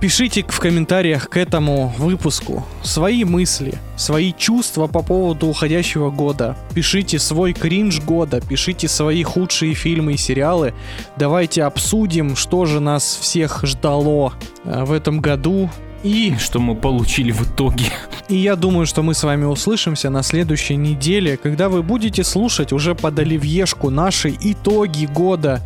Пишите 0.00 0.42
в 0.48 0.58
комментариях 0.58 1.28
к 1.28 1.36
этому 1.36 1.92
выпуску 1.98 2.64
свои 2.82 3.24
мысли, 3.24 3.74
свои 3.96 4.32
чувства 4.32 4.86
по 4.86 5.02
поводу 5.02 5.48
уходящего 5.48 6.10
года. 6.10 6.56
Пишите 6.74 7.18
свой 7.18 7.52
кринж 7.52 8.00
года, 8.00 8.40
пишите 8.40 8.88
свои 8.88 9.22
худшие 9.22 9.74
фильмы 9.74 10.14
и 10.14 10.16
сериалы. 10.16 10.72
Давайте 11.18 11.64
обсудим, 11.64 12.34
что 12.34 12.64
же 12.64 12.80
нас 12.80 13.18
всех 13.20 13.62
ждало 13.64 14.32
э, 14.64 14.84
в 14.84 14.92
этом 14.92 15.20
году. 15.20 15.68
И 16.02 16.34
Что 16.38 16.60
мы 16.60 16.76
получили 16.76 17.30
в 17.30 17.42
итоге. 17.42 17.84
и 18.30 18.36
я 18.36 18.56
думаю, 18.56 18.86
что 18.86 19.02
мы 19.02 19.12
с 19.12 19.22
вами 19.22 19.44
услышимся 19.44 20.08
на 20.08 20.22
следующей 20.22 20.76
неделе, 20.76 21.36
когда 21.36 21.68
вы 21.68 21.82
будете 21.82 22.24
слушать 22.24 22.72
уже 22.72 22.94
под 22.94 23.18
оливьешку 23.18 23.90
наши 23.90 24.34
итоги 24.40 25.04
года, 25.04 25.60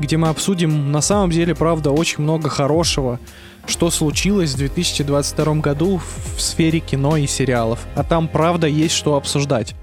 где 0.00 0.16
мы 0.16 0.28
обсудим 0.28 0.90
на 0.90 1.02
самом 1.02 1.30
деле, 1.30 1.54
правда, 1.54 1.90
очень 1.90 2.22
много 2.22 2.48
хорошего, 2.48 3.20
что 3.66 3.90
случилось 3.90 4.54
в 4.54 4.58
2022 4.58 5.54
году 5.56 6.00
в 6.36 6.40
сфере 6.40 6.80
кино 6.80 7.16
и 7.16 7.26
сериалов. 7.26 7.80
А 7.94 8.04
там, 8.04 8.28
правда, 8.28 8.66
есть 8.66 8.94
что 8.94 9.16
обсуждать. 9.16 9.74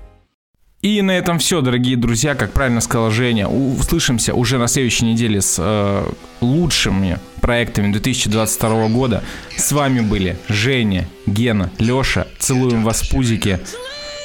И 0.81 1.01
на 1.03 1.11
этом 1.11 1.37
все, 1.37 1.61
дорогие 1.61 1.95
друзья. 1.95 2.33
Как 2.33 2.53
правильно 2.53 2.81
сказала 2.81 3.11
Женя, 3.11 3.47
услышимся 3.47 4.33
уже 4.33 4.57
на 4.57 4.67
следующей 4.67 5.05
неделе 5.05 5.39
с 5.39 5.57
э, 5.59 6.11
лучшими 6.41 7.19
проектами 7.39 7.91
2022 7.91 8.87
года. 8.87 9.23
С 9.55 9.71
вами 9.71 9.99
были 9.99 10.37
Женя, 10.47 11.07
Гена, 11.27 11.71
Леша. 11.77 12.25
Целуем 12.39 12.83
вас 12.83 13.01
в 13.01 13.11
пузики. 13.11 13.59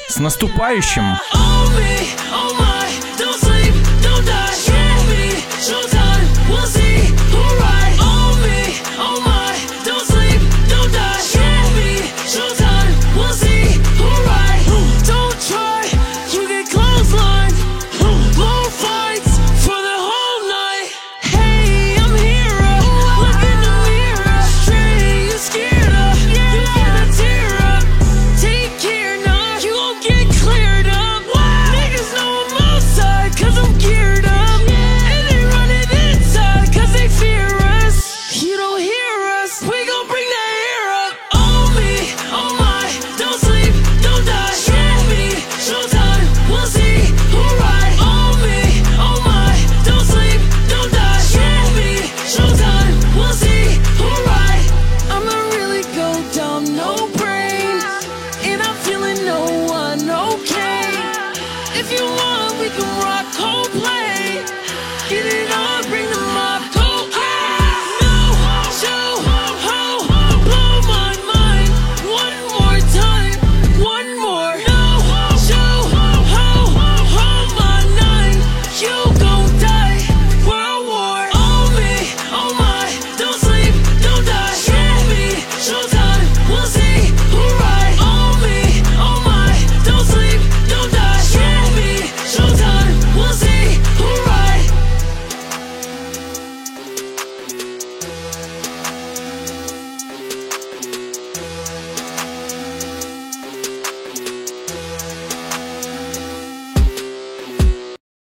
С 0.09 0.17
наступающим! 0.17 1.17